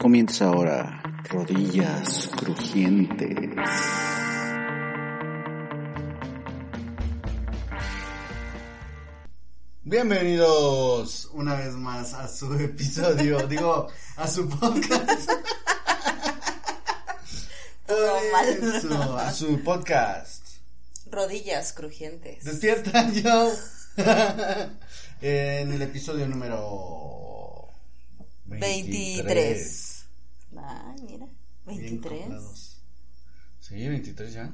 [0.00, 3.36] Comienza ahora Rodillas Crujientes.
[9.82, 15.32] Bienvenidos una vez más a su episodio, digo, a su podcast.
[17.86, 18.48] Todo mal.
[18.48, 20.46] Eso, a su podcast.
[21.10, 22.42] Rodillas crujientes.
[22.42, 23.52] Despierta yo.
[25.20, 27.68] en el episodio número
[28.46, 29.89] 23.
[30.56, 31.26] Ah, mira.
[31.66, 32.20] Bien 23.
[32.22, 32.82] coplados.
[33.60, 34.52] Sí, 23 ya.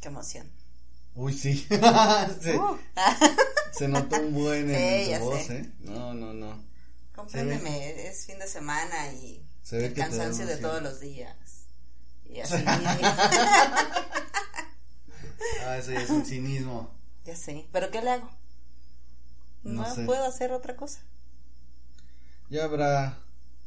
[0.00, 0.50] Qué emoción.
[1.14, 1.66] Uy, sí.
[2.40, 2.78] se, Uh.
[3.72, 5.56] se notó un buen en Sí, tu voz, sé.
[5.58, 5.72] ¿eh?
[5.80, 6.62] No, no, no.
[7.14, 11.66] Compréndeme, es fin de semana y Se el cansancio de todos los días.
[12.24, 12.62] Y así.
[15.66, 16.94] Ah, eso ya es un cinismo.
[17.24, 17.68] ya sé.
[17.72, 18.30] ¿Pero qué le hago?
[19.64, 20.04] No No, sé.
[20.04, 21.00] puedo hacer otra cosa.
[22.50, 23.18] Ya habrá,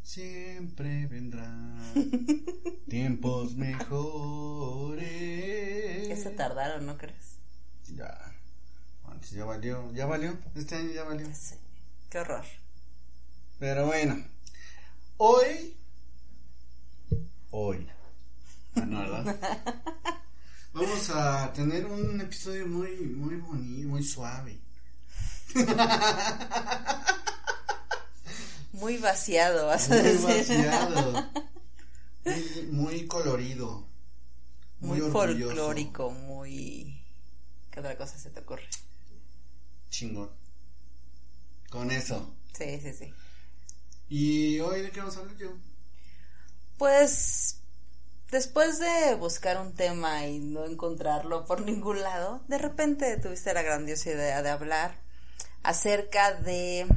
[0.04, 1.94] siempre vendrán
[2.90, 5.02] tiempos mejores.
[6.22, 7.38] Se tardaron, ¿no crees?
[7.96, 8.34] Ya,
[9.06, 11.34] antes ya valió, ya valió, este año ya valió.
[11.34, 11.58] Sé.
[12.10, 12.46] Qué horror.
[13.60, 14.24] Pero bueno,
[15.18, 15.78] hoy,
[17.52, 17.88] hoy,
[18.76, 19.40] ah, ¿verdad?
[20.74, 24.60] Vamos a tener un episodio muy, muy bonito, muy suave.
[28.82, 30.58] Muy vaciado, vas a Muy decir.
[30.58, 31.32] vaciado.
[32.26, 33.88] Muy, muy colorido.
[34.80, 35.12] Muy, orgulloso.
[35.12, 37.04] folclórico, muy...
[37.72, 38.68] ¿Qué otra cosa se te ocurre?
[39.90, 40.30] Chingón.
[41.70, 42.36] Con eso.
[42.58, 43.14] Sí, sí, sí.
[44.10, 45.52] ¿Y hoy de qué vamos a hablar yo?
[46.78, 47.62] Pues
[48.32, 53.62] después de buscar un tema y no encontrarlo por ningún lado, de repente tuviste la
[53.62, 54.96] grandiosa idea de hablar
[55.64, 56.88] acerca de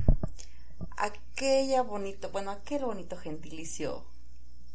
[0.97, 4.05] aquella bonito, bueno, aquel bonito gentilicio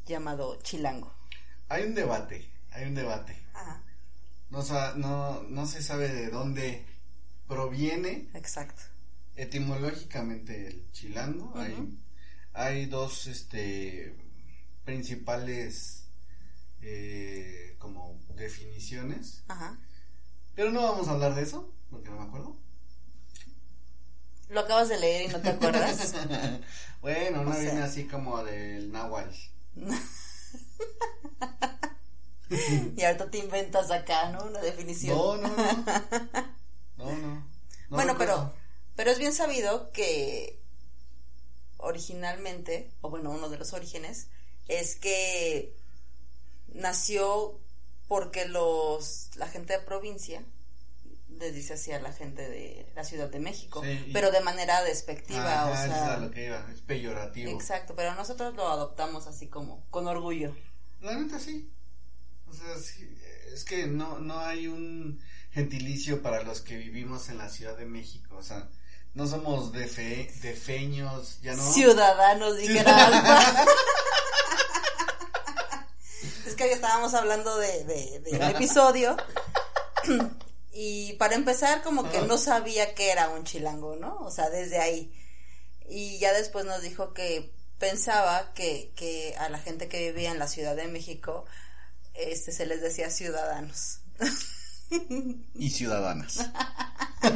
[0.05, 1.13] llamado chilango.
[1.69, 3.37] Hay un debate, hay un debate.
[3.53, 3.83] Ajá,
[4.49, 4.63] No,
[4.95, 6.85] no, no se sabe de dónde
[7.47, 8.81] proviene exacto.
[9.35, 11.53] etimológicamente el chilango.
[11.57, 11.99] Hay,
[12.53, 14.15] hay dos este,
[14.85, 16.05] principales
[16.81, 19.43] eh, como definiciones.
[19.47, 19.77] Ajá.
[20.55, 22.57] Pero no vamos a hablar de eso, porque no me acuerdo.
[24.49, 26.13] ¿Lo acabas de leer y no te acuerdas?
[27.01, 29.35] bueno, una O sea- viene así como del náhuatl.
[32.97, 34.45] y ahorita te inventas acá, ¿no?
[34.45, 35.15] Una definición.
[35.15, 35.55] No, no, no.
[36.97, 37.35] No, no.
[37.89, 38.51] No bueno, pero,
[38.97, 40.59] pero es bien sabido que
[41.77, 44.27] originalmente, o bueno, uno de los orígenes,
[44.67, 45.73] es que
[46.73, 47.57] nació
[48.09, 50.43] porque los, la gente de provincia
[51.39, 54.83] les dice así a la gente de la Ciudad de México, Sí, pero de manera
[54.83, 57.51] despectiva, Ajá, o eso es sea, a lo que iba, es peyorativo.
[57.51, 60.55] exacto, pero nosotros lo adoptamos así como con orgullo.
[61.01, 61.71] La neta sí.
[62.47, 63.09] O sea, sí,
[63.53, 67.85] es que no, no hay un gentilicio para los que vivimos en la Ciudad de
[67.85, 68.35] México.
[68.37, 68.67] O sea,
[69.13, 71.71] no somos de fe, de feños, ya no.
[71.71, 73.65] Ciudadanos, dijera Alfa.
[76.45, 79.15] es que hoy estábamos hablando de, de, del episodio.
[80.81, 84.15] y para empezar, como que no sabía que era un chilango, ¿no?
[84.21, 85.13] O sea, desde ahí.
[85.89, 90.39] Y ya después nos dijo que pensaba que, que a la gente que vivía en
[90.39, 91.45] la Ciudad de México
[92.13, 93.99] este se les decía ciudadanos.
[95.53, 96.49] Y ciudadanas.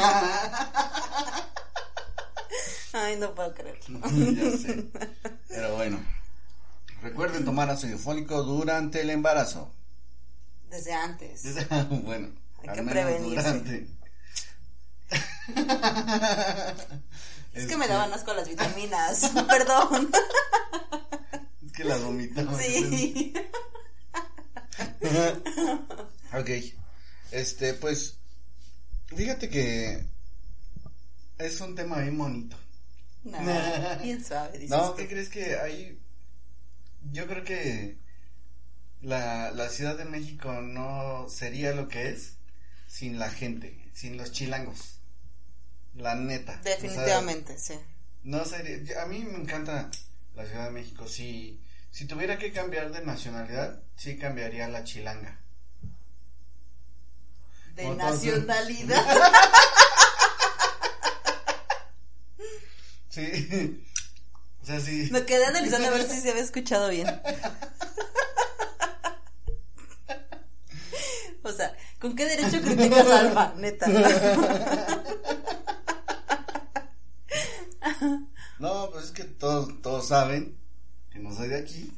[2.94, 4.00] Ay, no puedo creerlo.
[4.10, 4.90] ya sé.
[5.50, 6.00] Pero bueno.
[7.02, 9.70] Recuerden tomar ácido fólico durante el embarazo.
[10.70, 11.44] Desde antes.
[12.04, 12.30] bueno,
[12.64, 13.36] Hay que prevenirse.
[13.36, 13.88] durante.
[17.54, 19.30] Es que me daban asco las vitaminas.
[19.48, 20.10] Perdón.
[21.64, 22.60] Es que la vomitaba.
[22.60, 23.34] Sí.
[26.34, 26.50] ok.
[27.32, 28.18] Este, pues.
[29.16, 30.04] Fíjate que.
[31.38, 32.58] Es un tema bien bonito.
[33.24, 33.40] No,
[34.02, 34.98] bien suave, dices No, tú.
[34.98, 36.00] ¿qué crees que hay?
[37.12, 37.98] Yo creo que
[39.02, 42.38] la, la Ciudad de México no sería lo que es
[42.94, 45.00] sin la gente, sin los chilangos.
[45.96, 46.60] La neta.
[46.60, 47.74] O sea, Definitivamente, sí.
[48.24, 49.90] no sería, yo- a mí me encanta
[50.36, 51.08] la Ciudad de México.
[51.08, 51.60] Si,
[51.90, 55.40] Si tuviera que cambiar de nacionalidad, sí cambiaría la chilanga.
[57.76, 59.06] De nacionalidad.
[63.10, 63.80] Sí.
[64.62, 65.10] O sea, sí.
[65.12, 67.06] Me quedé analizando a ver si se había escuchado bien.
[71.44, 73.54] O sea, ¿con qué derecho criticas a Alba?
[73.58, 73.88] Neta.
[78.60, 80.58] No, pues es que todos, todos saben
[81.10, 81.98] que no soy de aquí.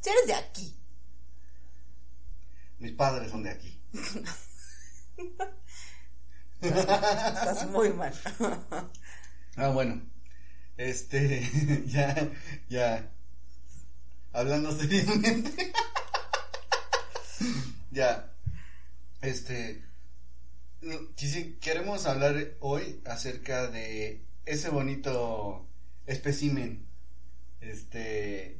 [0.00, 0.76] Si eres de aquí.
[2.78, 3.80] Mis padres son de aquí.
[6.60, 8.12] Estás muy mal.
[9.56, 10.02] Ah, bueno.
[10.76, 12.30] Este, ya,
[12.68, 13.10] ya.
[14.32, 15.72] Hablando seriamente.
[17.90, 18.32] ya.
[19.20, 19.82] Este.
[21.60, 25.66] queremos hablar hoy acerca de ese bonito
[26.06, 26.86] espécimen.
[27.60, 28.56] Este.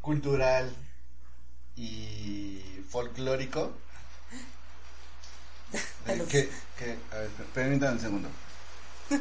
[0.00, 0.74] Cultural
[1.76, 3.72] y folclórico.
[6.06, 6.48] Los- que,
[6.78, 8.28] que, a ver, per- permítanme un segundo.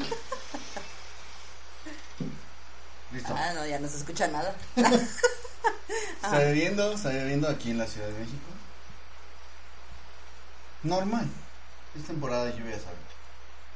[3.13, 3.33] Listo.
[3.37, 4.55] Ah, no, ya no se escucha nada.
[6.23, 8.50] Está lloviendo, está lloviendo aquí en la Ciudad de México.
[10.83, 11.27] Normal.
[11.95, 13.11] Es temporada de lluvias ahorita.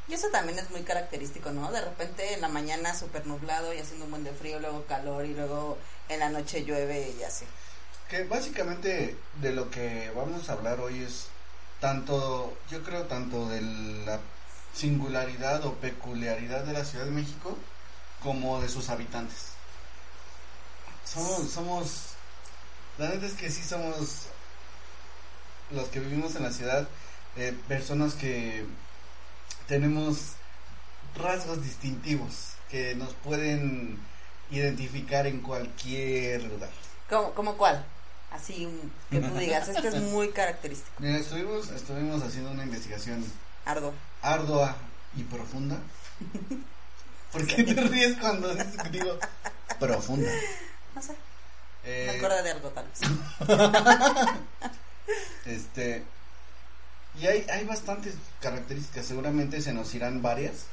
[0.07, 1.71] Y eso también es muy característico, ¿no?
[1.71, 5.25] De repente en la mañana súper nublado y haciendo un buen de frío, luego calor
[5.25, 5.77] y luego
[6.09, 7.45] en la noche llueve y así.
[8.09, 11.27] Que básicamente de lo que vamos a hablar hoy es
[11.79, 13.61] tanto, yo creo tanto de
[14.05, 14.19] la
[14.75, 17.57] singularidad o peculiaridad de la Ciudad de México
[18.21, 19.53] como de sus habitantes.
[21.03, 21.87] Somos, somos,
[22.99, 24.27] la neta es que sí somos
[25.71, 26.87] los que vivimos en la ciudad,
[27.37, 28.65] eh, personas que
[29.67, 30.33] tenemos
[31.17, 33.99] rasgos distintivos que nos pueden
[34.51, 36.69] identificar en cualquier lugar.
[37.09, 37.85] ¿Cómo, cómo cuál?
[38.31, 38.67] Así
[39.11, 40.91] que tú digas, este es muy característico.
[40.99, 43.23] Mira, estuvimos, estuvimos haciendo una investigación
[43.65, 43.93] Ardo.
[44.21, 44.75] ardua
[45.15, 45.77] y profunda.
[47.31, 49.17] ¿Por qué te ríes cuando dices- digo
[49.79, 50.29] profunda?
[50.95, 51.13] No sé,
[51.83, 52.99] Eh, me acuerdo de algo tal vez.
[55.45, 56.03] Este.
[57.19, 60.65] Y hay, hay bastantes características, seguramente se nos irán varias,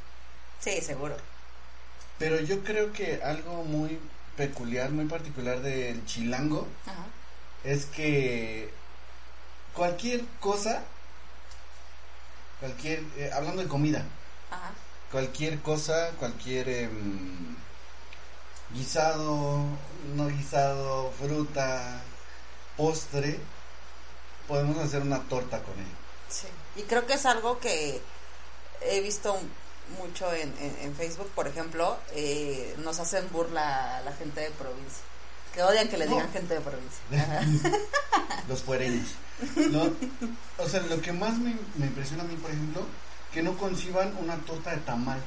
[0.61, 1.17] Sí, seguro.
[2.19, 4.01] pero yo creo que algo muy
[4.37, 7.05] peculiar, muy particular del chilango Ajá.
[7.63, 8.71] es que
[9.73, 10.83] cualquier cosa,
[12.59, 14.05] cualquier, eh, hablando de comida,
[14.51, 14.73] Ajá.
[15.13, 17.55] cualquier cosa, cualquier em,
[18.75, 19.61] guisado,
[20.17, 22.01] no guisado, fruta,
[22.77, 23.39] postre,
[24.49, 25.97] podemos hacer una torta con ello.
[26.29, 26.47] Sí.
[26.77, 28.01] Y creo que es algo que
[28.81, 29.39] he visto
[29.99, 34.51] mucho en, en, en Facebook, por ejemplo, eh, nos hacen burla a la gente de
[34.51, 35.03] provincia.
[35.55, 37.03] Que odian que le digan gente de provincia.
[38.49, 39.09] Los fuereños.
[39.71, 39.93] ¿no?
[40.57, 42.87] O sea, lo que más me, me impresiona a mí, por ejemplo,
[43.33, 45.21] que no conciban una torta de tamal.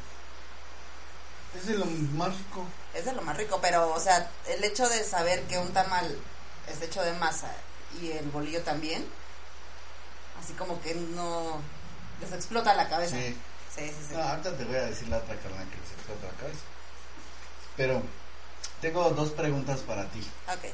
[1.56, 2.66] Es de lo más rico.
[2.94, 6.18] Es de lo más rico, pero, o sea, el hecho de saber que un tamal
[6.72, 7.52] es hecho de masa
[8.02, 9.06] y el bolillo también,
[10.42, 11.60] así como que no
[12.22, 13.16] les explota la cabeza.
[13.16, 13.36] Sí.
[13.76, 14.14] Sí, sí, sí.
[14.16, 16.62] No, ahorita te voy a decir la otra carnal que les explota la cabeza.
[17.76, 18.02] Pero
[18.80, 20.20] tengo dos preguntas para ti.
[20.48, 20.72] Ok.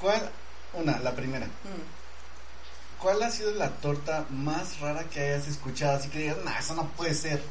[0.00, 0.30] ¿Cuál?
[0.72, 1.46] Una, la primera.
[1.46, 3.00] Mm.
[3.02, 5.98] ¿Cuál ha sido la torta más rara que hayas escuchado?
[5.98, 7.42] Así que digas, nah, eso no puede ser.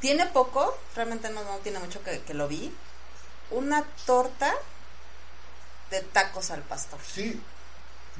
[0.00, 2.74] Tiene poco, realmente no, no tiene mucho que, que lo vi.
[3.50, 4.54] Una torta
[5.90, 7.00] de tacos al pastor.
[7.06, 7.40] Sí,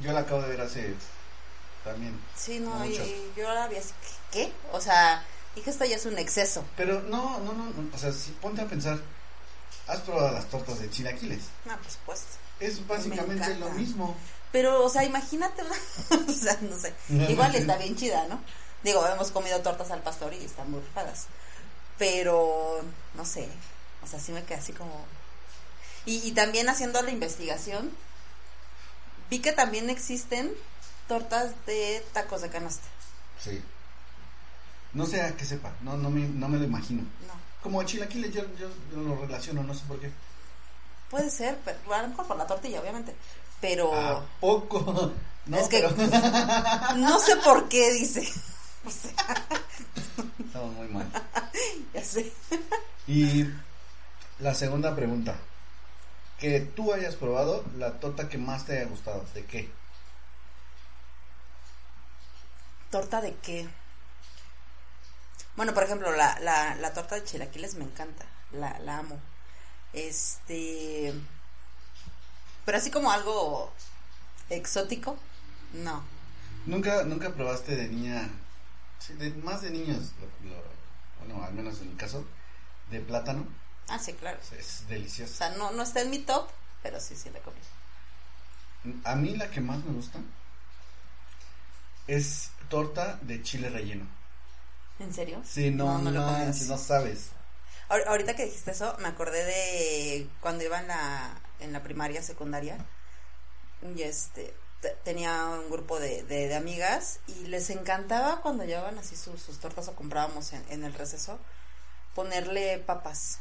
[0.03, 0.95] yo la acabo de ver hace
[1.85, 2.19] también.
[2.37, 3.05] Sí, no, y, Mucho.
[3.05, 3.93] y yo la vi así,
[4.31, 4.53] ¿qué?
[4.73, 5.25] O sea,
[5.55, 6.65] dije, esto ya es un exceso.
[6.77, 8.99] Pero no, no, no, no, o sea, si ponte a pensar,
[9.87, 11.43] has probado las tortas de chilaquiles.
[11.65, 12.23] No, pues pues.
[12.61, 14.17] Es básicamente lo mismo.
[14.53, 15.63] Pero, o sea, imagínate,
[16.29, 16.95] o sea, no sé.
[17.31, 18.41] Igual está bien chida, ¿no?
[18.83, 21.27] Digo, hemos comido tortas al pastor y están muy rifadas.
[21.99, 22.81] Pero,
[23.15, 23.49] no sé.
[24.03, 25.05] O sea, sí me quedé así como.
[26.07, 27.91] Y, y también haciendo la investigación,
[29.31, 30.53] vi que también existen
[31.09, 32.87] tortas de tacos de canasta.
[33.43, 33.63] Sí.
[34.93, 37.03] No sé a qué sepa, no, no, me, no me lo imagino.
[37.03, 37.33] No.
[37.63, 40.11] Como chilaquiles yo, yo, yo lo relaciono, no sé por qué.
[41.11, 43.15] Puede ser, pero a lo mejor por la tortilla, obviamente.
[43.61, 45.13] Pero ¿A poco?
[45.47, 45.91] No, Es que- pero
[46.97, 48.29] no sé por qué dice.
[48.83, 49.13] O sea,
[50.43, 51.07] estamos muy mal.
[51.93, 52.33] ya sé.
[53.07, 53.45] Y
[54.39, 55.37] la segunda pregunta.
[56.41, 59.25] Que tú hayas probado la torta que más te haya gustado.
[59.35, 59.71] ¿De qué?
[62.91, 63.69] ¿Torta de qué?
[65.57, 68.25] Bueno, por ejemplo, la, la, la torta de chilaquiles me encanta.
[68.53, 69.21] La, la amo.
[69.93, 71.13] Este.
[72.65, 73.73] Pero así como algo
[74.49, 75.17] exótico,
[75.75, 76.03] no.
[76.67, 78.29] ¿Nunca, nunca probaste de niña,
[78.99, 80.63] sí, de, más de niños, lo- lo-
[81.19, 82.25] bueno, al menos en mi caso,
[82.91, 83.47] de plátano?
[83.91, 84.39] Ah, sí, claro.
[84.59, 85.35] Es O delicioso.
[85.35, 86.49] sea, no, no está en mi top,
[86.83, 87.59] pero sí, sí la comí.
[89.05, 90.19] A mí la que más me gusta
[92.07, 94.07] es torta de chile relleno.
[94.99, 95.43] ¿En serio?
[95.45, 96.69] Sí, no, No, no comes.
[96.69, 97.31] no sabes.
[97.89, 102.23] Ahor- Ahorita que dijiste eso, me acordé de cuando iba en la, en la primaria,
[102.23, 102.79] secundaria,
[103.97, 108.99] y este, te- tenía un grupo de, de, de amigas y les encantaba cuando llevaban
[108.99, 111.39] así sus, sus tortas o comprábamos en, en el receso,
[112.15, 113.39] ponerle papas,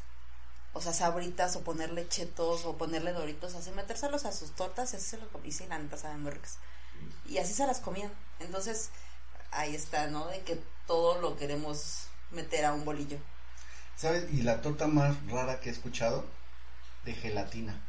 [0.74, 4.98] o sea, sabritas, o ponerle chetos, o ponerle doritos, así metérselos a sus tortas y
[4.98, 6.58] así se los comí, sí, la neta saben muy ricas.
[7.28, 8.12] Y así se las comían.
[8.40, 8.90] Entonces,
[9.52, 10.28] ahí está, ¿no?
[10.28, 13.18] De que todo lo queremos meter a un bolillo.
[13.96, 14.32] ¿Sabes?
[14.32, 16.26] Y la torta más rara que he escuchado,
[17.06, 17.82] de gelatina.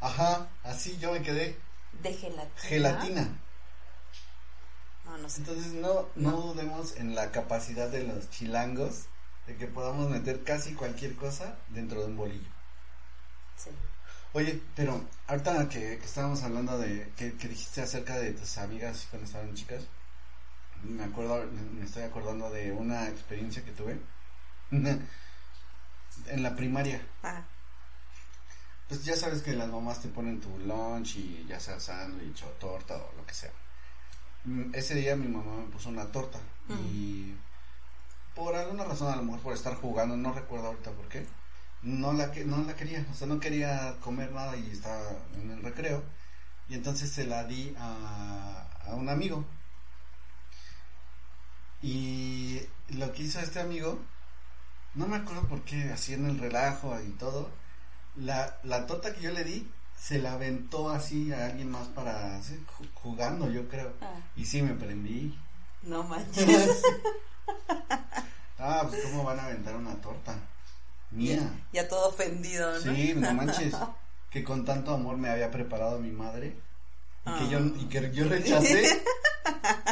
[0.00, 1.58] Ajá, así yo me quedé.
[2.02, 2.50] De gelatina.
[2.68, 3.38] Gelatina.
[5.04, 5.38] No, no sé.
[5.40, 6.36] Entonces no, no No.
[6.52, 9.06] dudemos en la capacidad de los chilangos
[9.50, 12.48] de que podamos meter casi cualquier cosa dentro de un bolillo.
[13.56, 13.70] Sí.
[14.32, 19.06] Oye, pero ahorita que, que estábamos hablando de que, que dijiste acerca de tus amigas
[19.10, 19.82] cuando estaban chicas,
[20.84, 21.44] me acuerdo,
[21.76, 23.98] me estoy acordando de una experiencia que tuve
[24.70, 27.00] en la primaria.
[27.24, 27.42] Ah,
[28.88, 32.48] Pues ya sabes que las mamás te ponen tu lunch y ya sea sándwich o
[32.60, 33.50] torta o lo que sea.
[34.44, 36.38] Mm, Ese día mi mamá me puso una torta
[36.68, 37.34] y
[38.40, 41.26] por alguna razón, a lo mejor por estar jugando, no recuerdo ahorita por qué,
[41.82, 45.50] no la, que, no la quería, o sea, no quería comer nada y estaba en
[45.50, 46.02] el recreo
[46.70, 49.44] y entonces se la di a, a un amigo.
[51.82, 53.98] Y lo que hizo este amigo,
[54.94, 57.50] no me acuerdo por qué, así en el relajo y todo,
[58.16, 62.36] la, la torta que yo le di se la aventó así a alguien más para
[62.38, 62.58] así,
[62.94, 63.92] jugando, yo creo.
[64.00, 65.38] ah, Y sí me prendí.
[65.82, 66.82] no manches.
[68.60, 70.34] ah, pues cómo van a aventar una torta.
[71.10, 71.40] Mía.
[71.72, 72.80] ya todo ofendido, ¿no?
[72.80, 73.74] Sí, no manches.
[74.30, 76.56] Que con tanto amor me había preparado mi madre.
[77.26, 79.02] Y que yo, y que yo rechacé.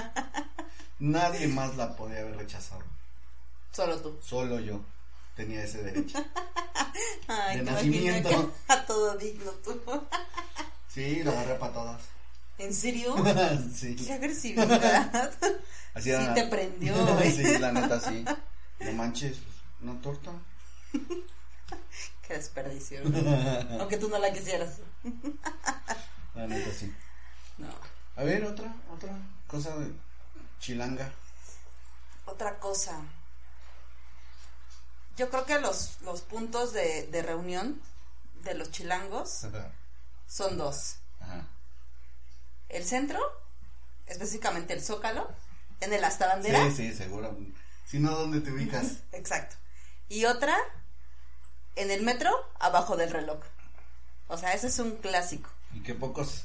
[1.01, 2.83] Nadie más la podía haber rechazado.
[3.73, 4.19] Solo tú.
[4.23, 4.81] Solo yo
[5.37, 6.19] tenía ese derecho.
[7.29, 8.53] Ay, De nacimiento.
[8.69, 9.81] A todo digno tú.
[10.89, 12.01] Sí, la agarré para todas.
[12.59, 13.15] ¿En serio?
[13.75, 13.95] sí.
[13.95, 15.33] Qué agresividad.
[15.95, 18.25] Así Sí te prendió, sí, la neta sí.
[18.81, 19.39] No manches,
[19.83, 20.31] una torta.
[22.27, 23.03] Qué desperdicio.
[23.05, 23.81] ¿no?
[23.81, 24.81] Aunque tú no la quisieras.
[26.35, 26.95] La neta sí.
[27.57, 27.69] No.
[28.17, 29.13] A ver, otra, otra
[29.47, 29.93] cosa de
[30.61, 31.11] chilanga.
[32.27, 33.01] Otra cosa.
[35.17, 37.81] Yo creo que los, los puntos de, de reunión
[38.45, 39.47] de los chilangos
[40.29, 40.97] son dos.
[41.21, 41.49] Ajá.
[42.69, 43.19] El centro,
[44.07, 45.29] específicamente el Zócalo,
[45.81, 46.71] en el Hasta Bandera.
[46.71, 47.37] Sí, sí, seguro.
[47.89, 48.99] Si no, ¿dónde te ubicas?
[49.13, 49.57] Exacto.
[50.11, 50.55] Y otra,
[51.75, 52.31] en el metro,
[52.61, 53.41] abajo del reloj.
[54.27, 55.51] O sea, ese es un clásico.
[55.73, 56.45] Y que pocos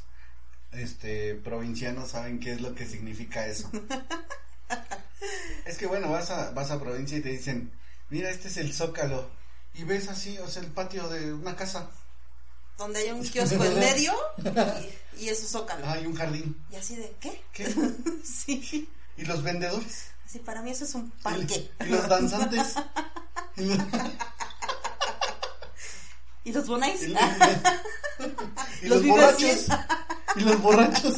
[0.71, 3.69] este provincianos saben qué es lo que significa eso.
[5.65, 7.73] es que bueno, vas a, vas a provincia y te dicen,
[8.09, 9.29] mira, este es el Zócalo.
[9.73, 11.89] Y ves así, o sea, el patio de una casa.
[12.77, 14.13] Donde hay un kiosco en medio
[15.17, 15.85] y, y es su Zócalo.
[15.89, 16.63] Hay un jardín.
[16.71, 17.43] Y así de, ¿qué?
[17.51, 17.67] ¿Qué?
[18.23, 18.87] sí.
[19.17, 20.12] ¿Y los vendedores?
[20.33, 21.69] Así, para mí eso es un ¿Y, parque.
[21.81, 22.73] y los danzantes?
[23.55, 23.77] ¿Y los,
[26.43, 27.03] ¿Y los bonais?
[27.03, 27.15] y-
[28.81, 29.67] y Los borrachos?
[30.35, 31.13] ¿Y los borrachos?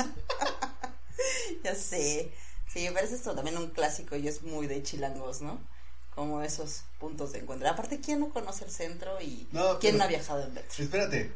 [1.64, 2.34] ya sé.
[2.68, 5.62] Sí, pero ese es también un clásico y es muy de chilangos, ¿no?
[6.14, 7.70] Como esos puntos de encuentro.
[7.70, 10.84] Aparte, ¿quién no conoce el centro y No, quién pero- no ha viajado en metro?
[10.84, 11.32] Espérate,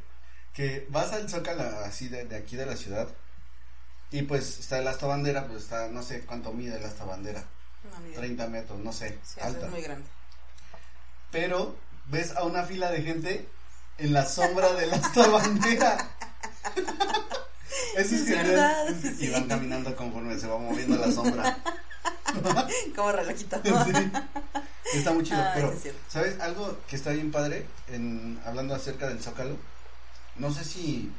[0.53, 3.07] que vas al Zócalo así de, de aquí de la ciudad
[4.11, 7.45] y pues está el asta bandera, pues está, no sé cuánto mide el asta bandera,
[7.91, 8.19] No, ni idea.
[8.19, 9.65] 30 metros, no sé, Sí, alta.
[9.65, 10.07] es muy grande.
[11.31, 11.75] Pero
[12.07, 13.47] ves a una fila de gente
[13.97, 16.09] en la sombra del asta bandera.
[17.95, 18.85] Eso Es verdad.
[19.19, 21.57] Y van caminando conforme se va moviendo la sombra.
[22.95, 23.61] Como relojito.
[23.63, 24.11] Sí.
[24.93, 25.73] Está muy chido, Ay, pero.
[26.07, 29.57] ¿sabes algo que está bien padre en hablando acerca del Zócalo?
[30.35, 31.11] No sé si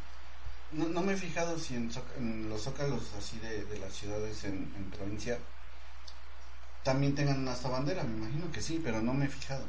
[0.73, 4.73] no, no me he fijado si en, los zócalos así de, de las ciudades en,
[4.77, 5.39] en provincia
[6.83, 9.65] también tengan hasta bandera, me imagino que sí, pero no me he fijado.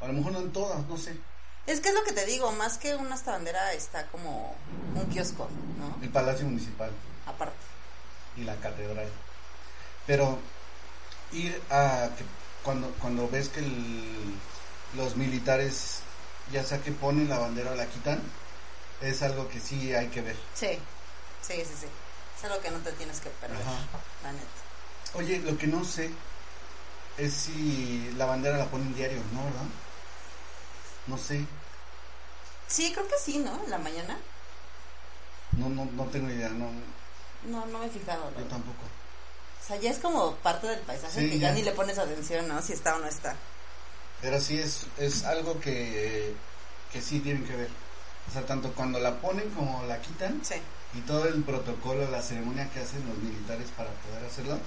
[0.00, 1.16] A lo mejor no en todas, no sé.
[1.66, 4.54] Es que es lo que te digo, más que una hasta bandera está como
[4.94, 5.48] un kiosco,
[5.78, 5.96] ¿no?
[6.02, 6.90] El Palacio Municipal
[7.26, 7.54] Aparte.
[8.36, 9.08] y la catedral.
[10.06, 10.38] Pero
[11.32, 12.24] ir a que
[12.64, 14.34] cuando cuando ves que el-
[14.96, 16.00] los militares
[16.52, 18.20] ya sea que ponen la bandera o la quitan,
[19.00, 20.36] es algo que sí hay que ver.
[20.54, 20.78] Sí,
[21.42, 21.86] sí, sí, sí.
[22.38, 23.72] Es algo que no te tienes que perder, Ajá.
[24.24, 24.46] la neta.
[25.14, 26.10] Oye, lo que no sé
[27.18, 29.66] es si la bandera la ponen diario, ¿no, verdad?
[31.06, 31.44] No sé,
[32.68, 33.62] Sí, creo que sí, ¿no?
[33.64, 34.16] En la mañana.
[35.58, 36.70] no, no, no tengo idea, no,
[37.44, 38.30] No, no me he fijado.
[38.38, 38.84] yo tampoco.
[39.62, 41.48] O sea, ya es como parte del paisaje Sí, que ya.
[41.48, 41.54] ya.
[41.54, 42.62] ni le pones atención, ¿no?
[42.62, 43.36] Si está o no está.
[44.22, 46.34] Pero sí es, es algo que,
[46.92, 47.68] que sí tienen que ver.
[48.30, 50.54] O sea, tanto cuando la ponen como la quitan Sí.
[50.94, 54.58] Y todo el protocolo, la ceremonia que hacen los militares para poder hacerlo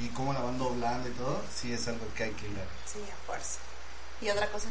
[0.00, 2.60] y cómo la van doblando y todo, sí es algo que hay que ir a
[2.60, 2.68] ver.
[2.86, 3.58] Sí, a fuerza.
[4.20, 4.68] ¿Y otra cosa?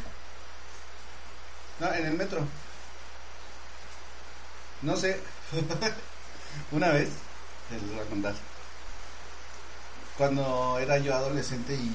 [1.79, 2.45] No, en el metro.
[4.81, 5.19] No sé.
[6.71, 7.09] Una vez,
[7.69, 8.33] te les voy a contar.
[10.17, 11.91] Cuando era yo adolescente y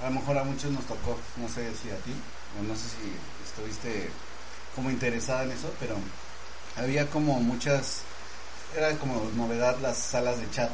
[0.00, 2.14] a lo mejor a muchos nos tocó, no sé si a ti,
[2.58, 3.12] o no sé si
[3.44, 4.08] estuviste
[4.74, 5.96] como interesada en eso, pero
[6.78, 8.00] había como muchas,
[8.76, 10.70] era como novedad las salas de chat.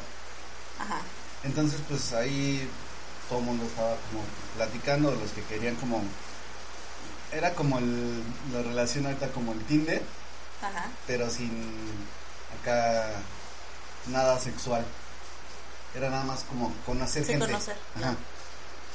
[0.79, 0.99] Ajá.
[1.43, 2.67] Entonces, pues ahí
[3.29, 4.23] todo el mundo estaba como
[4.55, 6.01] platicando, los que querían como...
[7.31, 10.01] Era como el, la relación ahorita como el Tinder,
[10.61, 10.85] Ajá.
[11.07, 11.51] pero sin
[12.61, 13.07] acá
[14.07, 14.85] nada sexual.
[15.95, 17.45] Era nada más como conocer Sí, gente.
[17.47, 17.77] conocer.
[17.97, 18.15] Ajá.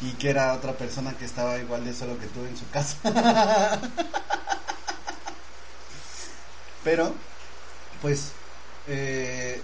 [0.00, 2.96] Y que era otra persona que estaba igual de solo que tú en su casa.
[6.84, 7.14] pero,
[8.02, 8.32] pues,
[8.88, 9.60] eh,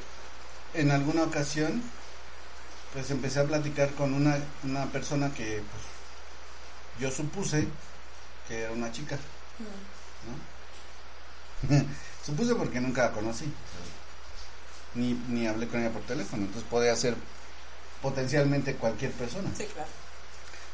[0.75, 1.83] en alguna ocasión,
[2.93, 5.83] pues empecé a platicar con una, una persona que, pues,
[7.01, 7.67] yo supuse
[8.49, 9.19] que era una chica.
[11.69, 11.77] ¿no?
[12.25, 13.53] Supuse porque nunca la conocí.
[14.95, 16.45] Ni, ni hablé con ella por teléfono.
[16.45, 17.17] Entonces podía ser
[18.03, 19.51] potencialmente cualquier persona.
[19.57, 19.89] Sí, claro.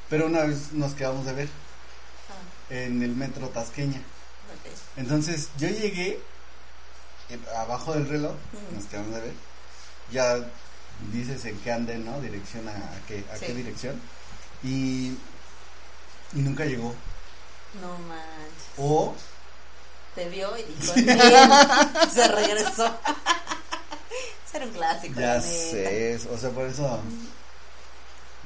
[0.09, 1.49] Pero una vez nos quedamos de ver
[2.29, 4.01] Ah, en el metro Tasqueña.
[4.97, 6.21] Entonces yo llegué
[7.57, 8.35] abajo del reloj,
[8.75, 9.35] nos quedamos de ver.
[10.11, 10.39] Ya
[11.13, 12.21] dices en qué ande, ¿no?
[12.21, 13.47] Dirección a, a qué, a Sí.
[13.47, 14.01] qué dirección.
[14.63, 15.09] Y,
[16.35, 16.95] y nunca llegó.
[17.81, 18.69] No manches.
[18.77, 19.15] O
[20.15, 20.93] Te vio y dijo,
[22.15, 22.87] se regresó.
[24.47, 25.19] Ese era un clásico.
[25.21, 27.01] Ya sé, o sea, por eso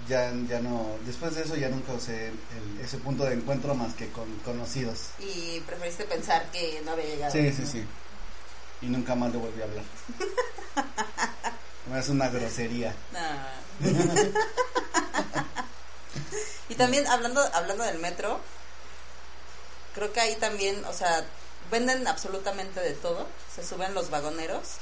[0.08, 3.92] ya, ya no, después de eso ya nunca usé el- ese punto de encuentro más
[3.94, 5.08] que con conocidos.
[5.18, 7.32] Y preferiste pensar que no había llegado.
[7.32, 7.84] Sí, sí, sí.
[8.82, 9.84] Y nunca más le volví a hablar.
[11.94, 12.94] Es una grosería.
[13.12, 13.20] No.
[16.68, 18.40] y también hablando hablando del metro,
[19.94, 21.24] creo que ahí también, o sea,
[21.70, 24.76] venden absolutamente de todo, se suben los vagoneros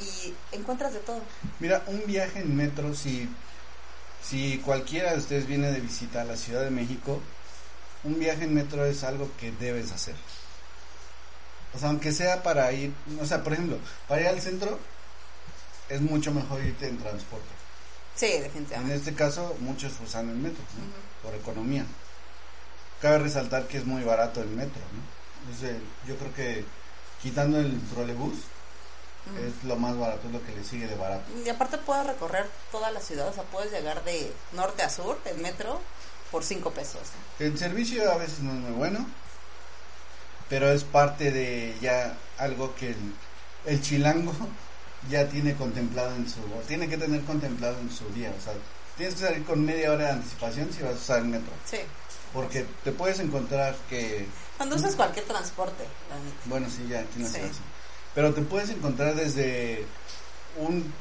[0.00, 1.20] y encuentras de todo.
[1.58, 3.28] Mira, un viaje en metro, si,
[4.22, 7.20] si cualquiera de ustedes viene de visita a la Ciudad de México,
[8.04, 10.14] un viaje en metro es algo que debes hacer.
[11.74, 13.78] O sea, aunque sea para ir, o sea, por ejemplo,
[14.08, 14.78] para ir al centro,
[15.88, 17.46] es mucho mejor irte en transporte.
[18.16, 18.94] Sí, En definitivamente.
[18.96, 21.28] este caso, muchos usan el metro, ¿no?
[21.28, 21.84] Por economía.
[23.00, 25.50] Cabe resaltar que es muy barato el metro, ¿no?
[25.50, 26.64] Entonces, yo creo que
[27.22, 28.34] quitando el trolebús,
[29.38, 31.24] es lo más barato, es lo que le sigue de barato.
[31.44, 35.18] Y aparte puedes recorrer toda la ciudad, o sea, puedes llegar de norte a sur
[35.26, 35.80] en metro
[36.30, 37.00] por cinco pesos.
[37.38, 39.06] El servicio a veces no es muy bueno,
[40.50, 43.14] pero es parte de ya algo que el,
[43.66, 44.34] el chilango
[45.10, 48.34] ya tiene contemplado en su, o tiene que tener contemplado en su día.
[48.36, 48.52] O sea,
[48.98, 51.52] tienes que salir con media hora de anticipación si vas a usar el metro.
[51.64, 51.78] Sí.
[52.34, 55.84] Porque te puedes encontrar que Cuando usas cualquier transporte.
[56.44, 57.40] Bueno, sí, ya aquí no Sí.
[58.14, 59.86] Pero te puedes encontrar desde
[60.58, 60.92] un...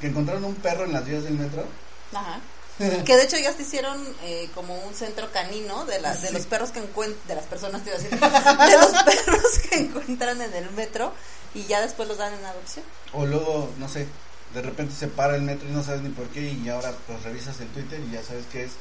[0.00, 1.64] que encontraron un perro en las vías del metro.
[2.12, 2.40] Ajá.
[2.78, 6.34] Que de hecho ya se hicieron eh, como un centro canino de, la, de Sí.
[6.34, 9.76] los perros que encuentran, de las personas, te iba a decir, de los perros que
[9.78, 11.12] encuentran en el metro
[11.54, 12.84] y ya después los dan en adopción.
[13.14, 14.06] O luego, no sé,
[14.52, 17.22] de repente se para el metro y no sabes ni por qué y ahora pues
[17.22, 18.72] revisas el Twitter y ya sabes qué es.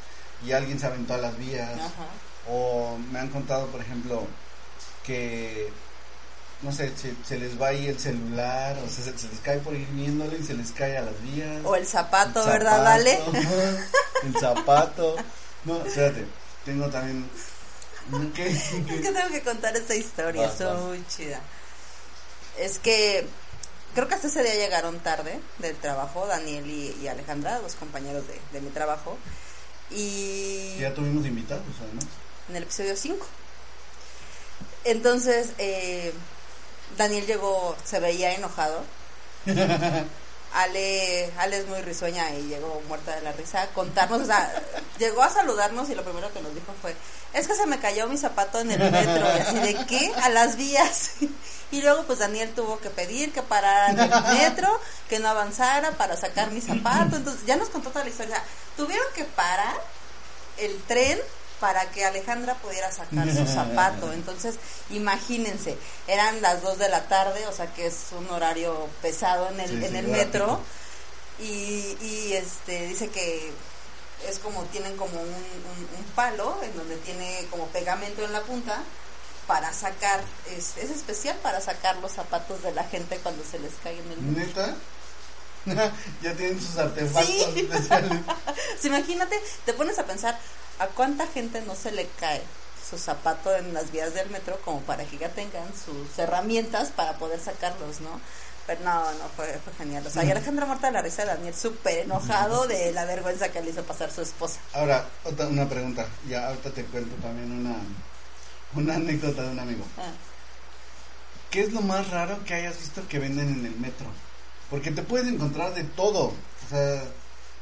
[0.45, 1.71] Y alguien se aventó a las vías.
[1.79, 1.89] Ajá.
[2.49, 4.27] O me han contado, por ejemplo,
[5.05, 5.71] que...
[6.61, 9.59] No sé, se, se les va ahí el celular, o sea, se, se les cae
[9.59, 11.61] por ir viéndolo y se les cae a las vías.
[11.63, 13.19] O el zapato, El ¿verdad, Dale?
[14.23, 15.15] El zapato.
[15.65, 16.25] No, espérate.
[16.63, 17.29] Tengo también.
[18.33, 18.47] ¿Qué?
[18.49, 20.79] Es que tengo que contar esta historia, vas.
[20.81, 21.39] muy chida.
[22.57, 23.27] Es que
[23.93, 28.23] creo que hasta ese día llegaron tarde del trabajo, Daniel y, y Alejandra, dos compañeros
[28.27, 29.17] de, de mi trabajo.
[29.91, 32.05] Y Ya tuvimos invitados, además.
[32.49, 33.25] en el episodio 5.
[34.85, 36.13] Entonces, eh,
[36.97, 38.83] Daniel llegó, se veía enojado.
[40.55, 44.53] Ale, Ale es muy risueña y llegó muerta de la risa a contarnos, o sea,
[44.97, 46.95] llegó a saludarnos y lo primero que nos dijo fue,
[47.33, 50.29] es que se me cayó mi zapato en el metro y así de qué, a
[50.29, 51.11] las vías.
[51.71, 54.79] Y luego pues Daniel tuvo que pedir que pararan el metro,
[55.09, 58.41] que no avanzara para sacar mi zapato, entonces ya nos contó toda la historia,
[58.77, 59.75] tuvieron que parar
[60.57, 61.19] el tren
[61.59, 64.11] para que Alejandra pudiera sacar su zapato.
[64.13, 64.55] Entonces,
[64.89, 69.59] imagínense, eran las 2 de la tarde, o sea que es un horario pesado en
[69.59, 70.59] el, Sí, en sí, el metro.
[71.39, 73.51] Y, y este dice que
[74.27, 78.41] es como tienen como un, un- un palo en donde tiene como pegamento en la
[78.41, 78.81] punta
[79.45, 80.21] para sacar,
[80.57, 84.11] es, es especial para sacar los zapatos de la gente cuando se les cae en
[84.11, 84.65] el metro.
[84.65, 84.75] ¿Neta?
[86.23, 87.59] ya tienen sus artefactos Sí.
[87.71, 88.19] especiales.
[88.79, 90.39] Sí, imagínate, te pones a pensar
[90.79, 92.41] a cuánta gente no se le cae
[92.89, 97.17] su zapato en las vías del metro como para que ya tengan sus herramientas para
[97.17, 98.19] poder sacarlos, ¿no?
[98.67, 100.05] Pero no, no, fue, fue genial.
[100.05, 103.49] O sea, y Alejandra muerta de la risa de Daniel súper enojado de la vergüenza
[103.49, 104.59] que le hizo pasar su esposa.
[104.73, 106.07] Ahora, otra, una pregunta.
[106.27, 107.75] Ya ahorita te cuento también una,
[108.73, 109.85] una anécdota de un amigo.
[109.97, 110.11] Ah,
[111.51, 114.07] ¿Qué es lo más raro que hayas visto que venden en el metro?
[114.71, 116.25] Porque te puedes encontrar de todo.
[116.25, 117.03] O sea,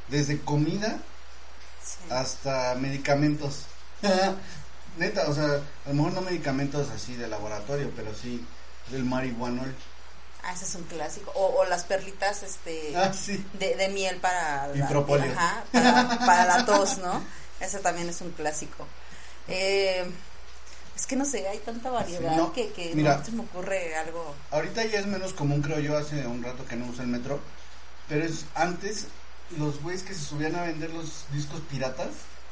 [0.08, 0.98] desde comida
[1.84, 2.04] sí.
[2.10, 3.66] hasta medicamentos.
[4.98, 8.44] Neta, o sea, a lo mejor no medicamentos así de laboratorio, pero sí
[8.90, 9.74] del marihuanol.
[10.44, 11.32] Ah, ese es un clásico.
[11.34, 13.44] O, o las perlitas este, Ah, sí.
[13.58, 17.22] de, de miel para la, ajá, para, para la tos, ¿no?
[17.60, 18.86] Ese también es un clásico.
[19.48, 20.04] Eh,
[20.94, 23.16] es que no sé, hay tanta variedad Sí, no, que, que mira.
[23.16, 24.34] no se me ocurre algo.
[24.52, 27.40] Ahorita ya es menos común, creo yo, hace un rato que no uso el metro.
[28.08, 29.06] Pero es antes
[29.58, 32.08] los güeyes que se subían a vender los discos piratas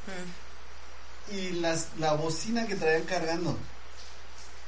[0.06, 1.34] Mm.
[1.34, 3.56] y las la bocina que traían cargando.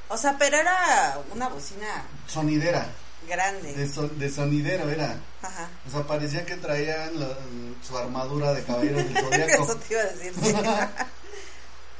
[0.07, 2.87] O sea, pero era una bocina Sonidera,
[3.27, 3.73] grande.
[3.73, 5.17] de, son- de sonidero era.
[5.41, 5.67] Ajá.
[5.87, 7.37] O sea, parecía que traían la-
[7.85, 9.63] su armadura de caballeros del zodiaco.
[9.63, 10.33] Eso te iba a decir.
[10.41, 10.53] sí.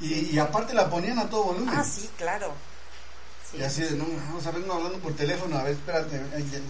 [0.00, 1.74] y, y aparte la ponían a todo volumen.
[1.76, 2.52] ah, sí, claro.
[3.50, 3.58] Sí.
[3.58, 6.20] Y así de, no, vamos a vernos hablando por teléfono, a ver, espérate,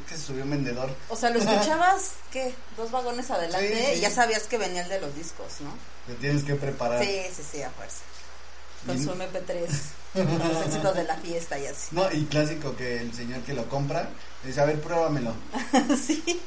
[0.08, 0.94] que se subió un vendedor.
[1.08, 2.54] O sea, lo escuchabas, ¿qué?
[2.76, 3.98] Dos vagones adelante Sí, sí.
[3.98, 5.70] y ya sabías que venía el de los discos, ¿no?
[6.06, 7.02] Te tienes que preparar.
[7.02, 8.02] Sí, sí, sí, a fuerza.
[8.86, 9.66] Con su MP3,
[10.12, 11.88] con los éxitos de la fiesta y así.
[11.92, 14.10] No, y clásico que el señor que lo compra
[14.44, 15.34] dice, a ver, pruébamelo.
[16.06, 16.40] sí.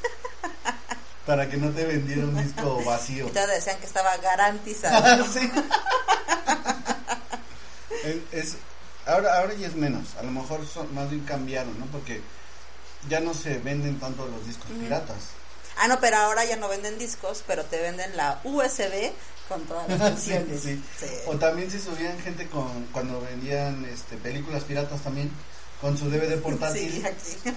[1.26, 3.26] Para que no te vendiera un disco vacío.
[3.28, 5.26] Y todos decían que estaba garantizado.
[5.26, 5.50] Sí.
[8.04, 8.56] es, es-
[9.06, 10.14] ahora, ahora ya es menos.
[10.18, 11.86] A lo mejor son, más bien cambiaron, ¿no?
[11.86, 12.20] Porque
[13.08, 15.16] ya no se venden tanto los discos piratas.
[15.78, 19.12] Ah, no, pero ahora ya no venden discos, pero te venden la USB
[19.48, 20.62] con todas las canciones.
[20.62, 20.82] sí.
[20.98, 21.06] Sí.
[21.26, 25.30] O también se subían gente con cuando vendían este películas piratas también
[25.80, 27.56] con su DVD portátil Sí, aquí.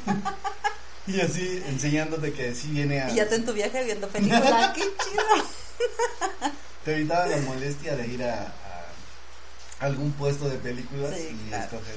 [1.08, 4.72] y así enseñándote que sí viene a Y ya te en tu viaje viendo película.
[4.76, 5.24] ¡Qué chido!
[6.86, 8.54] te evitaba la molestia de ir a
[9.84, 11.64] algún puesto de películas Sí, y claro.
[11.66, 11.96] escoger.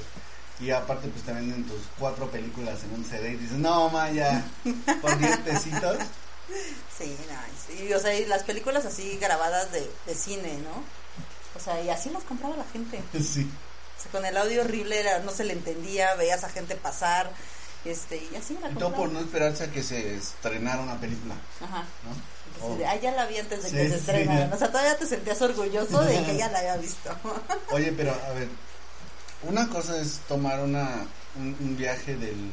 [0.59, 4.43] Y aparte pues te venden tus cuatro películas en un CD y dices, no, Maya,
[5.01, 5.97] por 10 pesitos.
[6.97, 7.15] Sí,
[7.69, 7.83] nice.
[7.85, 10.83] Y, o sea, y las películas así grabadas de, de cine, ¿no?
[11.55, 13.01] O sea, y así las compraba la gente.
[13.23, 13.49] Sí.
[13.97, 17.31] O sea, con el audio horrible era- no se le entendía, veías a gente pasar,
[17.83, 21.33] este, y así la Y todo por no esperarse a que se estrenara una película,
[21.61, 21.81] Ajá.
[22.03, 22.36] ¿no?
[22.61, 22.77] Oh.
[22.87, 23.95] ah, ya la vi antes de Sí, que se sí.
[23.95, 24.51] estrenaran.
[24.53, 27.15] O sea, todavía te sentías orgulloso de que ya la había visto.
[27.71, 28.49] Oye, pero a ver,
[29.43, 31.05] una cosa es tomar una,
[31.35, 32.51] un, un viaje del,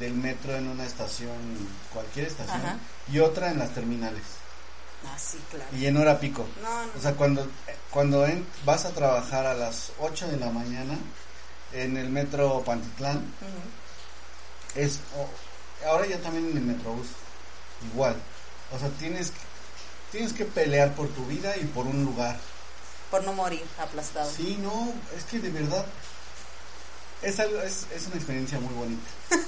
[0.00, 1.36] del metro en una estación,
[1.92, 2.76] cualquier estación, Ajá.
[3.12, 4.22] y otra en las terminales,
[5.06, 5.64] ah, sí, claro.
[5.76, 6.46] y en hora pico.
[6.62, 6.92] No, no.
[6.98, 7.46] O sea, cuando,
[7.90, 10.98] cuando en- vas a trabajar a las 8 de la mañana
[11.72, 14.80] en el metro Pantitlán, Ujú.
[14.80, 17.06] es, o- ahora ya también en el metrobús,
[17.92, 18.16] igual.
[18.72, 19.38] O sea, tienes, que-
[20.12, 22.38] tienes que pelear por tu vida y por un lugar.
[23.10, 24.30] Por no morir aplastado.
[24.30, 25.84] Sí, no, es que de verdad
[27.22, 29.08] es, algo, es, es una experiencia muy bonita.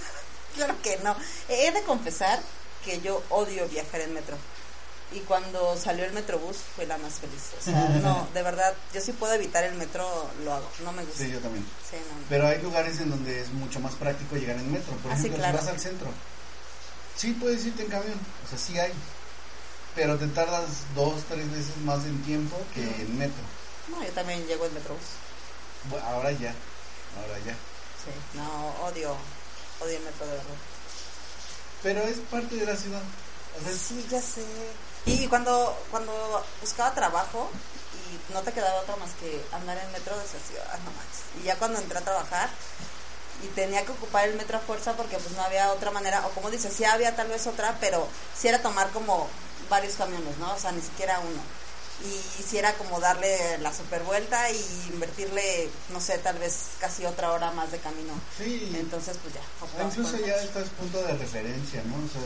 [0.55, 1.17] Claro que no.
[1.49, 2.39] He de confesar
[2.85, 4.37] que yo odio viajar en metro.
[5.11, 7.43] Y cuando salió el metrobús fue la más feliz.
[7.59, 10.05] O sea, no, de verdad, yo sí puedo evitar el metro,
[10.45, 10.69] lo hago.
[10.85, 11.25] No me gusta.
[11.25, 11.65] Sí, yo también.
[11.91, 12.27] Sí, no, no.
[12.29, 14.93] Pero hay lugares en donde es mucho más práctico llegar en metro.
[14.97, 15.59] Por Ah, sí, ejemplo, claro.
[15.59, 16.09] si vas al centro,
[17.17, 18.93] sí puedes irte en camión, o sea, sí hay.
[19.95, 23.43] Pero te tardas dos, tres veces más en tiempo que en metro.
[23.89, 25.03] No, yo también llego en metrobús.
[25.91, 26.55] Bueno, ahora ya,
[27.21, 27.53] ahora ya.
[27.53, 29.15] Sí, no, odio,
[29.81, 30.55] odio el metro de verdad.
[31.83, 33.03] Pero es parte de la ciudad.
[33.59, 34.45] O sea, es- Sí, ya sé.
[35.05, 37.51] Y cuando, cuando buscaba trabajo
[37.93, 41.23] y no te quedaba otra más que andar en metro, ah, no manches.
[41.41, 42.49] Y ya cuando entré a trabajar,
[43.43, 46.31] y tenía que ocupar el metro a fuerza porque pues no había otra manera, o
[46.31, 48.07] como dices, sí había tal vez otra, pero
[48.39, 49.29] sí era tomar como
[49.69, 50.53] varios camiones, ¿no?
[50.55, 51.41] O sea, ni siquiera uno.
[52.05, 57.05] Y si era como darle la super vuelta y invertirle, no sé, tal vez casi
[57.07, 58.13] otra hora más de camino.
[58.37, 58.73] Sí.
[58.75, 59.41] Entonces, pues ya.
[59.79, 60.45] Ah, Incluso ya coche.
[60.47, 61.95] estás punto de referencia, ¿no?
[61.97, 62.23] O sea,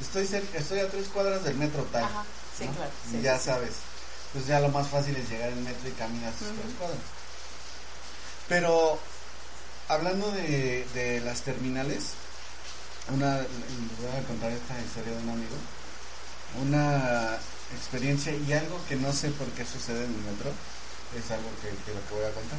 [0.00, 2.04] estoy cerca, estoy a tres cuadras del metro tal.
[2.04, 2.24] Ajá,
[2.58, 2.72] sí, ¿no?
[2.74, 3.50] claro, Y sí, ya sí, sí.
[3.50, 3.72] sabes.
[4.32, 6.56] Pues ya lo más fácil es llegar al metro y caminas tus Ujú.
[6.62, 6.98] tres cuadras.
[8.48, 8.98] Pero
[9.90, 12.12] hablando de, de las terminales,
[13.12, 15.56] una, les voy a contar esta historia de un amigo.
[16.62, 17.36] Una
[17.76, 20.52] experiencia y algo que no sé por qué sucede en el metro,
[21.18, 22.58] es algo que, que lo que voy a contar.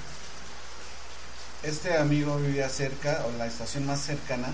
[1.64, 4.54] Este amigo vivía cerca, o la estación más cercana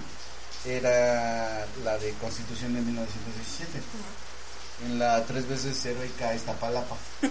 [0.65, 3.79] era la de Constitución de 1917
[4.85, 6.97] en la tres veces heroica Iztapalapa.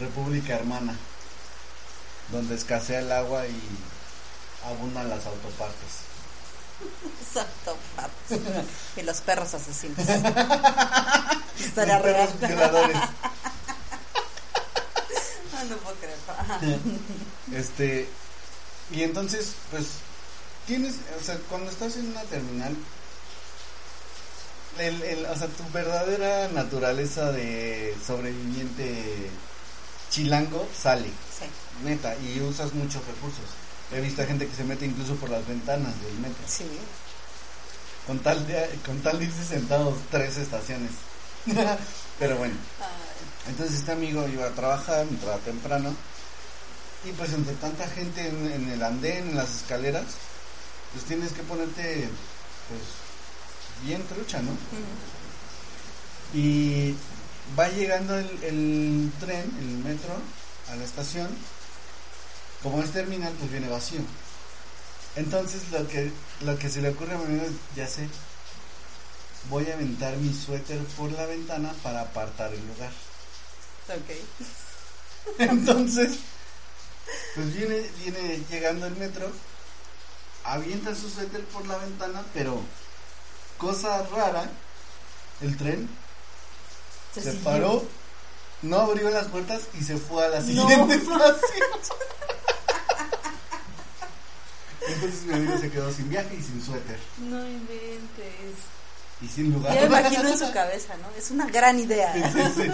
[0.00, 0.96] República Hermana,
[2.32, 3.60] donde escasea el agua y
[4.66, 6.04] abundan las autopartes.
[7.26, 7.76] Exacto.
[7.96, 8.40] paps.
[8.96, 9.98] y los perros asesinos.
[11.58, 12.28] Historia Los real.
[15.56, 16.78] Ah, no puedo creer.
[17.54, 18.08] Este,
[18.90, 19.86] y entonces, pues,
[20.66, 22.76] tienes, o sea, cuando estás en una terminal,
[24.78, 29.30] el, el- o sea, tu verdadera naturaleza de sobreviviente
[30.14, 31.08] chilango sale.
[31.08, 31.46] Sí.
[31.84, 33.44] Neta, y usas muchos recursos.
[33.92, 36.44] He visto a gente que se mete incluso por las ventanas del metro.
[36.46, 36.66] Sí.
[38.06, 40.92] Con tal de, con tal de irse sentados tres estaciones.
[42.18, 42.54] Pero bueno,
[43.48, 45.94] entonces este amigo iba a trabajar, entraba temprano.
[47.04, 50.04] Y pues entre tanta gente en, en el andén, en las escaleras,
[50.92, 52.08] pues tienes que ponerte,
[52.68, 52.82] pues,
[53.84, 54.52] bien trucha, ¿no?
[56.32, 56.94] Y
[57.58, 60.14] va llegando el, el tren, el metro,
[60.70, 61.28] a la estación.
[62.62, 64.00] Como es terminal, pues viene vacío.
[65.16, 68.08] Entonces lo que, lo que se le ocurre a mi amigo es, ya sé,
[69.48, 72.90] voy a aventar mi suéter por la ventana para apartar el lugar.
[73.88, 75.38] Ok.
[75.38, 76.18] Entonces,
[77.34, 79.30] pues viene, viene llegando el metro,
[80.42, 82.60] avienta su suéter por la ventana, pero
[83.58, 84.50] cosa rara,
[85.40, 85.88] el tren
[87.22, 87.44] se siguió.
[87.44, 87.84] paró,
[88.62, 90.46] no abrió las puertas y se fue a la No.
[90.46, 91.68] siguiente estación.
[94.86, 98.54] Entonces mi amigo se quedó sin viaje y sin suéter No inventes.
[99.22, 99.74] y sin lugar.
[99.74, 101.08] Ya me imagino en su cabeza, ¿no?
[101.16, 102.12] Es una gran idea.
[102.12, 102.70] Sí, sí, sí.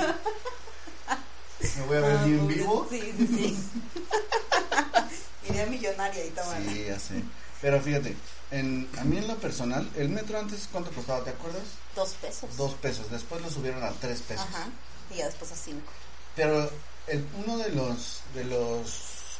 [1.78, 2.86] Me voy a ver Ah, bien vivo.
[2.90, 3.58] Sí, sí, sí.
[5.52, 6.56] Idea millonaria y toma.
[6.68, 7.22] Sí, ya sé.
[7.60, 8.16] Pero fíjate,
[8.50, 11.22] en, a mí en lo personal, el metro antes, ¿cuánto costaba?
[11.24, 11.62] ¿Te acuerdas?
[11.94, 12.56] Dos pesos.
[12.56, 13.10] Dos pesos.
[13.10, 14.46] Después lo subieron a tres pesos.
[14.48, 14.68] Ajá.
[15.10, 15.90] Y ya después a cinco.
[16.36, 16.70] Pero
[17.06, 19.38] el, uno de los, de los,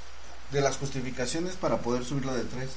[0.51, 2.71] de las justificaciones para poder subirlo de tres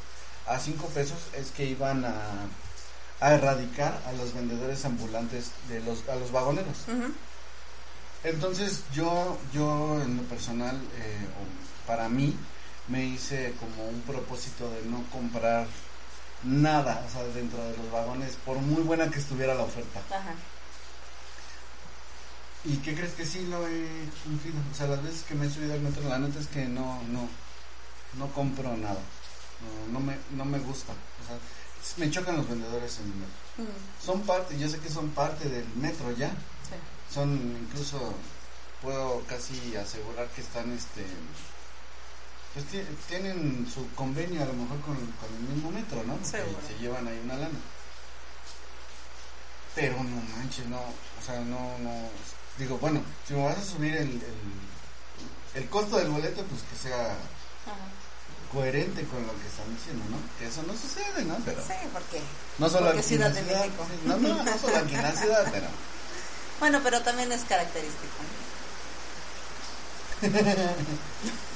[0.47, 2.47] a cinco pesos es que iban a,
[3.19, 6.77] a erradicar a los vendedores ambulantes de los, a los vagoneros.
[8.23, 11.27] Entonces yo, yo en lo personal, eh,
[11.87, 12.35] para mí,
[12.87, 15.67] me hice como un propósito de no comprar
[16.43, 20.01] nada, o sea, dentro de los vagones, por muy buena que estuviera la oferta.
[20.09, 20.33] Ajá.
[22.65, 23.87] ¿Y qué crees que sí lo he
[24.23, 24.57] cumplido?
[24.71, 27.01] O sea, las veces que me he subido al metro, la neta es que no,
[27.09, 27.27] no,
[28.17, 28.99] no compro nada.
[29.61, 30.93] No, no me, no me gusta.
[30.93, 31.37] O sea,
[31.97, 33.35] me chocan los vendedores en el metro.
[33.57, 33.71] Ujú.
[34.05, 36.29] Son parte, yo sé que son parte del metro ya.
[36.29, 37.13] Sí.
[37.13, 38.13] son incluso
[38.81, 41.05] puedo casi asegurar que están este
[42.53, 46.29] pues ti- tienen su convenio a lo mejor con, con el mismo metro no porque
[46.37, 46.59] Seguro.
[46.67, 47.59] se llevan ahí una lana
[49.75, 52.09] pero no manches no o sea no no
[52.57, 56.75] digo bueno si me vas a subir el, el, el costo del boleto pues que
[56.89, 57.05] sea
[57.65, 57.87] Ajá.
[58.51, 62.21] coherente con lo que están diciendo no que eso no sucede no pero Sí, porque.
[62.59, 63.87] no solo porque aquí en la Ciudad de México.
[63.89, 65.67] sí, no no no solo aquí en la ciudad pero
[66.59, 68.13] Bueno, pero también es característico.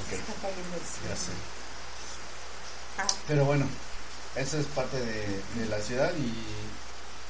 [0.00, 1.08] ok, Está cayendo el cielo.
[1.08, 1.32] ya sé
[2.98, 3.66] Ah, Pero bueno,
[4.36, 6.32] eso es parte de, de la ciudad y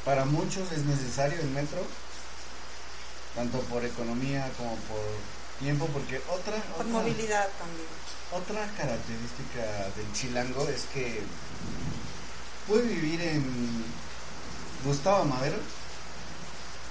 [0.05, 1.81] para muchos es necesario el metro,
[3.35, 5.00] tanto por economía como por
[5.61, 7.88] tiempo, porque otra, por otra, movilidad también.
[8.33, 11.22] otra característica del chilango es que
[12.68, 13.85] puede vivir en
[14.85, 15.57] Gustavo Madero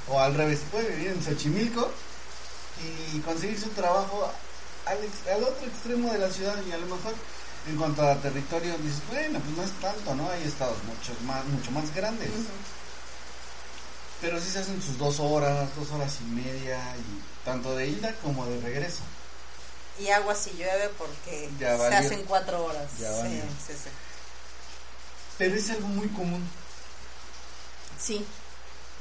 [0.10, 1.92] o al revés, puede vivir en Xochimilco
[3.14, 4.32] y conseguir su trabajo
[4.86, 7.14] al, ex- al otro extremo de la ciudad y a lo mejor
[7.68, 10.30] en cuanto a territorio dices, bueno, pues no es tanto, ¿no?
[10.30, 12.30] Hay estados mucho más, mucho más grandes.
[14.22, 18.14] Pero sí se hacen sus dos horas, dos horas y media, y tanto de ida
[18.24, 19.02] como de regreso.
[20.00, 21.98] Y agua si llueve porque Ya se valió.
[22.00, 22.90] hacen cuatro horas.
[23.00, 23.90] Ya sí, sí, sí.
[25.38, 26.48] Pero es algo muy común.
[28.02, 28.26] Sí,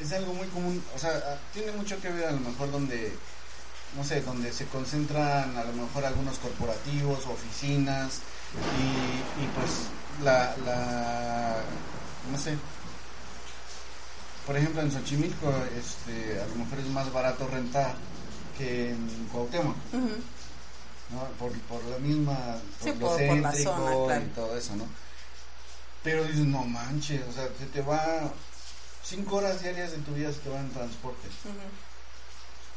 [0.01, 0.85] Es algo muy común.
[0.95, 3.13] O sea, ah, tiene mucho que ver a lo mejor donde,
[3.97, 8.21] no sé, donde se concentran a lo mejor algunos corporativos, oficinas
[8.79, 9.71] y, y pues
[10.25, 11.57] la, la,
[12.31, 12.57] no sé.
[14.47, 17.95] Por ejemplo, en Xochimilco, este, a lo mejor es más barato rentar
[18.59, 19.77] que en Cuauhtémoc.
[21.39, 22.37] Por, por la misma,
[22.81, 24.23] por Sí, lo por- céntrico zona, claro.
[24.23, 24.87] y todo eso, ¿no?
[26.03, 28.33] Pero dices, no manches, o sea, se te va
[29.05, 31.29] cinco horas diarias de tu vida se te va en transporte.
[31.45, 31.53] ujú.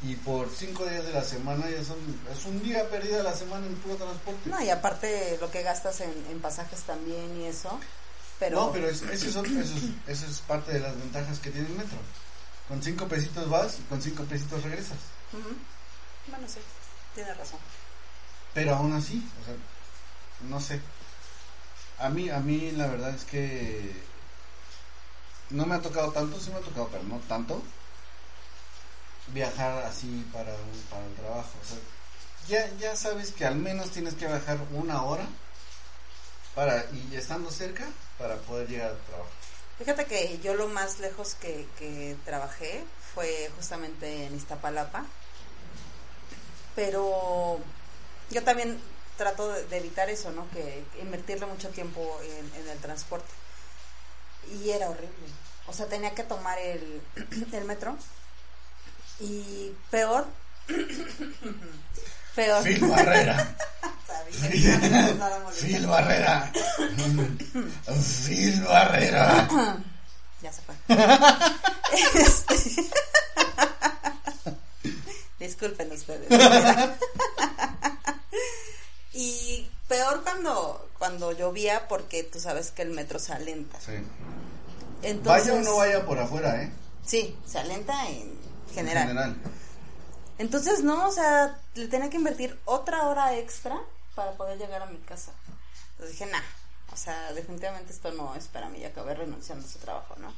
[0.02, 1.96] Y por cinco días de la semana ya son,
[2.30, 4.50] es un día perdida la semana en puro transporte.
[4.50, 7.80] No, y aparte lo que gastas en, en pasajes también y eso.
[8.38, 9.74] Pero, No, pero es- eso, es, eso,
[10.06, 11.96] es, es parte de las ventajas que tiene el metro.
[12.68, 14.98] Con cinco pesitos vas y con cinco pesitos regresas.
[15.32, 16.58] Bueno, sí,
[17.14, 17.58] tienes razón.
[18.52, 19.54] Pero aún así, o sea,
[20.50, 20.80] no sé.
[21.98, 23.94] A mí, a mí la verdad es que
[25.50, 27.62] no me ha tocado tanto, sí me ha tocado, pero no tanto.
[29.28, 30.54] Viajar así para,
[30.90, 31.50] para el trabajo.
[32.48, 35.26] Ya, ya sabes que al menos tienes que viajar una hora
[36.54, 37.86] para y estando cerca
[38.18, 39.30] para poder llegar al trabajo.
[39.78, 42.84] Fíjate que yo lo más lejos que, que trabajé
[43.14, 45.04] fue justamente en Iztapalapa.
[46.74, 47.58] Pero
[48.30, 48.78] yo también
[49.16, 50.48] trato de evitar eso, ¿no?
[50.50, 53.32] Que invertirle mucho tiempo en, en el transporte.
[54.62, 55.26] Y era horrible.
[55.66, 57.02] O sea, tenía que tomar el,
[57.52, 57.96] el metro.
[59.20, 60.26] Y peor.
[62.34, 62.62] peor.
[62.62, 63.56] Phil Barrera.
[65.60, 66.52] Phil Barrera.
[68.26, 69.48] Phil Barrera.
[70.42, 70.74] Ya se fue.
[72.14, 72.90] Este-
[75.38, 76.28] Disculpen ustedes.
[79.12, 83.78] y peor cuando, cuando llovía porque tú sabes que el metro se alenta.
[83.80, 83.92] Sí.
[85.02, 86.70] Entonces, vaya o no vaya por afuera, ¿eh?
[87.04, 88.34] Sí, se alenta en
[88.68, 89.36] En general.
[90.38, 93.80] Entonces, no, o sea, le tenía que invertir otra hora extra
[94.14, 95.32] para poder llegar a mi casa.
[95.92, 96.42] Entonces dije, nah,
[96.92, 100.32] o sea, definitivamente esto no es para mí, ya acabé renunciando a ese trabajo, ¿no?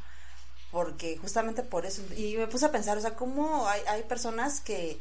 [0.71, 4.61] Porque justamente por eso, y me puse a pensar, o sea, cómo hay, hay personas
[4.61, 5.01] que,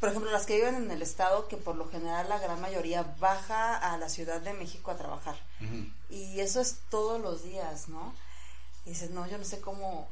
[0.00, 3.02] por ejemplo, las que viven en el estado, que por lo general la gran mayoría
[3.18, 5.36] baja a la Ciudad de México a trabajar.
[6.08, 8.14] Y eso es todos los días, ¿no?
[8.86, 10.08] Y dices, no, yo no sé cómo,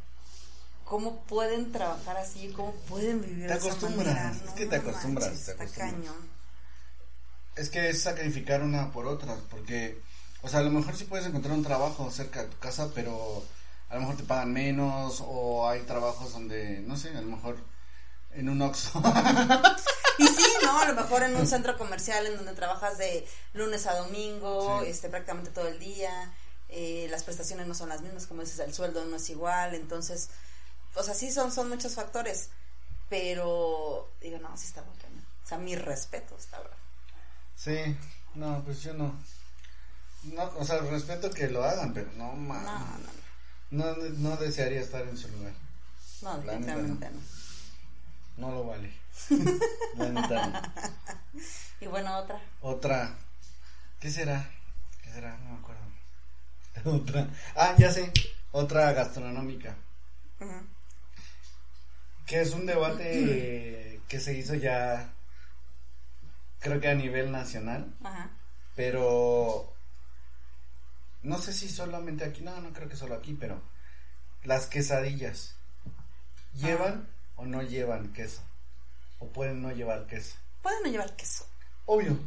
[0.87, 5.29] cómo pueden trabajar así, cómo pueden vivir Te de esa acostumbras, es que te acostumbras,
[5.29, 6.37] manches, te está cañón.
[7.57, 10.01] Es que es sacrificar una por otra, porque,
[10.43, 13.45] o sea, a lo mejor sí puedes encontrar un trabajo cerca de tu casa, pero
[13.89, 17.57] a lo mejor te pagan menos, o hay trabajos donde, no sé, a lo mejor
[18.33, 19.03] en un Oxxo.
[20.19, 20.79] Y sí, ¿no?
[20.81, 24.89] A lo mejor en un centro comercial en donde trabajas de lunes a domingo, Sí.
[24.89, 26.33] este, prácticamente todo el día,
[26.71, 30.31] eh, las prestaciones no son las mismas, como dices, el sueldo no es igual, entonces,
[30.97, 32.51] o sea, sí son, son muchos factores,
[33.09, 35.25] pero digo, no, sí está muy cañón.
[35.45, 36.75] O sea, mi respeto, está bravo.
[37.57, 37.97] sí,
[38.35, 39.15] no, pues yo no.
[40.25, 42.65] No, o sea, respeto que lo hagan, pero no, No, man,
[43.71, 45.53] no, no, no desearía estar en su lugar.
[46.23, 47.21] no, definitivamente no.
[48.37, 48.93] No lo vale.
[49.97, 51.41] La neta, no.
[51.81, 52.41] Y bueno, otra.
[52.61, 53.15] Otra.
[54.01, 54.51] ¿Qué será?
[55.03, 55.37] ¿Qué será?
[55.39, 55.83] No me acuerdo.
[56.85, 57.29] Otra.
[57.55, 58.13] Ah, ya sé.
[58.53, 59.77] Otra gastronómica.
[60.41, 60.67] Ujú.
[62.27, 65.13] Que es un debate que se hizo ya,
[66.61, 68.31] creo que a nivel nacional, Ajá.
[68.75, 69.73] pero
[71.23, 73.61] no sé si solamente aquí, no, no creo que solo aquí, pero
[74.45, 75.57] las quesadillas,
[76.55, 78.43] ¿llevan o no llevan queso?
[79.19, 80.37] ¿O pueden no llevar queso?
[80.63, 81.47] Pueden no llevar queso,
[81.87, 82.19] Obvio.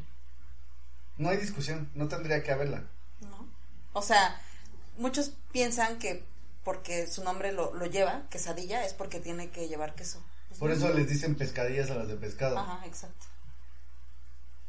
[1.17, 2.83] No hay discusión, no tendría que haberla.
[3.21, 3.47] ¿no?
[3.91, 4.39] O sea,
[4.97, 6.23] muchos piensan que
[6.63, 10.24] porque su nombre lo, lo lleva, quesadilla, es porque tiene que llevar queso.
[10.50, 12.58] Pues Por eso les dicen pescadillas a las de pescado.
[12.58, 13.26] Ajá, exacto.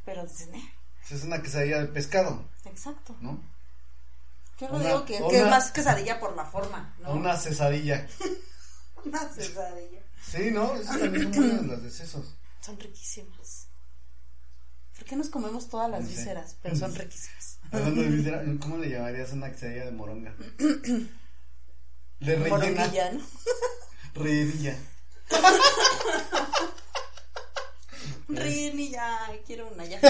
[0.04, 0.72] Pero dicen, eh,
[1.10, 3.16] Es una quesadilla de pescado, exacto.
[3.20, 3.40] ¿no?
[4.58, 7.12] Yo lo Una- digo que, es más quesadilla por la forma, ¿no?
[7.14, 8.06] Una cesadilla.
[9.04, 10.00] Una quesadilla.
[10.22, 10.74] Sí, ¿no?
[10.76, 12.34] Esas también son buenas las de sesos.
[12.60, 13.68] Son riquísimas.
[14.96, 16.14] ¿Por qué nos comemos todas las No sé.
[16.14, 16.56] vísceras?
[16.62, 17.58] Pero son riquísimas.
[18.60, 20.34] ¿Cómo le llamarías una quesadilla de moronga?
[22.20, 22.56] De rellena.
[22.56, 23.20] Moronguilla, ¿no?
[24.22, 24.76] Rellenilla.
[28.28, 30.00] Rini, ya, quiero una ya.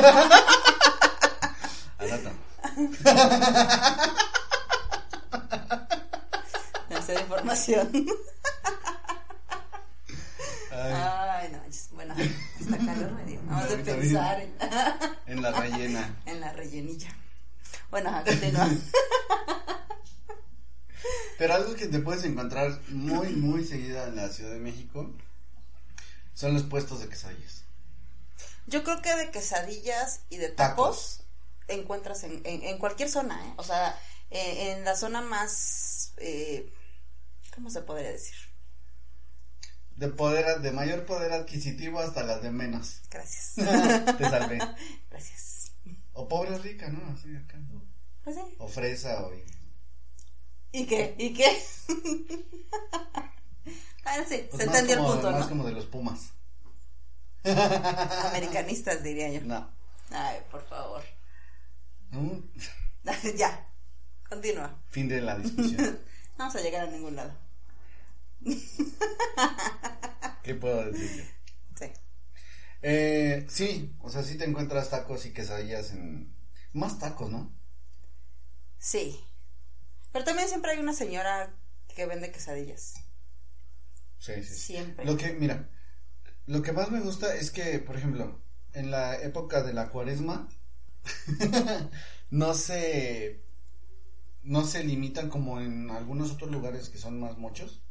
[1.98, 2.30] Rato.
[6.90, 7.90] Esa de información.
[10.72, 11.58] Ay, Ay, no,
[11.92, 12.14] bueno,
[12.61, 13.40] está calor me dio.
[13.44, 14.42] Vamos a pensar.
[15.26, 16.14] En la rellena.
[16.26, 17.11] En la rellenilla.
[17.90, 18.68] Bueno, a continuar.
[21.38, 25.11] Pero algo que te puedes encontrar muy, muy seguida en la Ciudad de México
[26.34, 27.64] son los puestos de quesadillas.
[28.66, 31.22] Yo creo que de quesadillas y de tacos,
[31.68, 33.55] encuentras en, en, en, cualquier zona, ¿eh?
[33.57, 33.98] O sea,
[34.30, 36.72] eh, en la zona más, eh,
[37.55, 38.36] ¿cómo se podría decir?
[39.96, 43.01] De poder, de mayor poder adquisitivo hasta las de menos.
[43.11, 43.55] Gracias.
[44.18, 44.59] Te salvé.
[45.11, 45.72] Gracias.
[46.12, 47.12] O pobre rica, ¿no?
[47.12, 47.59] Así acá.
[48.24, 48.42] Pues sí.
[48.59, 49.32] O fresa o...
[50.72, 51.14] ¿Y qué?
[51.18, 51.62] ¿Y qué?
[54.04, 55.48] ah, sí, Pues se más entendió el punto, Más ¿no?
[55.48, 56.32] como de los Pumas.
[57.44, 59.40] Americanistas, diría yo.
[59.42, 59.68] No.
[60.10, 61.02] Ay, por favor.
[62.10, 62.38] Mm,
[63.36, 63.66] ya,
[64.28, 64.78] continúa.
[64.88, 65.82] Fin de la discusión.
[65.82, 65.98] No
[66.38, 67.32] vamos a llegar a ningún lado.
[70.42, 71.24] ¿Qué puedo decir yo?
[71.78, 71.92] Sí.
[72.82, 76.34] Eh, sí, o sea, sí te encuentras tacos y quesadillas en...
[76.72, 77.50] Más tacos, ¿no?
[78.78, 79.20] Sí.
[80.12, 81.54] Pero también siempre hay una señora
[81.94, 82.94] que vende quesadillas.
[84.18, 84.54] Sí, sí.
[84.54, 85.04] Siempre.
[85.04, 85.70] Lo que, mira,
[86.46, 88.40] lo que más me gusta es que, por ejemplo,
[88.72, 90.48] en la época de la cuaresma,
[92.30, 93.42] no se,
[94.42, 97.82] no se limitan como en algunos otros lugares que son más mochos.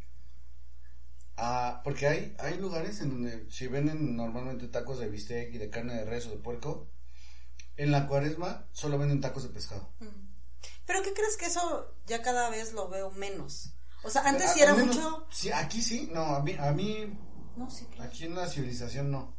[1.37, 5.69] Ah, porque hay, hay lugares en donde si venden normalmente tacos de bistec y de
[5.69, 6.89] carne de res o de puerco,
[7.77, 9.93] en la cuaresma solo venden tacos de pescado.
[9.99, 10.28] Mm.
[10.89, 13.73] Pero ¿qué crees que eso ya cada vez lo veo menos?
[14.03, 15.27] O sea, antes A- sí era menos- mucho...
[15.29, 17.15] Sí, aquí sí, no, a mí, a mí,
[17.55, 18.09] No, sí, claro.
[18.09, 19.35] aquí en la civilización no.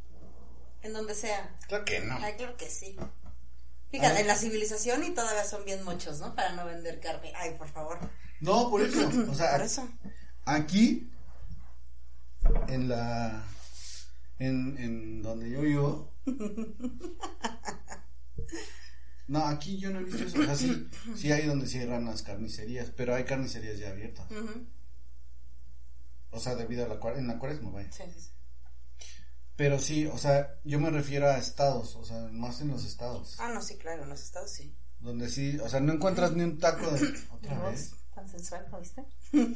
[0.81, 1.57] En donde sea.
[1.67, 2.15] Claro que no.
[2.21, 2.95] Ay, claro que sí.
[3.91, 4.21] Fíjate, Ay.
[4.21, 6.33] en la civilización y todavía son bien muchos, ¿no?
[6.35, 7.33] Para no vender carne.
[7.35, 7.99] Ay, por favor.
[8.39, 9.01] No, por eso.
[9.29, 9.89] O sea, Por eso.
[10.45, 11.11] aquí,
[12.69, 13.43] en la.
[14.39, 16.13] En, en donde yo vivo.
[19.31, 20.41] No, aquí yo no he visto eso.
[20.41, 24.27] O sea, sí, sí hay donde cierran las carnicerías, pero hay carnicerías ya abiertas.
[26.31, 27.89] O sea, debido a la cuaresma, en la cuaresma, vaya.
[27.93, 28.29] Sí, sí, sí.
[29.55, 33.37] Pero sí, o sea, yo me refiero a estados, o sea, más en los estados.
[33.39, 34.75] Ah, no, sí, claro, en los estados sí.
[34.99, 37.13] Donde sí, o sea, no encuentras ni un taco de.
[37.31, 37.91] Otra vez.
[37.91, 39.05] voz tan sensual, ¿lo viste?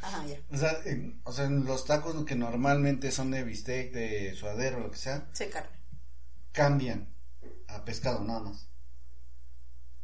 [0.00, 0.38] Ajá, ya.
[0.52, 4.78] O sea, en, o sea, en los tacos que normalmente son de bistec, de suadero,
[4.78, 5.70] lo que sea, Sí, carne.
[6.52, 7.13] cambian
[7.74, 8.68] a pescado nada más.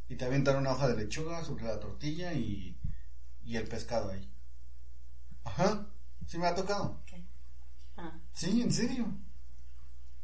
[0.09, 2.77] Y te avientan una hoja de lechuga sobre la tortilla y,
[3.43, 4.29] y el pescado ahí.
[5.43, 5.87] Ajá,
[6.27, 7.01] sí me ha tocado.
[7.05, 7.23] ¿Qué?
[7.97, 9.05] Ah, Sí, en serio.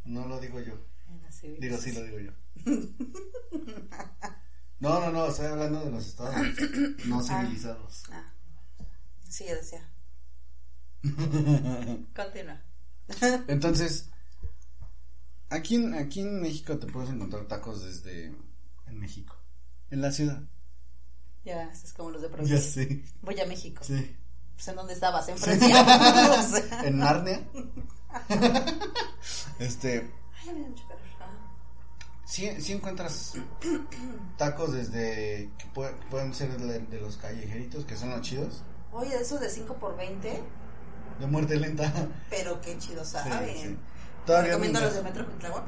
[0.03, 0.77] No lo digo yo.
[1.59, 2.31] Digo, sí lo digo yo.
[4.79, 6.35] No, no, no, estoy hablando de los estados
[7.05, 8.03] no civilizados.
[8.11, 8.31] Ah.
[9.27, 9.89] Sí, yo decía.
[12.15, 12.61] Continúa.
[13.47, 14.11] Entonces,
[15.49, 18.33] aquí en, aquí en México te puedes encontrar tacos desde
[18.87, 19.35] en México,
[19.91, 20.41] en la ciudad.
[21.45, 22.59] Ya, es como los de Ya provincia.
[22.59, 23.83] sé, Voy a México.
[23.83, 24.15] sí.
[24.55, 26.43] Pues en dónde estabas, en Francia.
[26.43, 26.87] Sea.
[26.87, 27.47] En Narnia.
[29.59, 30.09] este,
[30.41, 31.01] Ay, me da mucho calor.
[31.19, 31.27] Ah.
[32.25, 33.33] sí, sí encuentras
[34.37, 39.15] tacos desde que pue- pueden ser de, de los callejeritos, que son los chidos, Oye,
[39.21, 40.41] esos de 5 por 20
[41.19, 41.91] de muerte lenta.
[42.29, 43.55] pero qué chido Sí, saben.
[43.57, 43.77] sí.
[44.27, 45.65] Todavía, Recomiendo los de Metro Cuitláhuac,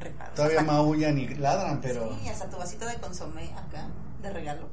[0.00, 0.34] rifados.
[0.34, 2.18] todavía maullan y ladran, pero...
[2.20, 3.88] Sí, hasta tu vasito de consomé acá,
[4.20, 4.68] de regalo.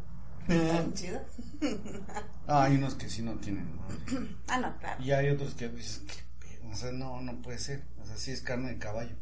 [0.47, 1.21] Tan chido.
[2.47, 3.79] Ah, hay unos que sí no tienen.
[4.47, 5.01] Ah, no, claro.
[5.03, 6.69] Y hay otros que dices, ¿qué pedo?
[6.69, 7.83] O sea, no, no puede ser.
[8.01, 9.15] O sea, sí es carne de caballo.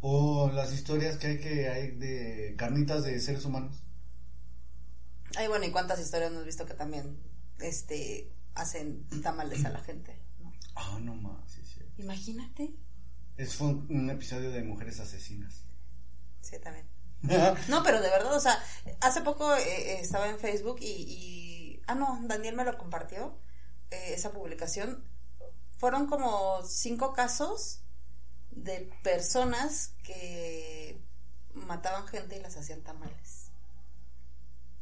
[0.00, 3.84] O las historias que hay que hay de carnitas de seres humanos.
[5.36, 7.18] Ay, bueno, ¿y cuántas historias has visto que también
[7.60, 10.18] este hacen tamales a la gente?
[10.40, 10.52] ¿no?
[10.74, 11.58] Ah, no más.
[12.02, 12.74] Imagínate.
[13.36, 15.64] Es fue un, un episodio de mujeres asesinas.
[16.40, 16.86] Sí, también.
[17.68, 18.58] No, pero de verdad, o sea,
[19.00, 23.38] hace poco eh, eh, estaba en Facebook y, y- Ah, no, Daniel me lo compartió,
[23.90, 25.04] eh, esa publicación.
[25.78, 27.80] Fueron como cinco casos
[28.50, 31.00] de personas que
[31.54, 33.50] mataban gente y las hacían tamales.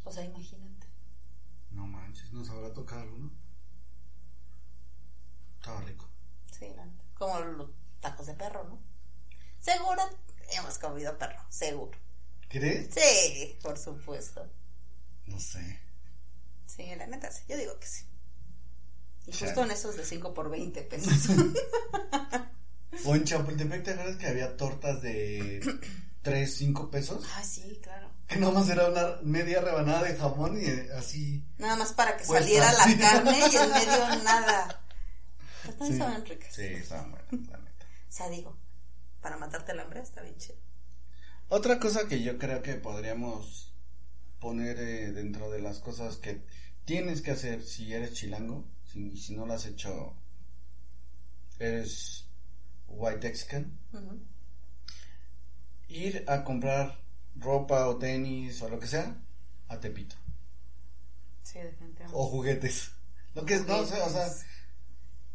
[0.05, 0.87] O sea, imagínate.
[1.71, 3.31] no manches, ¿nos habrá tocado alguno?
[5.59, 6.09] Estaba rico.
[6.53, 7.00] Sí, neta.
[7.21, 7.69] Como los
[8.01, 8.79] tacos de perro, ¿no?
[9.61, 10.03] Seguro
[10.53, 11.97] hemos comido perro, seguro.
[12.49, 12.89] ¿Crees?
[12.95, 14.51] Sí, por supuesto.
[15.27, 15.79] No sé.
[16.67, 18.07] Sí, la neta sí, yo digo que sí.
[19.27, 19.53] Y Chale.
[19.53, 21.13] justo en esos de 5 por 20 pesos.
[23.05, 25.61] O en Chapultepec, ¿te acuerdas que había tortas de
[26.23, 27.25] 3, 5 pesos?
[27.37, 28.11] ah, sí, claro.
[28.27, 30.67] Que nomás era una media rebanada de jamón y
[30.99, 31.43] así.
[31.57, 34.83] Nada más para que saliera la carne y en medio nada.
[35.65, 35.99] También Sí.
[35.99, 36.55] saben ricas.
[36.55, 37.87] Sí, estaban buenas, la neta.
[38.09, 38.57] O sea, digo,
[39.21, 40.59] para matarte el hambre, está bien chido.
[41.49, 43.73] Otra cosa que yo creo que podríamos
[44.39, 46.43] poner eh, dentro de las cosas que
[46.85, 50.15] tienes que hacer si eres chilango, si, si no lo has hecho,
[51.59, 52.27] eres
[52.89, 54.21] white Texican, Ujú.
[55.89, 57.01] ir a comprar
[57.37, 59.17] ropa o tenis o lo que sea
[59.69, 60.17] a Tepito.
[61.43, 62.17] Sí, definitivamente.
[62.17, 62.93] O juguetes.
[63.35, 64.29] Lo que es, no, o sea, o sea,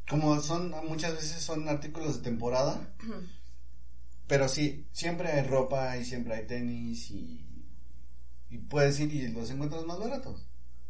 [0.09, 2.93] como son, muchas veces son artículos de temporada,
[4.27, 7.45] pero sí, siempre hay ropa y siempre hay tenis y,
[8.49, 10.45] y puedes ir y los encuentras más baratos.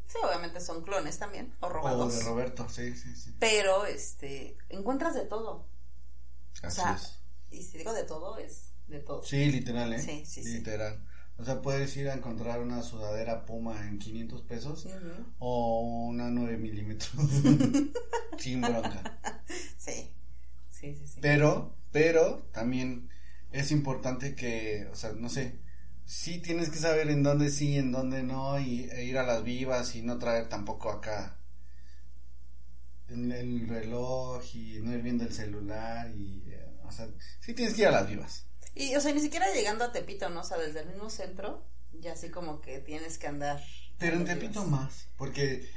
[0.08, 2.18] Sí, obviamente son clones también, o O robados.
[2.20, 3.36] de Roberto, sí, sí, sí.
[3.40, 5.52] Pero, este, encuentras de todo.
[6.64, 7.20] O Así sea, es.
[7.52, 9.24] y si digo de todo, es de todo.
[9.24, 10.00] Sí, literal, ¿eh?
[10.00, 10.58] Sí, sí, sí.
[11.38, 14.88] O sea, puedes ir a encontrar una sudadera Puma en 500 pesos
[15.38, 17.14] o una 9 milímetros.
[18.38, 19.20] Sin bronca.
[19.78, 20.12] Sí,
[20.70, 21.20] sí, sí, sí.
[21.22, 23.10] Pero, pero también
[23.52, 25.60] es importante que, o sea, no sé,
[26.06, 29.44] sí tienes que saber en dónde sí, en dónde no, y e ir a las
[29.44, 31.38] vivas y no traer tampoco acá
[33.10, 37.08] el, el reloj y no ir viendo el celular y, eh, o sea,
[37.40, 38.45] sí tienes que ir a las vivas.
[38.76, 40.42] Y, o sea, ni siquiera llegando a Tepito, ¿no?
[40.42, 43.64] O sea, desde el mismo centro, ya así como que tienes que andar.
[43.98, 44.72] Pero en Tepito días.
[44.72, 45.70] más, porque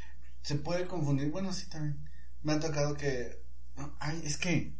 [0.43, 2.09] se puede confundir, bueno, sí también,
[2.43, 3.41] me ha tocado que,
[4.01, 4.75] ay, es que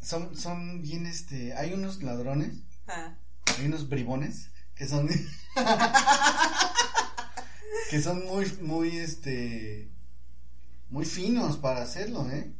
[0.00, 3.16] son, son bien, este, hay unos ladrones Ah,
[3.58, 5.08] hay unos bribones que son
[7.90, 9.90] que son muy muy este
[10.88, 12.52] muy finos para hacerlo eh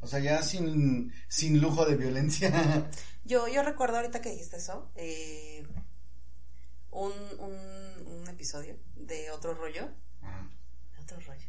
[0.00, 2.90] o sea ya sin sin lujo de violencia.
[3.24, 5.64] Yo, yo recuerdo ahorita que dijiste eso, eh,
[6.90, 9.88] un, un, un episodio de otro rollo,
[10.22, 10.50] Ajá,
[10.96, 11.46] de otro rollo,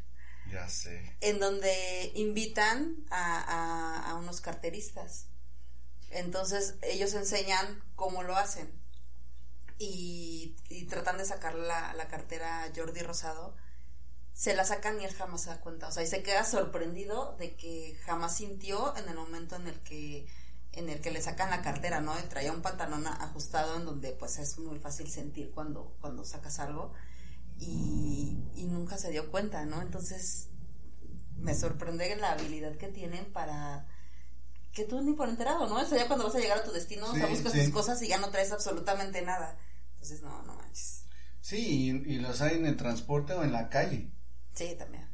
[0.51, 1.15] ya sé.
[1.21, 5.27] En donde invitan a, a, a unos carteristas.
[6.11, 8.69] Entonces ellos enseñan cómo lo hacen.
[9.79, 13.55] Y, y tratan de sacar la, la cartera a Jordi Rosado.
[14.41, 15.87] Se la sacan y él jamás se da cuenta.
[15.87, 19.79] O sea, y se queda sorprendido de que jamás sintió en el momento en el
[19.81, 20.25] que
[20.71, 22.17] en el que le sacan la cartera, ¿no?
[22.17, 26.57] Y traía un pantalón ajustado en donde pues es muy fácil sentir cuando, cuando sacas
[26.59, 26.91] algo
[27.59, 29.81] y, y nunca se dio cuenta, ¿no?
[29.81, 30.47] Entonces
[31.37, 33.85] me sorprende la habilidad que tienen para
[34.73, 35.75] que tú ni por enterado, ¿no?
[35.75, 37.59] O sea, ya cuando vas a llegar a tu destino, o sea, Sí, buscas sí.
[37.65, 39.57] tus cosas y ya no traes absolutamente nada.
[39.93, 41.03] Entonces, no, no manches.
[41.41, 44.09] sí y, y los hay en el transporte o en la calle
[44.53, 45.07] Sí, también.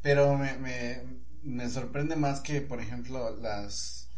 [0.00, 1.02] pero me, me,
[1.42, 4.10] me sorprende más que por ejemplo las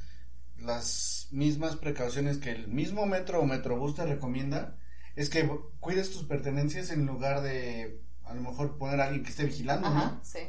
[0.59, 4.77] las mismas precauciones que el mismo metro o metrobús te recomienda
[5.17, 5.49] es que
[5.81, 9.87] cuides tus pertenencias en lugar de a lo mejor poner a alguien que esté vigilando,
[9.89, 10.21] Ajá, ¿no?
[10.25, 10.41] sí.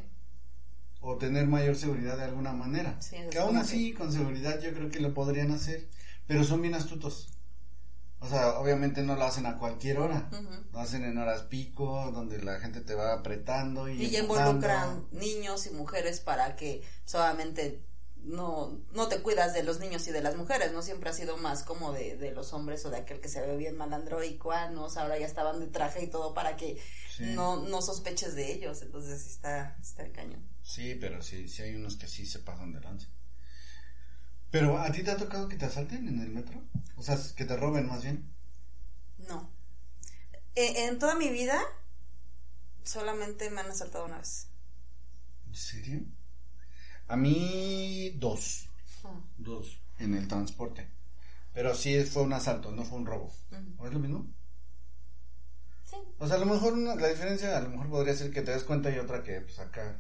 [0.99, 3.01] O tener mayor seguridad de alguna manera.
[3.01, 5.87] Sí, que aún así, con seguridad, yo creo que lo podrían hacer,
[6.27, 7.29] pero son bien astutos.
[8.23, 10.29] O sea, obviamente no lo hacen a cualquier hora.
[10.31, 10.63] Ujú.
[10.73, 15.65] Lo hacen en horas pico, donde la gente te va apretando y, Y involucran niños
[15.65, 17.83] y mujeres para que solamente
[18.17, 20.83] no, no te cuidas de los niños y de las mujeres, ¿no?
[20.83, 23.57] Siempre ha sido más como de, de los hombres o de aquel que se ve
[23.57, 24.39] bien malandro y.
[24.43, 26.79] O sea, ahora ya estaban de traje y todo para que
[27.17, 27.23] Sí.
[27.35, 30.47] no, no sospeches de ellos, entonces sí está, está el cañón.
[30.61, 33.07] Sí, pero sí, sí hay unos que sí se pasan de lanza.
[34.51, 36.61] Pero, ¿a ti te ha tocado que te asalten en el metro?
[36.97, 38.29] O sea, que te roben más bien.
[39.29, 39.49] No.
[40.55, 41.61] Eh, en toda mi vida
[42.83, 44.47] solamente me han asaltado una vez.
[45.47, 46.01] ¿En serio?
[47.07, 48.67] A mí, dos.
[49.03, 49.79] Ah, Dos.
[49.99, 50.87] En el transporte.
[51.53, 53.25] Pero sí fue un asalto, no fue un robo.
[53.51, 53.83] ujú.
[53.83, 54.25] ¿O es lo mismo?
[55.85, 55.97] Sí.
[56.19, 58.51] O sea, a lo mejor una- la diferencia a lo mejor podría ser que te
[58.51, 59.99] des cuenta y otra que pues acá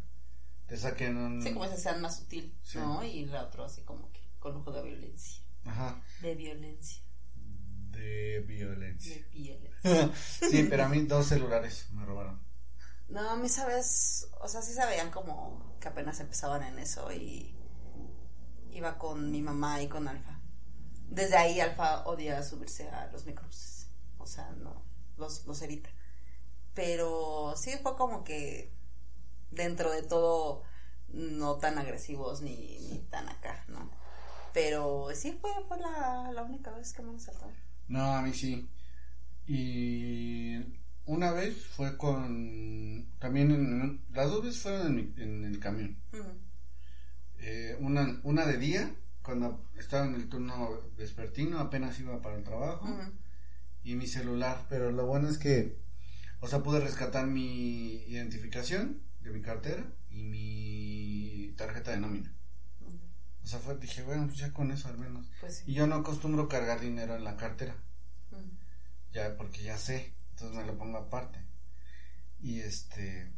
[0.67, 1.41] te saquen un...
[1.41, 2.77] Sí, como ese sean más sutil, Sí.
[2.77, 3.03] ¿no?
[3.03, 4.10] Y la otra así como
[4.41, 5.43] que con lujo de violencia.
[5.65, 6.01] Ajá.
[6.21, 7.03] De violencia.
[7.91, 9.15] De violencia.
[9.15, 10.11] De violencia.
[10.49, 12.41] sí, pero a mí dos celulares me robaron.
[13.09, 17.55] No, a mí sabes, o sea, sí sabían como que apenas empezaban en eso y
[18.71, 20.39] iba con mi mamá y con Alfa.
[21.09, 23.89] Desde ahí Alfa odia subirse a los microbuses.
[24.17, 24.81] O sea, no,
[25.17, 25.89] los, los evita.
[26.73, 28.73] Pero sí fue como que
[29.51, 30.63] dentro de todo
[31.09, 34.00] no tan agresivos ni, ni tan acá, ¿no?
[34.53, 37.51] Pero sí fue, fue la, la única vez que me han asaltado.
[37.87, 38.67] No, a mí sí.
[39.47, 40.57] Y
[41.05, 43.07] una vez fue con...
[43.19, 44.01] También en...
[44.13, 45.97] Las dos veces fueron en, en el camión.
[47.39, 52.43] Eh, una, una de día, cuando estaba en el turno vespertino, apenas iba para el
[52.43, 52.87] trabajo.
[53.83, 55.79] Y mi celular, pero lo bueno es que,
[56.39, 62.33] o sea, pude rescatar mi identificación de mi cartera y mi tarjeta de nómina.
[63.43, 65.27] Sea, fue, dije, bueno, pues ya con eso al menos.
[65.39, 65.63] Pues sí.
[65.67, 67.75] Y yo no acostumbro cargar dinero en la cartera,
[68.31, 69.13] Mm.
[69.13, 71.43] ya porque ya sé, entonces me lo pongo aparte.
[72.39, 73.31] Y este,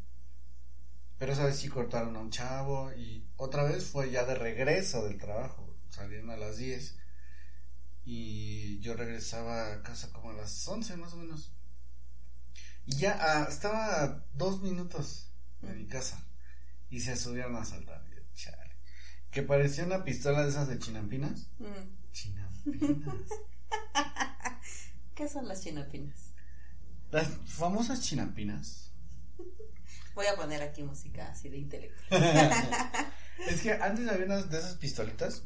[1.18, 5.04] pero esa vez sí cortaron a un chavo y otra vez fue ya de regreso
[5.06, 6.98] del trabajo, salieron a las 10
[8.06, 11.54] y yo regresaba a casa como a las 11 más o menos.
[12.86, 15.32] Y ya ah, estaba a dos minutos
[15.62, 16.22] de mi casa
[16.90, 18.04] y se subieron a asaltar.
[19.34, 21.48] Que parecía una pistola de esas de chinampinas.
[21.58, 22.12] Mm.
[22.12, 23.30] Chinampinas.
[25.16, 26.34] ¿Qué son las chinapinas?
[27.12, 28.92] Las famosas chinampinas.
[30.16, 32.02] Voy a poner aquí música así de intelecto.
[33.48, 35.44] es que antes había unas de esas pistolitas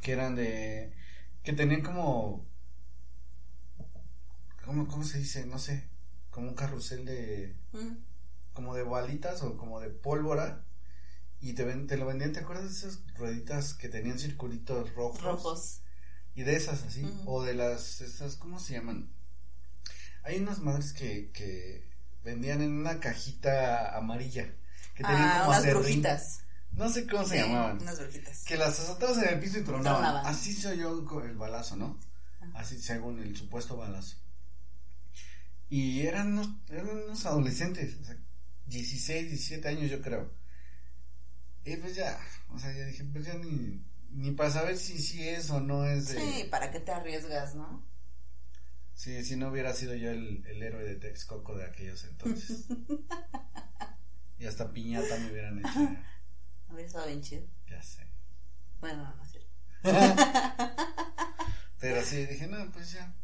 [0.00, 0.94] que eran de.
[1.42, 2.46] que tenían como.
[4.64, 5.44] ¿Cómo, cómo se dice?
[5.46, 5.88] No sé.
[6.30, 7.54] Como un carrusel de.
[7.72, 7.96] Mm.
[8.54, 10.64] como de balitas o como de pólvora.
[11.46, 15.20] Y te, ven- te lo vendían, ¿te acuerdas de esas rueditas que tenían circulitos rojos?
[15.22, 15.80] Rojos.
[16.34, 17.04] Y de esas así.
[17.04, 17.22] Ujú.
[17.30, 18.00] O de las.
[18.00, 19.10] Estas, ¿Cómo se llaman?
[20.22, 21.86] Hay unas madres que, que
[22.24, 24.46] vendían en una cajita amarilla.
[24.94, 25.82] Que tenían Ah, como unas acerrín.
[25.82, 26.40] brujitas.
[26.72, 27.80] No sé cómo se Sí, llamaban.
[27.82, 28.44] Unas brujitas.
[28.44, 30.00] Que las azotabas en el piso y tronaban.
[30.02, 30.26] Tronaban.
[30.26, 32.00] Así se oyó el balazo, ¿no?
[32.54, 34.16] Así según el supuesto balazo.
[35.68, 38.16] Y eran unos, eran unos adolescentes, o sea,
[38.66, 40.30] 16, 17 años yo creo.
[41.64, 42.18] Y pues ya,
[42.50, 45.86] o sea, ya dije, pues ya ni, ni para saber si sí es o no
[45.86, 46.20] es de...
[46.20, 47.84] Sí, ¿para qué te arriesgas, no?
[48.94, 52.66] Sí, si no hubiera sido yo el, el héroe de Texcoco de aquellos entonces.
[54.38, 55.96] y hasta piñata me hubieran hecho.
[56.68, 57.46] Habría estado bien chido.
[57.68, 58.06] Ya sé.
[58.80, 59.50] Bueno, no, no es cierto.
[61.80, 63.14] Pero sí, dije, no, pues ya.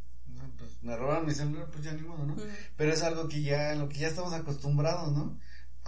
[0.59, 2.35] Pues me robaron mi celular, pues ya ni modo, ¿no?
[2.35, 2.49] Mm.
[2.77, 5.39] Pero es algo que ya, lo que ya estamos acostumbrados, ¿no?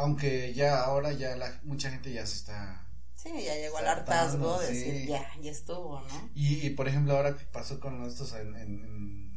[0.02, 2.86] Aunque ya ahora ya la, mucha gente ya se está...
[3.14, 4.74] Sí, ya llegó al hartazgo de sí.
[4.74, 6.30] decir, ya, ya estuvo, ¿no?
[6.34, 8.54] Y, y, por ejemplo, ahora que pasó con estos en...
[8.56, 9.32] en- en-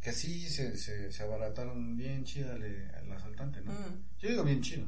[0.00, 2.62] que sí se, se, se abarataron bien chido al,
[2.94, 3.72] al asaltante, ¿no?
[3.72, 4.04] Mm.
[4.18, 4.86] Yo digo bien chido.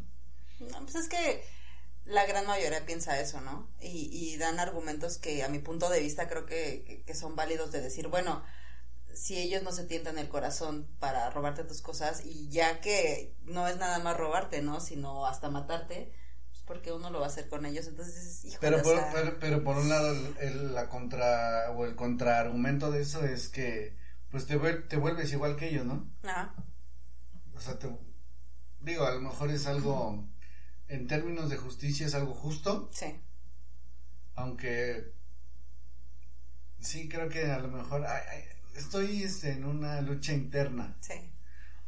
[0.61, 1.43] No, pues es que
[2.05, 3.69] la gran mayoría piensa eso, ¿no?
[3.81, 7.73] Y, y dan argumentos que a mi punto de vista creo que- que son válidos
[7.73, 8.45] de decir, bueno,
[9.19, 13.67] si ellos no se tientan el corazón para robarte tus cosas y ya que no
[13.69, 14.81] es nada más robarte, ¿no?
[14.81, 16.13] Sino hasta matarte,
[16.51, 17.87] pues porque uno lo va a hacer con ellos.
[17.87, 21.85] Entonces, híjole, Pero por, sea, pero, pero por un lado, el, el- la contra, o
[21.85, 23.97] el contraargumento de eso es que,
[24.31, 26.07] pues te, te vuelves igual que ellos, ¿no?
[26.23, 26.55] ajá,
[27.57, 27.89] O sea, te,
[28.81, 30.25] digo, a lo mejor es algo,
[30.89, 33.21] en términos de justicia es algo justo, sí,
[34.37, 35.13] aunque
[36.81, 38.43] sí creo que a lo mejor ay, ay,
[38.79, 40.97] estoy este, en una lucha interna.
[41.01, 41.15] sí.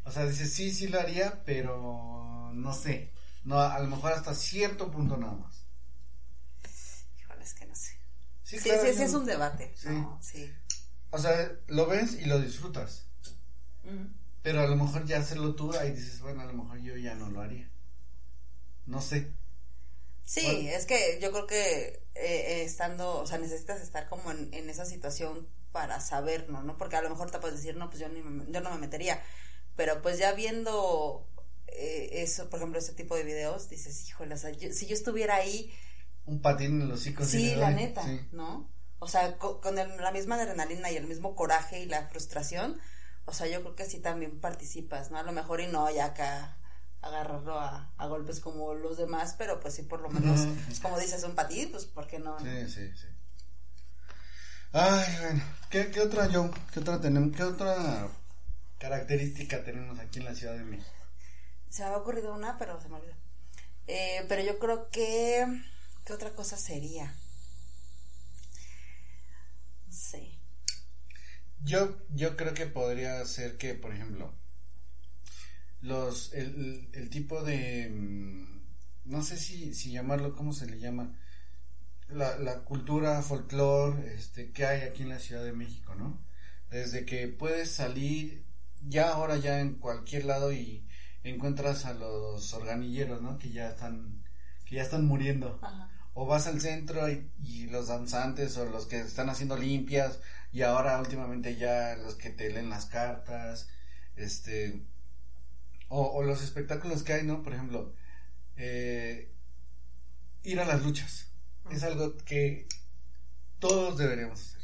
[0.03, 3.12] O sea, dices, sí, sí lo haría, pero no sé.
[3.45, 5.64] No, a lo mejor hasta cierto punto nada más.
[7.18, 7.91] Híjole, es que no sé.
[8.43, 9.88] Sí, Sí, claro, sí, sí, es un debate, Sí.
[9.91, 10.18] ¿no?
[10.22, 10.51] Sí.
[11.11, 13.07] O sea, lo ves y lo disfrutas.
[14.43, 17.14] Pero a lo mejor ya hacerlo tú, ahí dices, bueno, a lo mejor yo ya
[17.14, 17.68] no lo haría.
[18.86, 19.32] No sé.
[20.24, 20.70] Sí, Bueno.
[20.70, 24.70] es que yo creo que eh, eh, estando, o sea, necesitas estar como en, en
[24.70, 26.77] esa situación para saberlo, ¿no?
[26.77, 28.79] Porque a lo mejor te puedes decir, no, pues yo, ni me- yo no me
[28.79, 29.23] metería.
[29.77, 31.27] Pero pues ya viendo
[31.68, 34.95] eh, eso, por ejemplo, ese tipo de videos, dices, híjole, o sea, yo- si yo
[34.95, 35.73] estuviera ahí,
[36.27, 37.25] Un patín en los hocico.
[37.25, 37.75] sí, la doy.
[37.77, 38.21] neta, Sí.
[38.33, 38.68] ¿no?
[38.99, 42.79] O sea, co- con, el- la misma adrenalina y el mismo coraje y la frustración,
[43.25, 45.18] o sea, yo creo que sí también participas, ¿no?
[45.18, 46.59] A lo mejor y no ya acá
[47.03, 50.99] agarrarlo a, a golpes como los demás, pero pues sí, por lo menos, pues, como
[50.99, 52.39] dices, un patín, pues, ¿por qué no?
[52.39, 52.45] no?
[52.45, 53.07] Sí, sí, sí.
[54.73, 55.43] Ay, bueno.
[55.71, 56.51] ¿Qué, qué otra, Joe?
[56.73, 57.37] ¿Qué otra tenemos?
[57.37, 58.09] ¿Qué otra
[58.79, 60.91] característica tenemos aquí en la Ciudad de México?
[61.71, 63.14] Se me había ocurrido una, pero se me olvidó.
[63.87, 65.47] Eh, pero yo creo que,
[66.05, 67.14] ¿qué otra cosa sería?
[69.87, 70.39] No sé.
[71.62, 74.33] Yo, yo creo que podría ser que, por ejemplo,
[75.83, 78.61] los, el, el, el tipo de, mm,
[79.07, 81.14] no sé si, si llamarlo, ¿cómo se le llama?
[82.13, 86.21] La, la cultura, folclore, este, que hay aquí en la Ciudad de México, ¿no?
[86.71, 88.45] Desde que puedes salir
[88.89, 90.87] ya ahora ya en cualquier lado y
[91.25, 93.39] encuentras a los organilleros, ¿no?
[93.39, 94.23] Que ya están,
[94.65, 95.91] que ya están muriendo Ajá.
[96.15, 100.21] o vas al centro y, y los danzantes o los que están haciendo limpias
[100.53, 103.69] y ahora últimamente ya los que te leen las cartas
[104.17, 104.83] este
[105.89, 107.95] o, o los espectáculos que hay no por ejemplo
[108.57, 109.33] eh,
[110.43, 111.30] ir a las luchas
[111.71, 112.66] es algo que
[113.59, 114.61] todos deberíamos hacer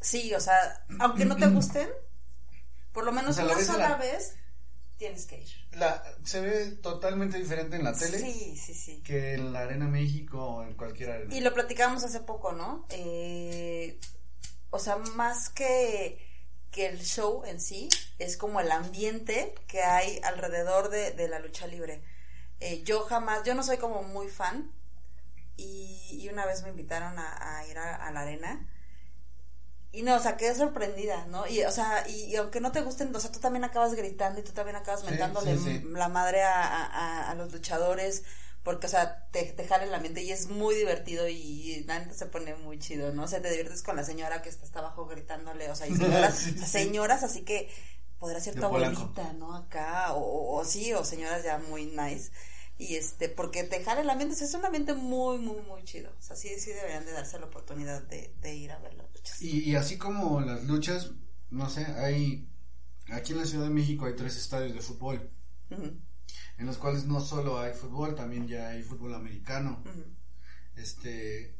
[0.00, 1.88] Sí, o sea, aunque no te gusten,
[2.92, 4.36] por lo menos O sea, lo una sola la- vez,
[4.98, 5.48] tienes que ir.
[5.72, 9.02] La, se ve totalmente diferente en la tele Sí, sí, sí.
[9.02, 11.34] que en la Arena México o en cualquier arena.
[11.34, 12.86] Y lo platicamos hace poco, ¿no?
[12.90, 13.98] Eh,
[14.70, 16.18] o sea, más que,
[16.70, 17.88] que el show en sí,
[18.18, 22.02] es como el ambiente que hay alrededor de, de la lucha libre.
[22.60, 24.70] Eh, yo jamás, yo no soy como muy fan
[25.56, 28.68] y, y una vez me invitaron a, a ir a, a la arena
[29.92, 31.46] y no, o sea, quedé sorprendida, ¿no?
[31.46, 34.40] Y, o sea, y, y aunque no te gusten, o sea, tú también acabas gritando
[34.40, 35.80] y tú también acabas mentándole sí, sí.
[35.84, 38.24] la madre a, a, los luchadores,
[38.64, 42.12] porque, o sea, te, te jala el ambiente y es muy divertido y la neta
[42.14, 43.24] se pone muy chido, ¿no?
[43.24, 45.92] O sea, te diviertes con la señora que está hasta abajo gritándole, o sea, y
[45.94, 46.64] señoras, Sí, sí.
[46.64, 47.70] señoras así que
[48.18, 49.04] podrá ser De tu Polanco.
[49.04, 49.54] abuelita, ¿no?
[49.54, 52.32] Acá, o, o sí, o señoras ya muy nice.
[52.76, 55.84] Y este, porque te jala el ambiente, o sea, es un ambiente muy, muy, muy
[55.84, 56.10] chido.
[56.18, 59.12] O sea, sí, sí deberían de darse la oportunidad de, de ir a ver las
[59.14, 59.42] luchas.
[59.42, 61.12] Y, y así como las luchas,
[61.50, 62.48] no sé, hay,
[63.10, 65.30] aquí en la Ciudad de México hay tres estadios de fútbol,
[65.70, 69.82] en los cuales no solo hay fútbol, también ya hay fútbol americano.
[70.76, 71.56] Este,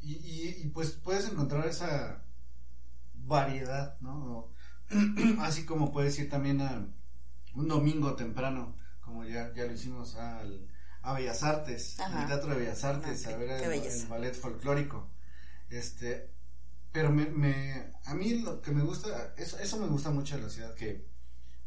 [0.00, 2.22] y, y, y pues puedes encontrar esa
[3.14, 4.48] variedad, ¿no?
[5.40, 6.86] Así como puedes ir también a
[7.54, 8.76] un domingo temprano,
[9.10, 10.68] como ya, ya lo hicimos al,
[11.02, 12.22] a Bellas Artes, Ajá.
[12.22, 13.50] al Teatro de Bellas Artes, Ah, a qué- ver
[13.82, 15.08] el, ballet folclórico.
[15.68, 16.30] Este,
[16.92, 20.42] pero me, me, a mí lo que me gusta, eso, eso me gusta mucho de
[20.42, 21.04] la ciudad, que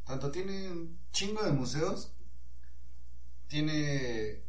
[0.05, 2.13] tanto tiene un chingo de museos,
[3.47, 4.41] tiene,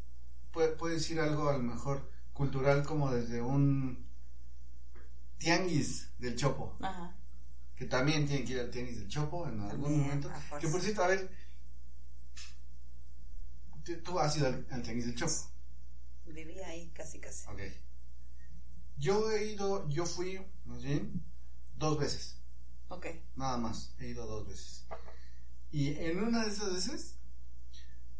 [0.52, 4.04] puede, puedes ir algo a lo mejor cultural como desde un
[5.38, 7.14] tianguis del Chopo, Ajá.
[7.76, 10.30] que también tienen que ir al tianguis del Chopo en algún momento.
[10.30, 10.58] a.
[10.58, 11.30] Que por cierto, a ver,
[13.84, 15.32] tú- has ido al, al tianguis del Chopo.
[16.26, 17.46] Viví ahí casi, casi.
[17.48, 17.60] Ok.
[18.96, 21.22] Yo he ido, yo fui, más bien,
[21.76, 22.36] dos veces.
[22.88, 23.06] Ok.
[23.36, 24.86] Nada más, he ido dos veces.
[25.70, 27.16] Y en una de esas veces,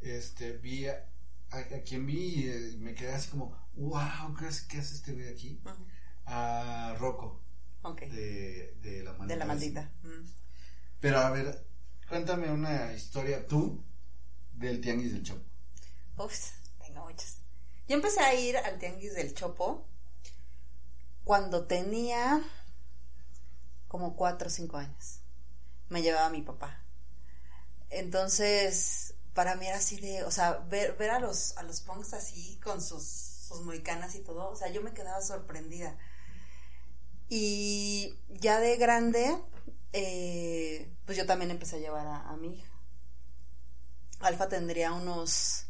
[0.01, 1.09] este, vi a,
[1.51, 4.95] a- a quien vi y eh, me quedé así como, wow, ¿qué hace, qué hace
[4.97, 5.61] este güey aquí?
[5.65, 5.87] Ujú.
[6.27, 7.41] A Rocco,
[7.83, 8.01] Ok.
[8.03, 9.27] de, de la maldita.
[9.35, 9.93] de la maldita.
[10.03, 10.27] Mm.
[11.01, 11.67] Pero a ver,
[12.09, 13.85] cuéntame una historia tú
[14.55, 15.45] del Tianguis del Chopo.
[16.17, 17.39] Uf, tengo muchas.
[17.89, 19.85] Yo empecé a ir al Tianguis del Chopo
[21.25, 22.43] cuando tenía
[23.89, 25.21] como cuatro o cinco años.
[25.89, 26.83] Me llevaba mi papá.
[27.91, 32.15] Entonces, para mí era así de, o sea, ver, ver a los, a los punks
[32.15, 35.97] así con sus, sus moicanas y todo, o sea, yo me quedaba sorprendida.
[37.29, 39.37] Y ya de grande,
[39.93, 42.71] eh, pues yo también empecé a llevar a, a mi hija.
[44.21, 45.67] Alfa tendría unos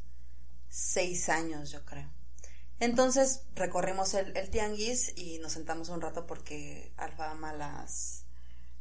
[0.75, 2.11] seis años, yo creo.
[2.81, 8.25] Entonces recorrimos el, el tianguis y nos sentamos un rato porque Alfa ama las,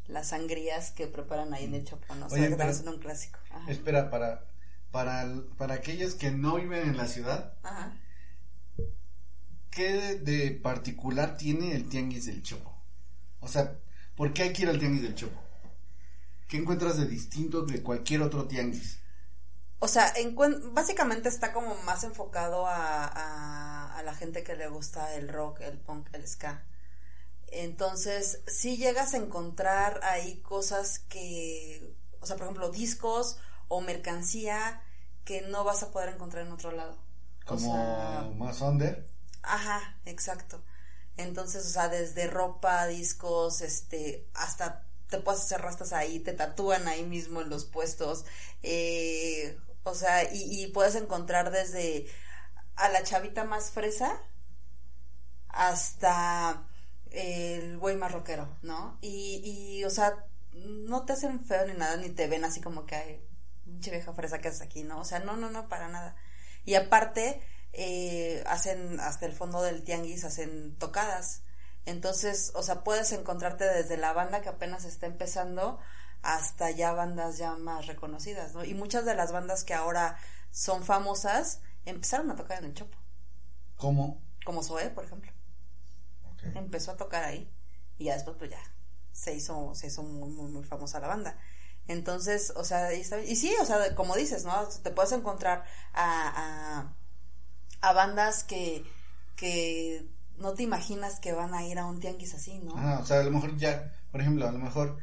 [0.07, 2.25] las sangrías que preparan ahí en el Chopo, ¿no?
[2.25, 3.37] O sea, que son un clásico.
[3.51, 3.71] Ajá.
[3.71, 4.43] Espera, para,
[4.91, 7.95] para, para aquellos que no viven en la ciudad, Ajá.
[9.69, 12.75] ¿qué de, de particular tiene el Tianguis del Chopo?
[13.39, 13.77] O sea,
[14.15, 15.39] ¿por qué hay que ir al Tianguis del Chopo?
[16.47, 18.99] ¿Qué encuentras de distinto de cualquier otro tianguis?
[19.83, 20.13] O sea,
[20.71, 25.59] básicamente está como más enfocado a, a, a la gente que le gusta el rock,
[25.59, 26.63] el punk, el ska.
[27.47, 34.81] Entonces, si llegas a encontrar ahí cosas que, o sea, por ejemplo, discos o mercancía
[35.25, 36.97] que no vas a poder encontrar en otro lado.
[37.43, 39.05] O Como sea, más under.
[39.41, 40.63] Ajá, exacto.
[41.17, 46.87] Entonces, o sea, desde ropa, discos, este, hasta te puedes hacer rastas ahí, te tatúan
[46.87, 48.25] ahí mismo en los puestos,
[48.63, 52.07] eh, o sea, y, y puedes encontrar desde
[52.75, 54.19] a la chavita más fresa
[55.49, 56.67] hasta
[57.11, 58.13] el güey más
[58.63, 58.97] ¿no?
[59.01, 62.85] Y, y, o sea, no te hacen feo ni nada, ni te ven así como
[62.85, 63.27] que hay
[63.63, 64.99] pinche vieja fresa que haces aquí, ¿no?
[64.99, 66.15] O sea, no, no, no, para nada.
[66.65, 67.41] Y aparte,
[67.73, 71.43] eh, hacen hasta el fondo del tianguis, hacen tocadas.
[71.85, 75.79] Entonces, o sea, puedes encontrarte desde la banda que apenas está empezando
[76.23, 78.65] hasta ya bandas ya más reconocidas, ¿no?
[78.65, 80.17] Y muchas de las bandas que ahora
[80.51, 82.97] son famosas empezaron a tocar en el Chopo,
[83.77, 84.21] ¿Cómo?
[84.45, 85.31] como Zoe, por ejemplo.
[86.55, 87.49] Empezó a tocar ahí
[87.97, 88.59] y ya después pues ya
[89.13, 91.37] se hizo se hizo muy muy, muy famosa la banda.
[91.87, 94.67] Entonces, o sea, ahí está- y sí, o sea, como dices, ¿no?
[94.83, 96.85] Te puedes encontrar a,
[97.81, 98.85] a, a bandas que,
[99.35, 100.05] que
[100.37, 102.73] no te imaginas que van a ir a un tianguis así, ¿no?
[102.77, 104.97] Ah, o sea, a lo mejor ya, por ejemplo, a lo mejor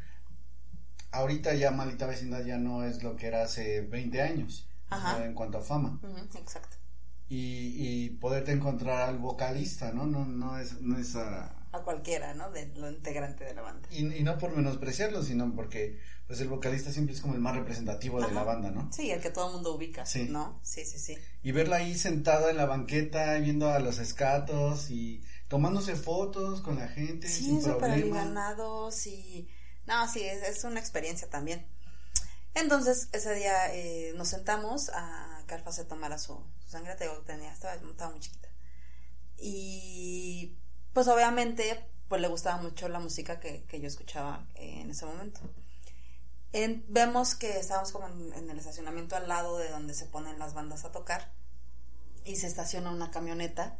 [1.12, 4.66] ahorita ya Maldita Vecindad ya no es lo que era hace 20 años.
[4.90, 5.16] o Ajá.
[5.16, 6.00] sea, en cuanto a fama.
[6.02, 6.76] Ujú, exacto.
[7.28, 10.04] Y, y poderte encontrar al vocalista, ¿no?
[10.06, 12.50] No, no es, no es a, a cualquiera, ¿no?
[12.50, 13.88] De lo integrante de la banda.
[13.92, 17.54] Y, y no por menospreciarlo, sino porque pues el vocalista siempre es como el más
[17.54, 18.88] representativo de la banda, ¿no?
[18.92, 20.26] Sí, el que todo el mundo ubica, Sí.
[20.28, 20.58] ¿no?
[20.64, 21.16] Sí, sí, sí.
[21.44, 26.78] Y verla ahí sentada en la banqueta, viendo a los escatos y tomándose fotos con
[26.80, 29.48] la gente Sí, sin súper alivianados y...
[29.90, 31.66] No, sí, es, una experiencia también.
[32.54, 37.52] Entonces, ese día eh, nos sentamos a Alfa se tomara su, sangre, te digo, tenía,
[37.52, 37.76] estaba,
[38.10, 38.48] muy chiquita.
[39.36, 40.54] Y
[40.92, 45.06] pues obviamente, pues le gustaba mucho la música que, que yo escuchaba eh, en ese
[45.06, 45.40] momento.
[46.52, 50.38] En- vemos que estábamos como en, en el estacionamiento al lado de donde se ponen
[50.38, 51.32] las bandas a tocar
[52.24, 53.76] y se estaciona una camioneta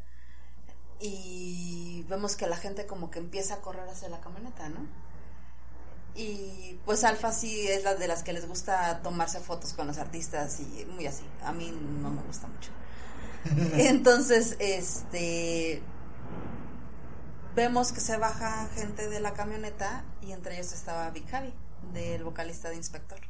[0.98, 4.88] y vemos que la gente como que empieza a correr hacia la camioneta, ¿no?
[6.14, 9.98] Y pues Alfa sí es la de las que les gusta tomarse fotos con los
[9.98, 11.24] artistas y muy así.
[11.44, 12.70] A mí no me gusta mucho.
[13.74, 15.82] Entonces, este
[17.54, 21.52] vemos que se baja gente de la camioneta y entre ellos estaba Big Javi,
[21.92, 23.20] del vocalista de Inspector.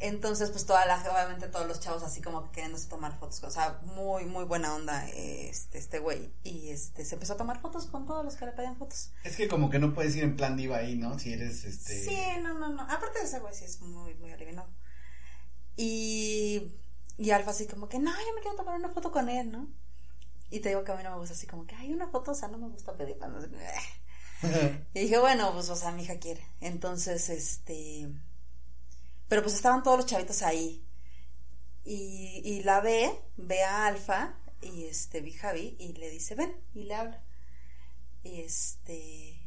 [0.00, 3.50] Entonces, pues toda la, obviamente todos los chavos así como que queriéndose tomar fotos, o
[3.50, 6.32] sea, muy, muy buena onda este, este güey.
[6.44, 9.10] Y este, se empezó a tomar fotos con todos los que le pedían fotos.
[9.24, 11.18] Es que como que no puedes ir en plan diva ahí, ¿no?
[11.18, 12.04] Si eres este...
[12.04, 12.82] Sí, no, no, no.
[12.82, 14.68] Aparte de ese güey sí es muy, muy alivianado.
[15.76, 16.74] Y,
[17.16, 19.68] y Alfa así como que, no, yo me quiero tomar una foto con él, ¿no?
[20.50, 22.30] Y te digo que a mí no me gusta así como que, hay una foto,
[22.30, 23.26] o sea, no me gusta pedirla.
[23.26, 23.48] No sé,
[24.94, 26.46] Y dije, bueno, pues, o sea, mi hija quiere.
[26.60, 28.08] Entonces, este.
[29.28, 30.84] Pero pues estaban todos los chavitos ahí.
[31.84, 36.54] Y, y la ve, ve a Alfa y este, vi Javi y le dice, ven,
[36.74, 37.22] y le habla.
[38.22, 39.40] Y este.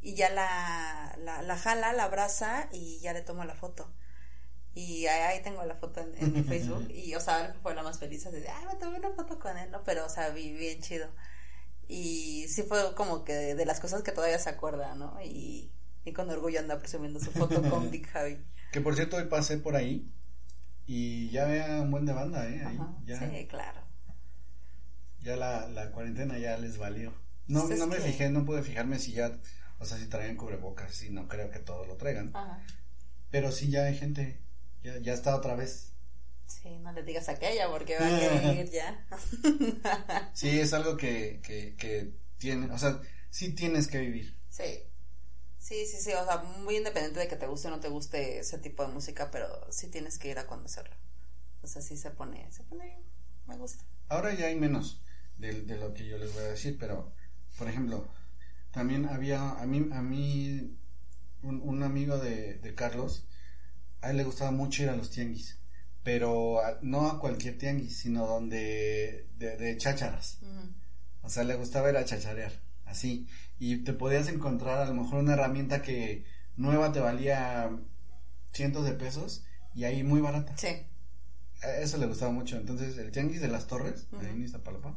[0.00, 3.88] Y ya la, la, la jala, la abraza y ya le toma la foto.
[4.74, 6.88] Y ahí, ahí tengo la foto en, en mi Facebook.
[6.90, 9.56] Y, o sea, fue la más feliz así de, ay, me tomé una foto con
[9.56, 9.82] él, ¿no?
[9.84, 11.08] Pero, o sea, vi bien chido.
[11.88, 15.20] Y sí fue como que de, de las cosas que todavía se acuerda, ¿no?
[15.22, 15.70] Y,
[16.04, 18.38] y con orgullo anda presumiendo su foto con Big Javi.
[18.72, 20.10] Que por cierto, hoy pasé por ahí
[20.86, 22.62] y ya vea un buen de banda, ¿eh?
[22.66, 23.80] Ahí, Ajá, ya Sí, claro.
[25.20, 27.12] ya la, la cuarentena ya les valió.
[27.46, 29.38] No, Pues es no me que- fijé, no pude fijarme si ya,
[29.78, 32.30] o sea, si traían cubrebocas, sí, no creo que todos lo traigan.
[32.34, 32.60] Ajá.
[33.30, 34.40] Pero sí ya hay gente,
[34.82, 35.92] ya, ya está otra vez.
[36.46, 39.06] Sí, no le digas aquella porque va a querer ya.
[40.34, 43.00] Sí, es algo que, que, que tiene, o sea,
[43.30, 44.34] sí tienes que vivir.
[44.48, 44.64] Sí.
[45.62, 48.38] Sí, sí, sí, o sea, muy independiente de que te guste o no te guste
[48.40, 50.94] ese tipo de música, pero sí tienes que ir a conocerlo.
[51.62, 52.98] O sea, sí se pone, se pone,
[53.46, 53.84] me gusta.
[54.08, 55.00] Ahora ya hay menos
[55.38, 57.12] de, de lo que yo les voy a decir, pero,
[57.58, 58.08] por ejemplo,
[58.72, 60.76] también había, a mí, a mí,
[61.42, 63.26] un, un amigo de, de Carlos,
[64.02, 65.58] a él le gustaba mucho ir a los tianguis,
[66.04, 70.38] pero a- no a cualquier tianguis, sino donde, de, de chácharas.
[71.22, 72.52] O sea, le gustaba ir a chacharear,
[72.92, 73.26] así.
[73.58, 76.24] Y te podías encontrar a lo mejor una herramienta que
[76.56, 77.70] nueva te valía
[78.52, 80.56] cientos de pesos y ahí muy barata.
[80.56, 80.68] Sí.
[81.80, 82.56] Eso le gustaba mucho.
[82.56, 84.20] Entonces, el tianguis de las torres, Ujú.
[84.20, 84.96] ahí en Iztapalapa,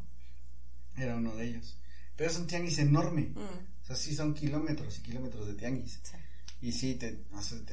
[0.97, 1.77] era uno de ellos.
[2.15, 3.31] Pero es un tianguis enorme.
[3.35, 3.39] Mm,
[3.81, 5.99] O sea, sí son kilómetros y kilómetros de tianguis.
[6.03, 6.17] sí.
[6.61, 7.19] Y sí, te-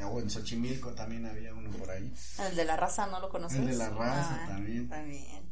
[0.04, 2.12] o en Xochimilco también había uno por ahí.
[2.50, 3.58] El de la raza, ¿no lo conoces?
[3.60, 4.88] El de la raza Ah, también.
[4.88, 5.51] También.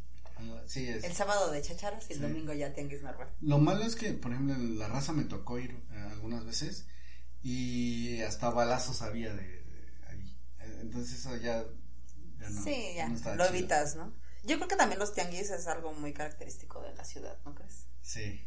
[0.67, 1.05] Sí, es.
[1.05, 2.23] El sábado de chacharas y el Sí.
[2.25, 3.29] domingo ya tianguis normal.
[3.41, 6.87] Lo malo es que, por ejemplo, en la raza me tocó ir eh, algunas veces
[7.43, 10.37] y hasta balazos había de, de ahí.
[10.61, 11.65] Eh, Entonces eso ya,
[12.39, 12.63] ya no.
[12.63, 13.57] sí, ya, no estaba lo chido.
[13.59, 14.13] evitas, ¿no?
[14.45, 17.87] Yo creo que también los tianguis es algo muy característico de la ciudad, ¿no crees?
[18.03, 18.47] Sí.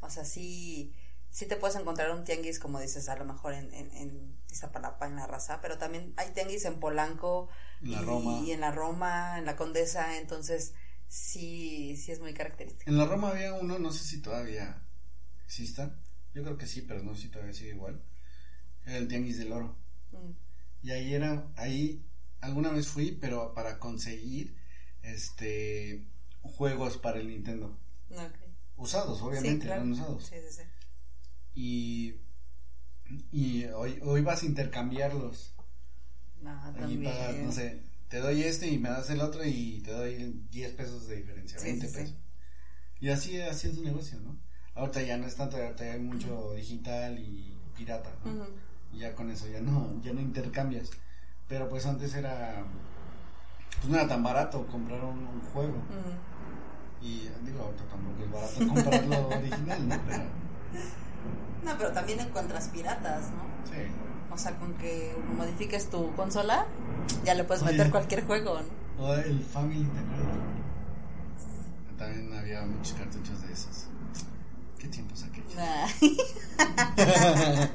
[0.00, 0.92] O sea, sí,
[1.30, 5.06] sí te puedes encontrar un tianguis, como dices, a lo mejor en, en, en Iztapalapa,
[5.06, 7.48] en la raza, pero también hay tianguis en Polanco
[7.82, 8.40] En la y, Roma.
[8.44, 10.72] y en la Roma, en la Condesa, entonces
[11.10, 12.88] sí, sí es muy característico.
[12.90, 14.82] En la Roma había uno, no sé si todavía
[15.44, 15.94] exista.
[16.32, 18.00] Yo creo que sí, pero no sé si todavía sigue igual.
[18.86, 19.76] Era el Tianguis del Oro.
[20.12, 20.30] Mm,
[20.82, 22.06] Y ahí era, ahí
[22.40, 24.56] alguna vez fui, pero para conseguir
[25.02, 26.06] este
[26.42, 27.76] juegos para el Nintendo.
[28.76, 29.82] Usados, obviamente, Sí, claro.
[29.82, 30.24] eran usados.
[30.26, 30.62] Sí, sí, sí.
[31.54, 32.14] Y,
[33.32, 35.54] y hoy, hoy vas a intercambiarlos.
[36.44, 37.04] Ahí también.
[37.04, 40.72] pagas, no sé, te doy este y me das el otro y te doy 10
[40.74, 42.00] pesos de diferencia, Sí, 20 sí, sí.
[42.00, 42.16] pesos.
[43.00, 44.36] Y así, así es un negocio, ¿no?
[44.74, 48.46] Ahorita ya no es tanto, ahorita ya hay mucho digital y pirata, ¿no?
[48.92, 50.90] Y ya con eso ya no, ya no intercambias.
[51.48, 52.64] Pero pues antes era,
[53.78, 55.82] pues no era tan barato comprar un, un juego.
[57.00, 60.00] Y digo, ahorita tampoco es barato comprar lo original, ¿no?
[60.06, 60.24] Pero
[61.64, 63.44] No, pero también encuentras piratas, ¿no?
[63.64, 63.86] sí.
[64.30, 66.66] O sea, con que modifiques tu consola,
[67.24, 67.72] ya le puedes Oye.
[67.72, 69.04] meter cualquier juego, ¿no?
[69.04, 70.36] O el Family, ¿te acuerdas?
[71.98, 73.86] También había muchos cartuchos de esos.
[74.78, 75.54] ¿Qué tiempos aquellos?
[75.54, 75.86] Nah.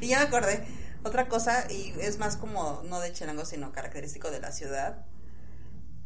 [0.00, 0.64] y ya me acordé.
[1.02, 5.04] Otra cosa, y es más como, no de Chilango, sino característico de la ciudad.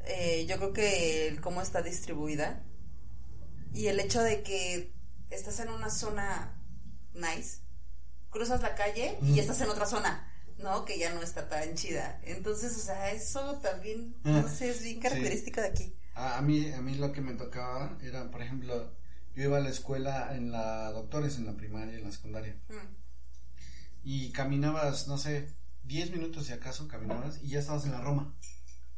[0.06, 2.62] Eh, yo creo que el cómo está distribuida
[3.72, 4.92] y el hecho de que
[5.30, 6.52] estás en una zona
[7.14, 7.60] nice,
[8.30, 10.84] cruzas la calle y ya estás en otra zona, ¿no?
[10.84, 12.20] Que ya no está tan chida.
[12.22, 15.94] Entonces, o sea, eso también, no sé, es bien característico de aquí.
[16.14, 18.94] A, a mí, a mí lo que me tocaba era, por ejemplo,
[19.34, 22.58] yo iba a la escuela en la doctores, en la primaria y en la secundaria.
[22.68, 22.94] Mm.
[24.02, 25.54] Y caminabas, no sé,
[25.84, 28.34] 10 minutos si acaso caminabas y ya estabas en la Roma.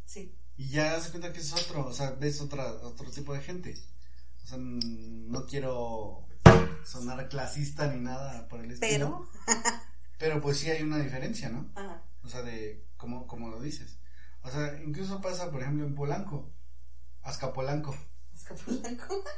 [0.05, 0.35] Sí.
[0.57, 3.75] Y ya das cuenta que es otro, o sea, ves otra, otro tipo de gente.
[4.45, 6.27] O sea, mm, no quiero
[6.85, 9.29] sonar clasista ni nada por el estilo.
[9.47, 9.63] Pero,
[10.19, 11.71] Pero pues sí hay una diferencia, ¿no?
[11.75, 13.99] ajá, O sea, de como, como lo dices.
[14.43, 16.51] O sea, incluso pasa, por ejemplo, en Polanco,
[17.23, 17.95] Azcapolanco.
[18.35, 19.23] Azcapotzalco.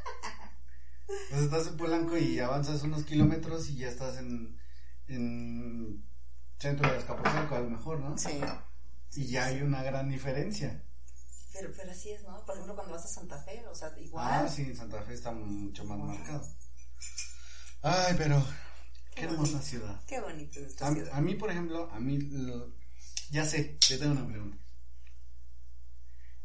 [1.06, 4.58] O sea, estás en Polanco y avanzas unos kilómetros y ya estás en,
[5.06, 6.02] en
[6.58, 8.16] centro de Azcapotzalco a lo mejor, ¿no?
[8.16, 8.40] Sí.
[9.16, 10.82] Y ya hay una gran diferencia.
[11.52, 12.42] Pero, pero así es, ¿no?
[12.46, 14.26] Por ejemplo, cuando vas a Santa Fe, o sea, igual.
[14.26, 16.42] Ah, sí, en Santa Fe está mucho más marcado.
[17.82, 18.44] Ay, pero
[19.14, 20.00] qué hermosa ciudad.
[20.06, 21.12] Qué bonito es esta A, ciudad.
[21.12, 22.72] a mí, por ejemplo, a mí, lo-
[23.30, 24.56] ya sé, te tengo una pregunta.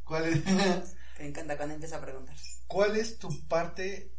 [0.03, 0.45] ¿Cuál es,
[1.19, 2.35] Me encanta cuando empieza a preguntar.
[2.67, 4.11] ¿Cuál es tu parte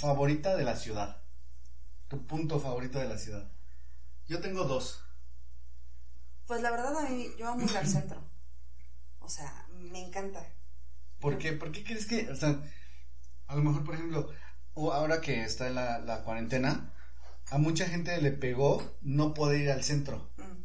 [0.00, 1.22] favorita de la ciudad?
[2.08, 3.50] Tu punto favorito de la ciudad.
[4.28, 5.00] Yo tengo dos.
[6.46, 8.22] Pues la verdad, a mí, yo amo ir al centro.
[9.20, 10.46] O sea, me encanta.
[11.20, 11.52] ¿Por qué?
[11.52, 12.62] ¿Por qué crees que, o sea,
[13.46, 14.30] a lo mejor, por ejemplo,
[14.76, 16.92] ahora que está la, la cuarentena,
[17.50, 20.30] a mucha gente le pegó no poder ir al centro.
[20.36, 20.64] Mm.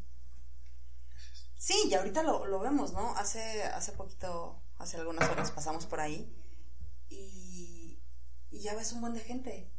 [1.57, 3.16] Sí, y ahorita lo, lo vemos, ¿no?
[3.18, 6.34] Hace, hace poquito, hace algunas horas pasamos por ahí
[7.10, 7.99] y,
[8.49, 9.70] y ya ves un buen de gente.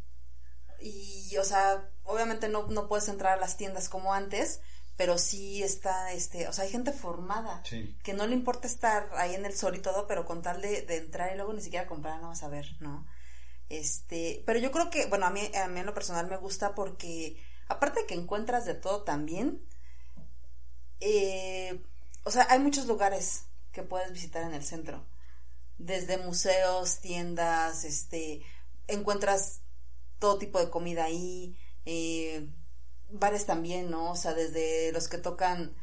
[0.80, 4.60] Y, o sea, obviamente no, no puedes entrar a las tiendas como antes,
[4.96, 7.62] pero sí está, este, o sea, hay gente formada.
[7.64, 7.96] Sí.
[8.02, 10.82] Que no le importa estar ahí en el sol y todo, pero con tal de,
[10.82, 13.06] de entrar y luego ni siquiera comprar, no vas a ver, ¿no?
[13.70, 16.74] Este, pero yo creo que, bueno, a mí, a mí en lo personal me gusta
[16.74, 19.64] porque, aparte de que encuentras de todo también,
[20.98, 21.80] eh,
[22.24, 25.06] o sea, hay muchos lugares que puedes visitar en el centro.
[25.78, 28.42] Desde museos, tiendas, este,
[28.88, 29.60] encuentras
[30.18, 31.56] todo tipo de comida ahí,
[31.86, 32.48] eh,
[33.08, 34.10] bares también, ¿no?
[34.10, 35.76] O sea, desde los que tocan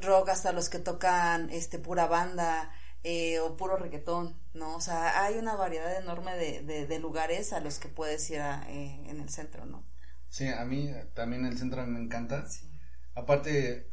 [0.00, 2.70] rock hasta los que tocan, este, pura banda,
[3.04, 4.76] eh, o puro reggaetón, ¿no?
[4.76, 8.40] O sea, hay una variedad enorme de, de, de lugares a los que puedes ir
[8.40, 9.84] a, eh, en el centro, ¿no?
[10.28, 12.48] Sí, a mí también el centro me encanta.
[12.48, 12.68] Sí.
[13.14, 13.90] Aparte,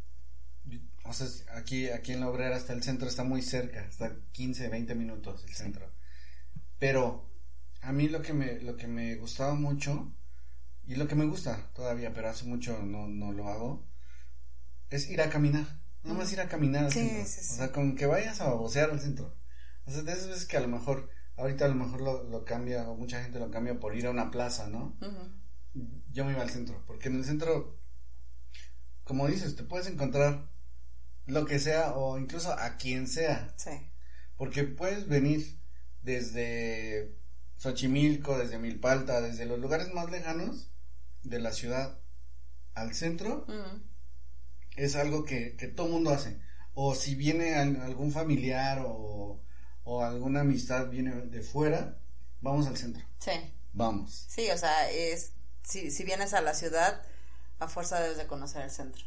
[1.04, 4.70] o sea, aquí, aquí en la obrera hasta el centro está muy cerca, está 15,
[4.70, 5.92] 20 minutos el centro.
[6.80, 7.30] Pero
[7.82, 10.12] a mí lo que me, lo que me gustaba mucho,
[10.88, 13.88] y lo que me gusta todavía, pero hace mucho no, no lo hago,
[14.90, 15.66] es ir a caminar.
[16.06, 17.26] Nada más ir a caminar al Sí, centro.
[17.26, 17.54] sí, sí.
[17.54, 19.36] O sea, con que vayas a babosear al centro.
[19.86, 22.46] O sea, de esas veces que a lo mejor, ahorita a lo mejor lo, lo
[22.46, 24.96] cambia, o mucha gente lo cambia por ir a una plaza, ¿no?
[26.12, 27.78] Yo me iba al centro, porque en el centro,
[29.04, 30.48] como dices, te puedes encontrar
[31.26, 33.72] lo que sea o incluso a quien sea, Sí.
[34.38, 35.60] porque puedes venir
[36.04, 37.16] desde
[37.58, 40.70] Xochimilco, desde Milpalta, desde los lugares más lejanos
[41.24, 42.00] de la ciudad
[42.76, 43.82] al centro, Ujú.
[44.76, 46.40] Es algo que, que todo mundo hace.
[46.74, 49.40] O si viene al- algún familiar o,
[49.84, 51.98] o alguna amistad viene de fuera,
[52.42, 53.32] vamos al centro, Sí.
[53.74, 54.26] vamos.
[54.30, 55.32] Sí, o sea, es
[55.64, 57.02] si, si vienes a la ciudad,
[57.60, 59.04] a fuerza debes de conocer el centro.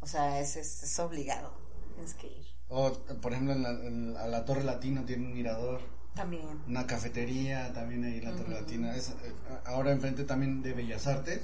[0.00, 1.52] O sea, es, es, es obligado.
[1.94, 2.46] Tienes que ir.
[2.68, 5.80] O, por ejemplo, en la, en- a la Torre Latino tiene un mirador.
[6.14, 6.62] También.
[6.68, 8.52] una cafetería también ahí en la Torre.
[8.54, 8.94] Latina.
[8.94, 9.32] Es, eh,
[9.64, 11.40] ahora enfrente también de Bellas Artes,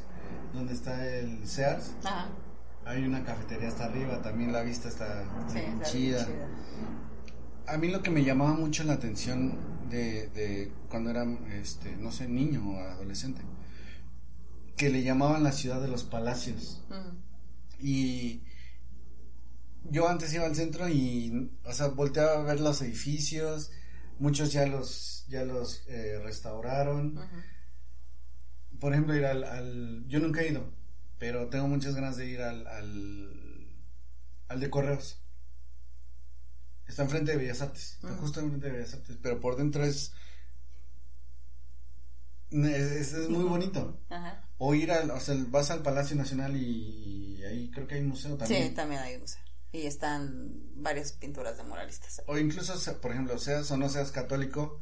[0.55, 2.29] donde está el Sears, Ajá.
[2.85, 6.29] Hay una cafetería hasta arriba, también la vista está Sí, bien está bien chida.
[7.67, 9.59] A mí lo que me llamaba mucho la atención
[9.91, 13.43] de, de cuando era, este, no sé, niño o adolescente,
[14.77, 16.83] que le llamaban la ciudad de los palacios.
[16.91, 17.17] Ujú.
[17.79, 18.43] Y
[19.91, 23.71] yo antes iba al centro y, o sea, volteaba a ver los edificios,
[24.19, 27.21] muchos ya los, ya los eh, restauraron.
[28.81, 30.73] Por ejemplo, ir al, al- yo nunca he ido,
[31.21, 33.69] pero tengo muchas ganas de ir al, al,
[34.49, 35.21] al de Correos.
[36.89, 38.23] Está enfrente de Bellas Artes, está Ujú.
[38.23, 40.13] justo enfrente de Bellas Artes, pero por dentro es,
[42.51, 43.97] es, es muy bonito.
[44.59, 48.01] O ir al, o sea, vas al Palacio Nacional y, y ahí creo que hay
[48.03, 48.69] un museo también.
[48.69, 49.41] Sí, también hay museo.
[49.73, 52.23] Y están varias pinturas de muralistas.
[52.27, 54.81] O incluso, por ejemplo, seas o no seas católico,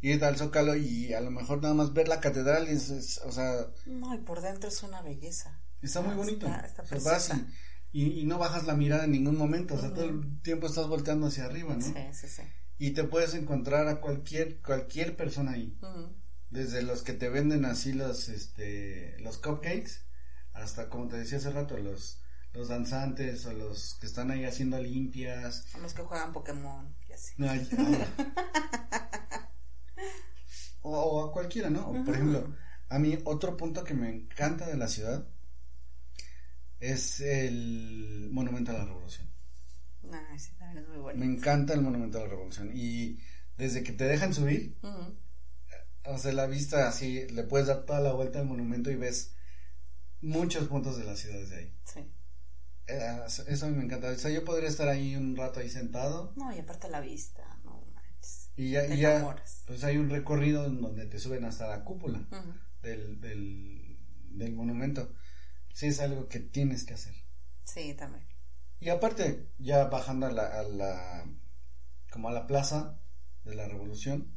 [0.00, 3.18] ir al Zócalo y a lo mejor nada más ver la catedral y es, es-
[3.24, 5.58] o sea, No, y por dentro es una belleza.
[5.82, 6.46] Está muy bonito.
[6.46, 7.34] está- está O sea, preciosa.
[7.34, 7.42] vas
[7.92, 10.66] y, y, y no bajas la mirada en ningún momento, o sea, todo el tiempo
[10.66, 11.80] estás volteando hacia arriba, ¿no?
[11.84, 12.42] Sí, sí, sí.
[12.78, 15.76] Y te puedes encontrar a cualquier, cualquier persona ahí.
[16.50, 20.02] Desde los que te venden así los, este, los cupcakes,
[20.52, 22.20] hasta como te decía hace rato, los,
[22.52, 25.66] los danzantes o los que están ahí haciendo limpias.
[25.74, 27.34] A los que juegan Pokémon y así.
[27.36, 28.06] No, ay, ay.
[30.82, 31.88] o, o a cualquiera, ¿no?
[31.88, 32.54] O, Por ejemplo,
[32.88, 35.26] a mí otro punto que me encanta de la ciudad
[36.80, 39.28] es el Monumento a la Revolución.
[40.38, 41.24] Sí, también es muy bonito.
[41.24, 42.70] Me encanta el Monumento a la Revolución.
[42.74, 43.18] Y
[43.56, 45.14] desde que te dejan subir, Ujú.
[46.06, 49.34] o sea, la vista así, le puedes dar toda la vuelta al monumento y ves
[50.20, 51.72] muchos puntos de la ciudad desde ahí.
[51.84, 52.00] Sí.
[52.86, 53.18] Eh,
[53.48, 54.10] Eso a mí me encanta.
[54.10, 57.42] O sea, yo podría estar ahí un rato ahí sentado No, y aparte la vista,
[57.64, 58.50] no manches.
[58.56, 61.84] y ya, Te y ya pues hay un recorrido en donde te suben hasta la
[61.84, 62.26] cúpula
[62.82, 63.98] del, del,
[64.30, 65.12] del monumento.
[65.78, 67.14] Sí, es algo que tienes que hacer.
[67.62, 68.26] Sí, también.
[68.80, 71.24] Y aparte, ya bajando a la, a la
[72.10, 72.98] como a la plaza
[73.44, 74.36] de la revolución,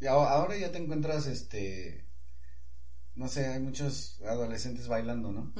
[0.00, 2.06] y ahora ya te encuentras, este,
[3.16, 5.52] no sé, hay muchos adolescentes bailando, ¿no?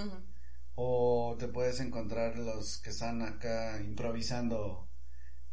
[0.77, 4.89] O te puedes encontrar los que están acá improvisando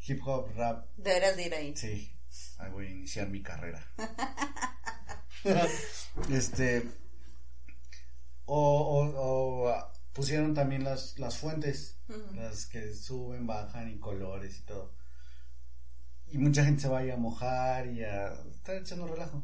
[0.08, 0.88] hip hop, rap.
[0.96, 1.76] Deberías de ir ahí.
[1.76, 2.18] Sí,
[2.60, 3.86] ahí voy a iniciar mi carrera.
[6.30, 6.90] este,
[8.46, 11.98] o, o, o pusieron también las, las fuentes,
[12.34, 14.94] las que suben, bajan y colores y todo.
[16.28, 19.44] Y mucha gente se va a mojar y a estar echando relajo.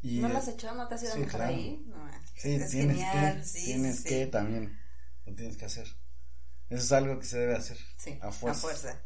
[0.00, 0.74] Y, ¿No eh, has hecho?
[0.74, 1.54] ¿No te has ido sí, a mojar claro.
[1.54, 1.84] ahí?
[1.86, 4.30] No, Sí, es tienes genial, que, sí, tienes sí, que sí.
[4.30, 4.78] también,
[5.26, 5.86] lo tienes que hacer.
[6.70, 7.78] Eso es algo que se debe hacer.
[7.98, 8.60] Sí, a a fuerza.
[8.60, 9.02] fuerza.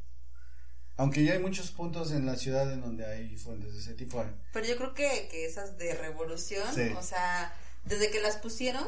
[0.96, 4.24] Aunque ya hay muchos puntos en la ciudad en donde hay fuentes de ese tipo.
[4.52, 6.88] Pero yo creo que, que esas de revolución, Sí.
[6.96, 7.52] o sea,
[7.86, 8.86] desde que las pusieron,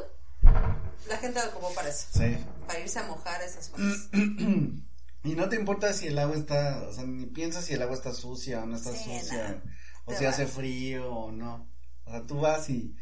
[1.08, 2.06] la gente lo ocupó para eso.
[2.12, 2.36] Sí.
[2.66, 4.08] Para irse a mojar esas fuentes.
[5.24, 7.94] y no te importa si el agua está, o sea, ni piensas si el agua
[7.94, 9.62] está sucia o no está Sí, sucia,
[10.04, 11.68] o si hace frío o no.
[12.04, 12.96] O sea, tú vas y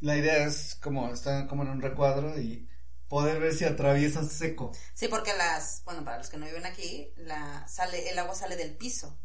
[0.00, 2.68] la idea es como estar como en un recuadro y
[3.08, 4.72] poder ver si atraviesas seco.
[4.94, 8.56] Sí, porque las, bueno, para los que no viven aquí, la sale, el agua sale
[8.56, 9.18] del piso.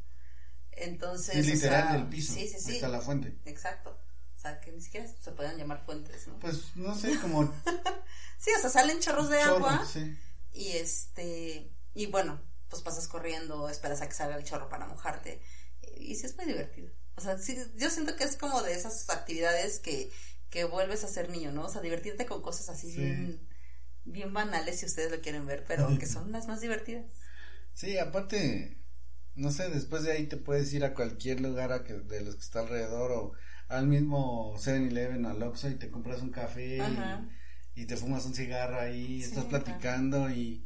[0.72, 2.34] Entonces, Es o literal sea, del piso.
[2.34, 2.76] Sí, sí, sí.
[2.76, 3.38] está la fuente.
[3.46, 4.00] Exacto.
[4.44, 6.38] Sea, que ni siquiera se pueden llamar fuentes, ¿no?
[6.40, 7.52] Pues no sé, como
[8.40, 10.18] Sí, o sea, salen chorros de chorro, agua sí.
[10.54, 15.42] y este, y bueno, pues pasas corriendo, esperas a que salga el chorro para mojarte.
[15.98, 16.90] Y sí es muy divertido.
[17.16, 20.12] O sea, sí, yo siento que es como de esas actividades que,
[20.50, 21.66] que vuelves a ser niño, ¿no?
[21.66, 22.98] O sea, divertirte con cosas así Sí.
[22.98, 23.40] bien,
[24.06, 27.06] bien banales si ustedes lo quieren ver, pero que son las más divertidas.
[27.74, 28.78] Sí, aparte,
[29.36, 32.36] no sé, después de ahí te puedes ir a cualquier lugar a que, de los
[32.36, 33.34] que está alrededor o
[33.74, 36.78] al mismo 7-Eleven, al Oxxo y te compras un café
[37.76, 40.66] y, y te fumas un cigarro ahí, Sí, estás platicando y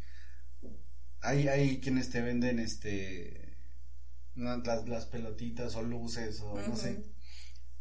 [1.21, 3.55] hay, hay quienes te venden este
[4.35, 7.03] las, las pelotitas o luces o no sé.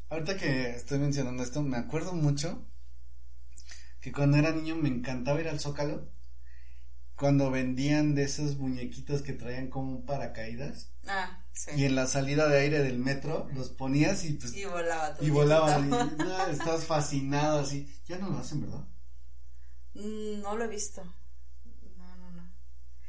[0.08, 2.64] Ahorita que estoy mencionando esto, me acuerdo mucho
[4.00, 6.08] que cuando era niño me encantaba ir al Zócalo
[7.16, 10.92] cuando vendían de esos muñequitos que traían como un paracaídas.
[11.08, 11.70] Ah, sí.
[11.76, 15.24] y en la salida de aire del metro los ponías y pues Y volaba tu
[15.24, 15.90] y volaban y
[16.22, 17.88] no, estabas fascinado así.
[18.06, 18.84] Ya no lo hacen verdad
[19.94, 21.02] Mm, No lo he visto.
[21.96, 22.52] No, no, no.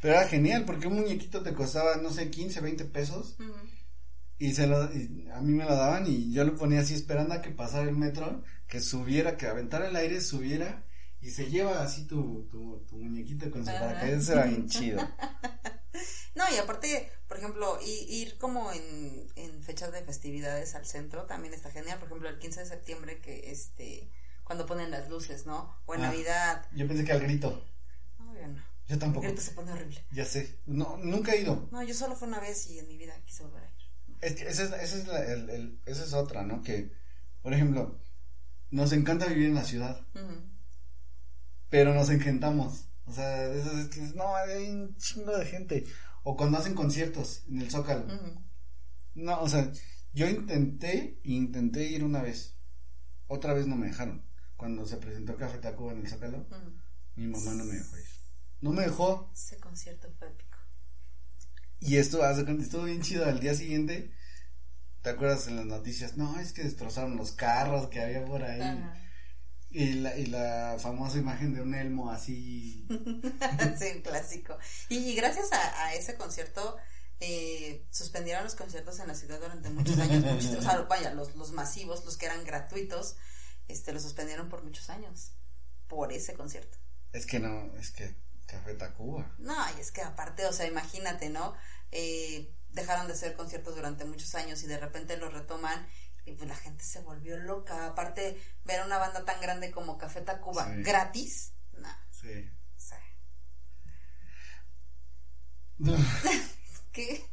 [0.01, 3.35] pero era genial porque un muñequito te costaba no sé 15 20 pesos.
[4.39, 7.33] Y se lo y a mí me lo daban y yo lo ponía así esperando
[7.33, 10.83] a que pasara el metro que subiera que aventara el aire subiera
[11.19, 15.01] y se lleva así tu, tu, tu muñequito con su paracaídas era bien chido
[16.37, 21.53] No, y aparte, por ejemplo, ir como en, en fechas de festividades al centro también
[21.53, 21.97] está genial.
[21.97, 24.09] Por ejemplo, el 15 de septiembre que este
[24.43, 25.75] cuando ponen las luces, ¿no?
[25.87, 26.07] O en Ah.
[26.07, 26.65] Navidad.
[26.73, 27.65] yo pensé que al grito
[28.19, 28.55] No, yo no.
[28.87, 30.05] yo El tampoco grito se pone horrible.
[30.11, 32.97] ya sé no nunca he ido No, yo solo fue una vez y en mi
[32.97, 33.87] vida quise volver a ir.
[34.21, 36.61] Es que esa es, esa es, la- el- el- esa es otra, ¿no?
[36.63, 36.91] Que,
[37.41, 37.99] por ejemplo,
[38.71, 40.05] nos encanta vivir en la ciudad,
[41.69, 42.85] pero nos encantamos.
[43.05, 45.85] O sea, es no, hay un chingo de gente.
[46.29, 48.05] O cuando hacen conciertos en el Zócalo.
[49.15, 49.71] No, o sea,
[50.11, 52.57] yo intenté, intenté ir una vez.
[53.27, 54.25] Otra vez no me dejaron.
[54.57, 56.45] Cuando se presentó Café Tacuba en el Zócalo,
[57.15, 58.05] mi mamá no me dejó ir.
[58.59, 59.31] No me dejó.
[59.33, 60.57] Ese concierto fue épico.
[61.79, 63.23] Y esto, estuvo bien chido.
[63.23, 64.11] Al día siguiente,
[65.03, 66.17] ¿te acuerdas en las noticias?
[66.17, 68.83] No, es que destrozaron los carros que había por ahí.
[69.79, 72.85] Y la, y la famosa imagen de un elmo así.
[73.79, 74.57] sí, un clásico.
[74.89, 76.77] Y, y gracias a, a ese concierto,
[77.19, 80.23] eh, suspendieron los conciertos en la ciudad durante muchos años.
[80.33, 83.17] muchos- o sea, vaya, los, los masivos, los que eran gratuitos,
[83.67, 85.33] este, los suspendieron por muchos años.
[85.87, 86.77] Por ese concierto.
[87.13, 88.15] Es que no, es que
[88.47, 89.31] Café Tacuba.
[89.37, 91.53] No, y es que aparte, o sea, imagínate, ¿no?
[91.91, 95.87] Eh, dejaron de hacer conciertos durante muchos años y de repente los retoman
[96.27, 97.87] y pues la gente se volvió loca.
[97.87, 100.83] Aparte, ver a una banda tan grande como Café Tacuba Sí.
[100.83, 102.49] gratis, no, Sí.
[102.77, 102.99] sea,
[106.91, 107.25] ¿qué?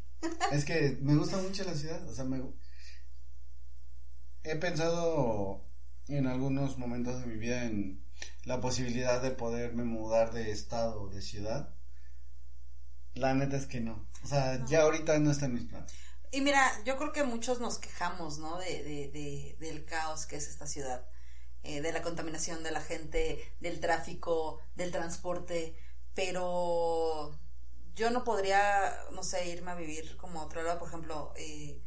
[0.52, 2.42] Es que me gusta mucho la ciudad, o sea, me
[4.42, 5.64] he pensado
[6.08, 8.04] en algunos momentos de mi vida en
[8.44, 11.74] la posibilidad de poderme mudar de estado o de ciudad.
[13.14, 14.06] La neta es que no.
[14.22, 15.92] O sea, ya ahorita no está en mis planes.
[16.34, 18.58] Y mira, yo creo que muchos nos quejamos, ¿no?
[18.58, 21.06] De, de, de- del caos que es esta ciudad,
[21.62, 25.76] eh, de la contaminación de la gente, del tráfico, del transporte,
[26.14, 27.38] pero
[27.94, 31.80] yo no podría, no sé, irme a vivir como a otro lado, por ejemplo, eh,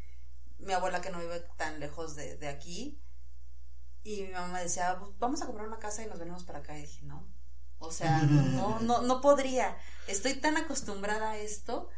[0.59, 3.01] mi abuela que no vive tan lejos de, de aquí,
[4.03, 6.77] y mi mamá decía, "Pues, vamos a comprar una casa y nos venimos para acá,
[6.77, 7.27] y dije, no,
[7.79, 8.21] o sea,
[8.55, 11.89] no, no, no podría, estoy tan acostumbrada a esto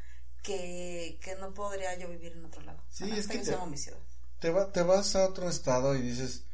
[0.43, 2.81] que, que no podría yo vivir en otro lado.
[2.89, 3.99] Sí, es que te- amo mi ciudad.
[4.39, 6.45] Te, va- te vas a otro estado y dices,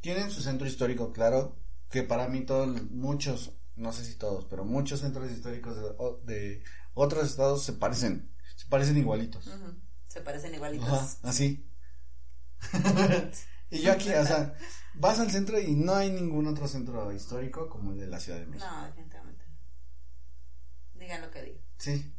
[0.00, 1.56] tienen su centro histórico, claro,
[1.90, 5.76] que para mí todos, muchos, no sé si todos, pero muchos centros históricos
[6.24, 6.62] de,
[6.94, 9.50] otros estados se parecen, se parecen igualitos.
[10.08, 10.88] Se parecen igualitos.
[10.88, 11.68] Ajá, así.
[13.70, 14.54] y yo aquí, o sea,
[14.94, 18.38] vas al centro y no hay ningún otro centro histórico como el de la Ciudad
[18.38, 18.66] de México.
[18.70, 19.44] No, definitivamente.
[20.94, 21.62] Digan lo que digan.
[21.78, 22.14] Sí.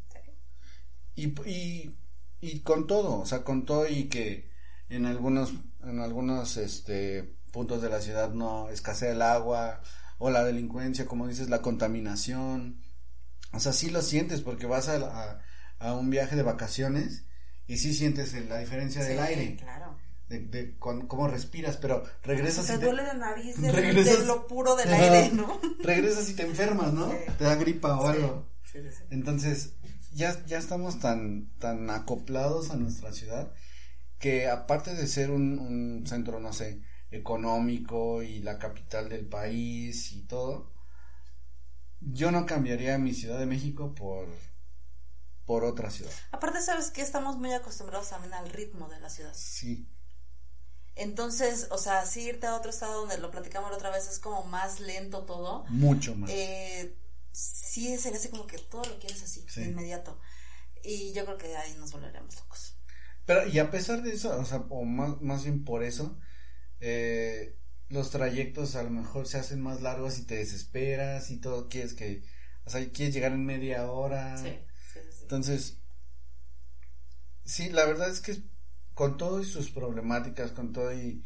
[1.26, 1.98] Y, y,
[2.42, 4.50] y con todo, o sea, con todo y que
[4.90, 9.82] en algunos, en algunos este, puntos de la ciudad no escasea el agua
[10.18, 12.82] o la delincuencia, como dices, la contaminación.
[13.52, 15.40] O sea, sí lo sientes porque vas a, a,
[15.80, 17.26] a un viaje de vacaciones
[17.68, 19.98] y sí sientes la diferencia del aire, Claro.
[20.28, 24.20] de, de con- cómo respiras, pero regresas te y te, duele la nariz de, regresas-
[24.20, 25.60] de lo puro del aire, ¿no?
[25.80, 27.10] regresas y te enfermas, ¿no?
[27.12, 27.18] Sí.
[27.38, 28.46] Te da gripa o algo.
[28.72, 28.80] Sí.
[29.10, 29.74] Entonces,
[30.12, 33.52] ya, ya estamos tan, tan acoplados a nuestra ciudad
[34.20, 36.82] que aparte de ser un, un centro, no sé,
[37.12, 40.72] económico y la capital del país y todo,
[42.02, 44.28] yo no cambiaría mi Ciudad de México por,
[45.46, 46.12] por otra ciudad.
[46.32, 49.34] Aparte, ¿sabes que Estamos muy acostumbrados también al ritmo de la ciudad.
[49.36, 49.88] Sí,
[50.96, 54.20] Entonces, o sea, si irte a otro estado donde lo platicamos la otra vez es
[54.20, 55.66] como más lento todo.
[55.70, 56.30] mucho más.
[56.30, 56.94] Eh,
[57.32, 59.62] sí, sería así como que todo lo quieres así, Sí.
[59.62, 60.20] de inmediato.
[60.84, 62.76] Y yo creo que ahí nos volveremos locos.
[63.26, 66.18] Pero, y a pesar de eso, o sea, o más, más bien por eso,
[66.80, 67.56] eh,
[67.90, 71.94] los trayectos a lo mejor se hacen más largos y te desesperas y todo, quieres
[71.94, 72.24] que,
[72.66, 74.38] o sea, quieres llegar en media hora.
[74.38, 74.50] Sí,
[74.94, 75.20] sí, sí.
[75.24, 75.78] Entonces,
[77.46, 78.42] sí, la verdad es que
[78.94, 81.24] con todo y sus problemáticas, con todo y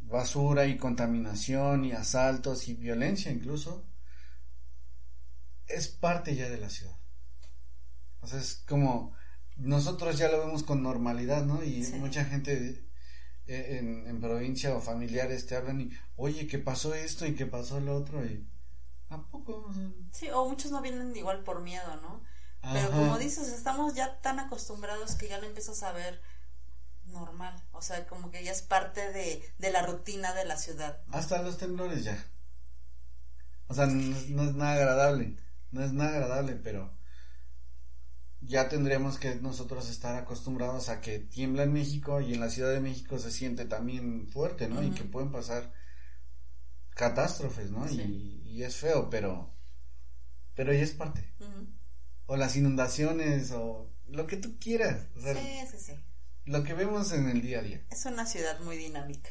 [0.00, 3.86] basura y contaminación y asaltos y violencia incluso,
[5.68, 6.96] es parte ya de la ciudad.
[8.20, 9.14] O sea, es como
[9.56, 11.62] nosotros ya lo vemos con normalidad, ¿no?
[11.62, 11.94] Y Sí.
[11.94, 12.84] mucha gente
[13.46, 17.46] eh, en, en provincia o familiares te hablan y, oye, ¿qué pasó esto y qué
[17.46, 18.24] pasó el otro?
[18.24, 18.46] Y,
[19.10, 19.66] ¿a poco?
[19.68, 22.22] O sea, Sí, o muchos no vienen igual por miedo, ¿no?
[22.72, 26.22] Pero como dices, estamos ya tan acostumbrados que ya lo empiezas a ver
[27.06, 27.60] normal.
[27.72, 31.00] O sea, como que ya es parte de, de la rutina de la ciudad.
[31.10, 32.24] Hasta los temblores ya.
[33.66, 35.36] O sea, no, no es nada agradable.
[35.72, 36.92] No es nada agradable, pero
[38.40, 42.70] ya tendremos que nosotros estar acostumbrados a que tiembla en México y en la Ciudad
[42.72, 44.82] de México se siente también fuerte, ¿no?
[44.82, 45.72] Y que pueden pasar
[46.94, 47.88] catástrofes, ¿no?
[47.88, 48.00] Sí.
[48.00, 49.50] Y, y es feo, pero
[50.54, 51.32] pero ya es parte.
[52.26, 55.06] O las inundaciones o lo que tú quieras.
[55.16, 56.04] O sea, Sí, sí, sí.
[56.44, 57.82] lo que vemos en el día a día.
[57.90, 59.30] Es una ciudad muy dinámica.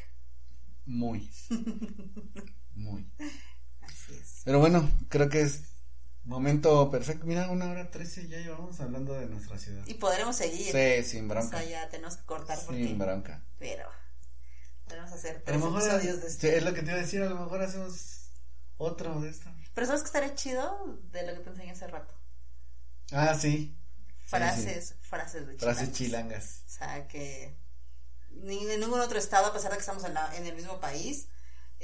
[0.86, 1.30] Muy.
[2.74, 3.06] Muy.
[3.82, 4.42] Así es.
[4.44, 5.71] Pero bueno, creo que es
[6.24, 7.26] momento perfecto.
[7.26, 9.84] Mira, una hora trece ya llevamos hablando de nuestra ciudad.
[9.86, 10.72] Y podremos seguir.
[10.72, 11.58] Sí, sin O bronca.
[11.58, 12.84] sea, ya tenemos que cortar porque...
[12.86, 13.42] Sin bronca.
[13.58, 13.88] Pero
[14.88, 16.46] que hacer A tres lo mejor episodios de esto.
[16.46, 18.28] es lo que te iba a decir, a lo mejor hacemos
[18.76, 19.50] otro de esto.
[19.74, 20.98] Pero ¿sabes que estaría chido?
[21.12, 22.14] De lo que te enseñé hace rato.
[23.10, 23.74] Ah, sí.
[24.24, 25.58] Sí, Frases, frases de sí.
[25.58, 26.62] Frases chilangas.
[26.66, 27.56] O sea, que
[28.30, 30.78] ni en ningún otro estado, a pesar de que estamos en, la- en el mismo
[30.80, 31.28] país,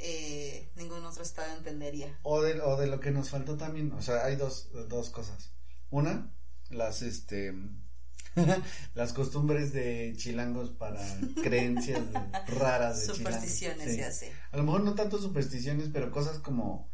[0.01, 2.17] eh, ningún otro estado entendería.
[2.23, 5.51] O de, o de lo que nos faltó también, o sea, hay dos, dos cosas.
[5.89, 6.31] Una,
[6.69, 7.53] las este
[8.93, 11.01] las costumbres de chilangos para
[11.43, 12.01] creencias
[12.47, 14.01] raras de Supersticiones Sí.
[14.01, 14.25] así.
[14.51, 16.89] A lo mejor no tanto supersticiones, pero cosas como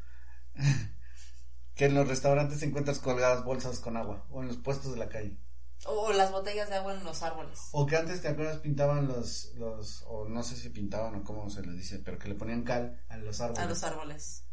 [1.76, 5.10] que en los restaurantes encuentras colgadas bolsas con agua o en los puestos de la
[5.10, 5.38] calle.
[5.86, 7.70] O las botellas de agua en los árboles.
[7.72, 8.58] O que antes, ¿te acuerdas?
[8.58, 12.28] Pintaban los, los, o no sé si pintaban o cómo se les dice, pero que
[12.28, 13.64] le ponían cal a los árboles.
[13.64, 14.44] A los árboles.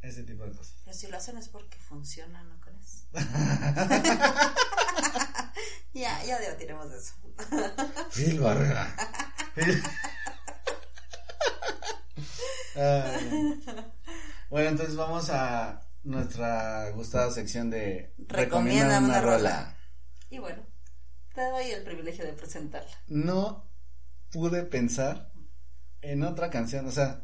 [0.00, 0.76] Ese tipo de cosas.
[0.84, 3.08] Pero si lo hacen es porque funciona, ¿no crees?
[5.94, 7.14] ya, ya debatiremos de eso.
[8.12, 8.94] Phil Barrera.
[14.50, 19.73] Bueno, entonces vamos a nuestra gustada sección de Recomiéndame una rola.
[20.34, 20.66] Y bueno,
[21.32, 22.90] te doy el privilegio de presentarla.
[23.06, 23.70] No
[24.32, 25.30] pude pensar
[26.02, 27.22] en otra canción, o sea,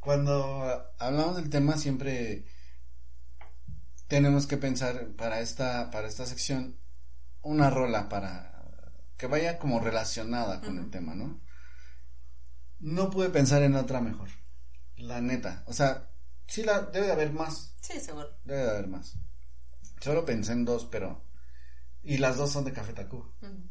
[0.00, 2.46] cuando hablamos del tema siempre
[4.08, 6.80] tenemos que pensar para esta para esta sección
[7.42, 8.60] una rola para
[9.16, 11.40] que vaya como relacionada con el tema, ¿no?
[12.80, 14.30] No pude pensar en otra mejor.
[14.96, 16.10] La neta, o sea,
[16.48, 17.76] sí la debe de haber más.
[17.80, 18.36] Sí, seguro.
[18.42, 19.14] Debe de haber más.
[20.00, 21.29] Solo pensé en dos, pero
[22.02, 23.26] y las dos son de Café Tacuba.
[23.42, 23.68] Ujú.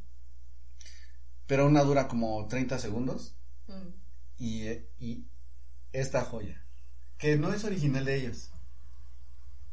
[1.47, 3.35] Pero una dura como 30 segundos
[3.68, 3.93] Ujú.
[4.38, 4.68] y,
[4.99, 5.27] y
[5.93, 6.64] esta joya,
[7.18, 8.51] que no es original de ellos.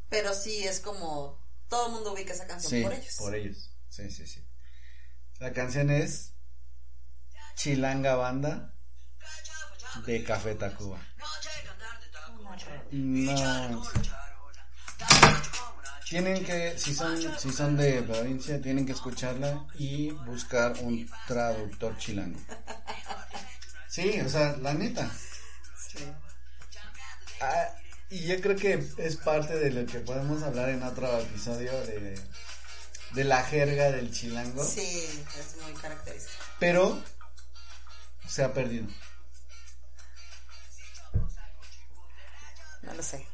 [0.09, 1.39] Pero sí es como
[1.69, 3.15] todo el mundo ubica esa canción Sí, por ellos.
[3.19, 3.75] por ellos.
[3.89, 4.43] Sí, sí, sí.
[5.39, 6.33] La canción es
[7.55, 8.73] Chilanga Banda
[10.05, 10.99] de Café Tacuba.
[12.91, 13.83] No.
[16.09, 21.97] Tienen que, si son, si son de provincia, tienen que escucharla y buscar un traductor
[21.97, 22.39] chilango.
[23.89, 25.09] Sí, o sea, la neta.
[25.77, 25.99] Sí.
[27.41, 27.67] Ah,
[28.09, 32.17] y yo creo que es parte de lo que podemos hablar en otro episodio de,
[33.11, 34.63] de la jerga del chilango.
[34.63, 36.43] Sí, es muy característico.
[36.59, 37.03] Pero
[38.27, 38.87] se ha perdido.
[42.81, 43.27] No lo sé.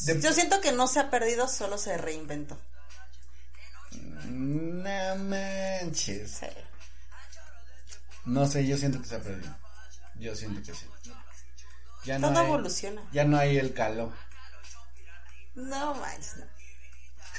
[0.00, 2.58] De- Yo siento que no se ha perdido, solo se reinventó.
[4.26, 6.30] No manches.
[6.40, 6.46] Sí.
[8.24, 9.54] No sé, yo siento que se ha perdido.
[10.16, 10.86] Yo siento que sí.
[12.04, 13.02] Ya no hay, evoluciona.
[13.12, 14.12] ya no hay el calor.
[15.54, 16.44] No manches, no.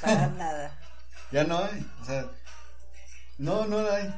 [0.01, 0.79] Para nada.
[1.31, 1.89] Ya no hay.
[2.01, 2.25] O sea,
[3.39, 4.13] no, no lo hay.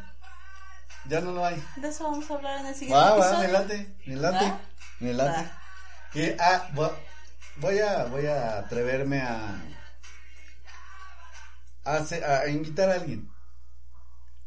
[1.06, 1.64] Ya no lo hay.
[1.78, 3.48] De eso vamos a hablar en el siguiente Va, va, episodio.
[3.48, 4.62] me late, me late, ¿Va?
[5.00, 5.42] me late.
[5.50, 5.62] Va.
[6.16, 6.96] Y, ah, vo-
[7.58, 9.62] voy a, voy a atreverme a,
[11.86, 13.30] a, invitar a alguien,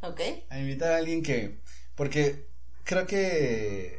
[0.03, 0.21] Ok.
[0.51, 1.61] a invitar a alguien que,
[1.95, 2.47] porque
[2.85, 3.99] creo que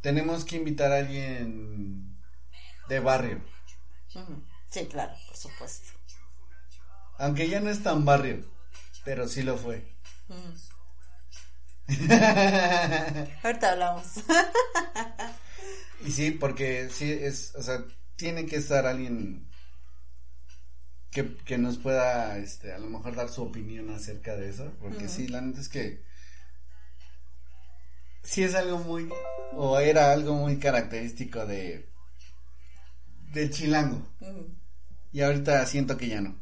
[0.00, 2.16] tenemos que invitar a alguien
[2.88, 3.40] de barrio.
[4.70, 5.88] Sí, claro, por supuesto.
[7.18, 8.44] aunque ya no es tan barrio,
[9.04, 9.84] pero sí lo fue.
[13.42, 14.06] Ahorita hablamos.
[16.04, 17.84] Y sí, porque sí es, o sea,
[18.16, 19.44] tiene que estar alguien
[21.10, 25.06] que, que nos pueda, este, a lo mejor dar su opinión acerca de eso, porque
[25.06, 25.14] Ujú.
[25.14, 26.02] sí, la neta es que
[28.22, 29.08] sí es algo muy,
[29.56, 31.86] o era algo muy característico de,
[33.32, 34.06] del chilango,
[35.12, 36.36] y ahorita siento que ya no.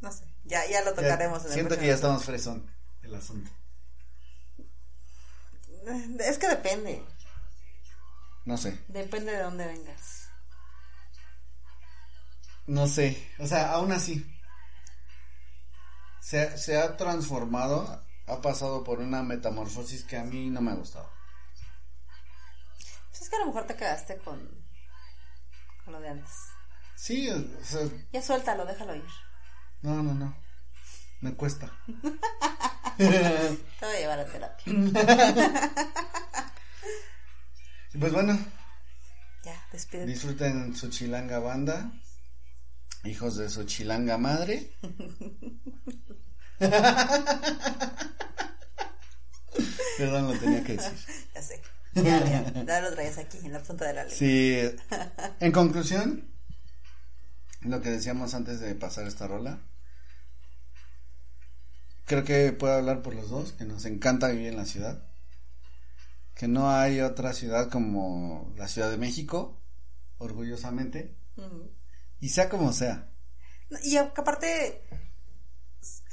[0.00, 0.24] No sé.
[0.44, 2.64] Ya, ya lo Ya- tocaremos en el siento que ya estamos fresón
[3.02, 3.50] el asunto.
[6.20, 7.02] Es que depende.
[8.48, 10.30] No sé, Depende de dónde vengas.
[12.66, 14.24] no sé, o sea, aún así,
[16.20, 20.74] se, se ha transformado, ha pasado por una metamorfosis que a mí no me ha
[20.76, 21.10] gustado.
[23.10, 24.38] Pues es que a lo mejor te quedaste con,
[25.84, 26.32] con lo de antes.
[26.94, 27.80] Sí, o sea,
[28.12, 29.04] Ya suéltalo, déjalo ir.
[29.82, 30.34] no, no, no,
[31.20, 31.70] me cuesta.
[32.96, 34.72] Te voy a llevar a terapia.
[37.98, 38.38] pues bueno,
[39.44, 40.10] Ya, despídete.
[40.10, 41.90] disfruten su chilanga banda,
[43.04, 44.72] hijos de su chilanga madre.
[49.98, 50.92] Perdón, lo tenía que decir.
[51.34, 51.60] Ya sé.
[51.94, 54.16] Ya, ya, ya lo traes aquí, en la punta de la lengua.
[54.18, 54.60] Sí,
[55.40, 56.30] en conclusión,
[57.62, 59.58] lo que decíamos antes de pasar esta rola,
[62.04, 65.02] creo que puedo hablar por los dos, que nos encanta vivir en la ciudad,
[66.38, 69.60] que no hay otra ciudad como la Ciudad de México,
[70.18, 71.14] orgullosamente,
[72.20, 73.10] y sea como sea.
[73.82, 74.82] Y aparte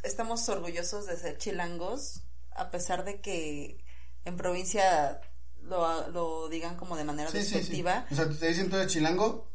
[0.04, 2.24] estamos orgullosos de ser chilangos,
[2.56, 3.84] a pesar de que
[4.26, 5.22] en provincia
[5.62, 7.56] lo, lo digan como de manera Sí, sí, sí.
[7.58, 8.08] despectiva.
[8.12, 9.48] O sea, te dicen tú de chilango,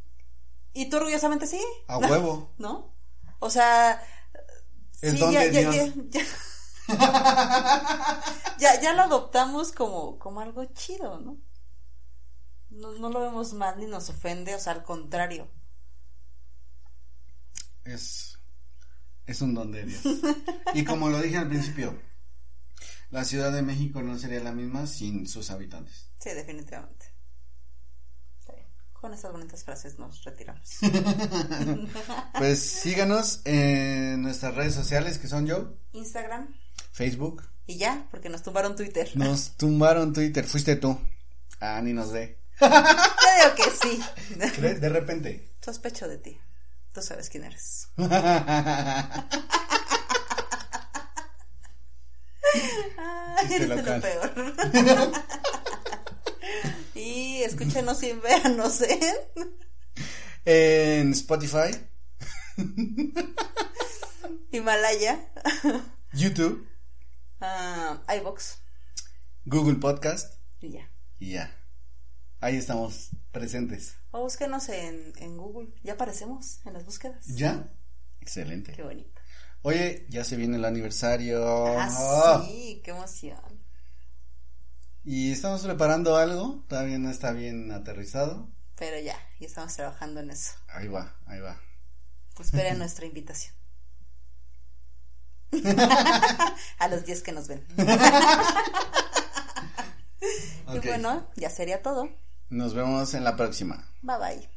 [0.73, 2.53] Y tú orgullosamente sí, a huevo.
[2.59, 2.95] ¿no?
[3.41, 4.01] O sea,
[5.01, 5.33] Es Dios.
[5.33, 5.93] ya, ya,
[8.59, 11.39] ya, ya lo adoptamos como, como algo chido, ¿no?
[12.71, 12.93] ¿no?
[12.93, 15.49] No lo vemos mal ni nos ofende, o sea, al contrario.
[17.85, 18.39] es
[19.27, 20.03] Es un don de Dios.
[20.75, 22.01] Y como lo dije al principio,
[23.11, 26.11] la Ciudad de México no sería la misma sin sus habitantes.
[26.19, 27.07] Sí, definitivamente.
[29.01, 30.79] Con esas bonitas frases nos retiramos.
[32.37, 36.55] Pues síganos en nuestras redes sociales que son yo, Instagram.
[36.93, 37.49] Facebook.
[37.67, 39.11] Y ya, porque nos tumbaron Twitter.
[39.15, 41.01] Nos tumbaron Twitter, fuiste tú.
[41.61, 42.39] Ah, ni nos ve.
[42.61, 44.03] Yo digo que sí.
[44.37, 45.55] De repente.
[45.61, 46.41] Sospecho de ti.
[46.93, 47.89] Tú sabes quién eres.
[52.99, 54.33] Ay, eres lo peor.
[56.95, 59.01] y escúchenos y véanos en
[60.45, 61.71] En Spotify,
[64.51, 65.21] Himalaya,
[66.12, 66.67] YouTube,
[67.41, 68.59] ah, iBox
[69.45, 70.91] Google Podcast y ya.
[71.19, 71.57] y ya.
[72.41, 73.97] Ahí estamos presentes.
[74.12, 75.69] O búsquenos en, en Google.
[75.83, 77.27] Ya aparecemos en las búsquedas.
[77.27, 77.71] ¿Ya?
[78.21, 78.73] Excelente.
[78.73, 79.21] Qué bonito.
[79.62, 81.67] Oye, ya se viene el aniversario.
[81.79, 83.39] Ah, sí, qué emoción.
[85.05, 88.49] Y estamos preparando algo, todavía no está bien aterrizado.
[88.77, 90.53] Pero ya, ya estamos trabajando en eso.
[90.69, 91.61] Ahí va, ahí va.
[92.39, 93.55] Esperen nuestra invitación.
[96.79, 97.65] A los 10 que nos ven.
[100.73, 102.09] Y bueno, ya sería todo.
[102.49, 103.89] Nos vemos en la próxima.
[104.03, 104.49] Bye bye.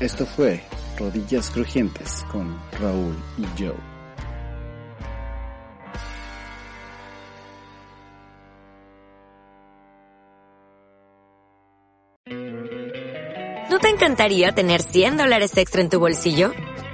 [0.00, 0.62] Esto fue
[0.98, 3.74] Rodillas Crujientes con Raúl y Joe.
[13.68, 16.52] ¿No te encantaría tener 100 dólares extra en tu bolsillo?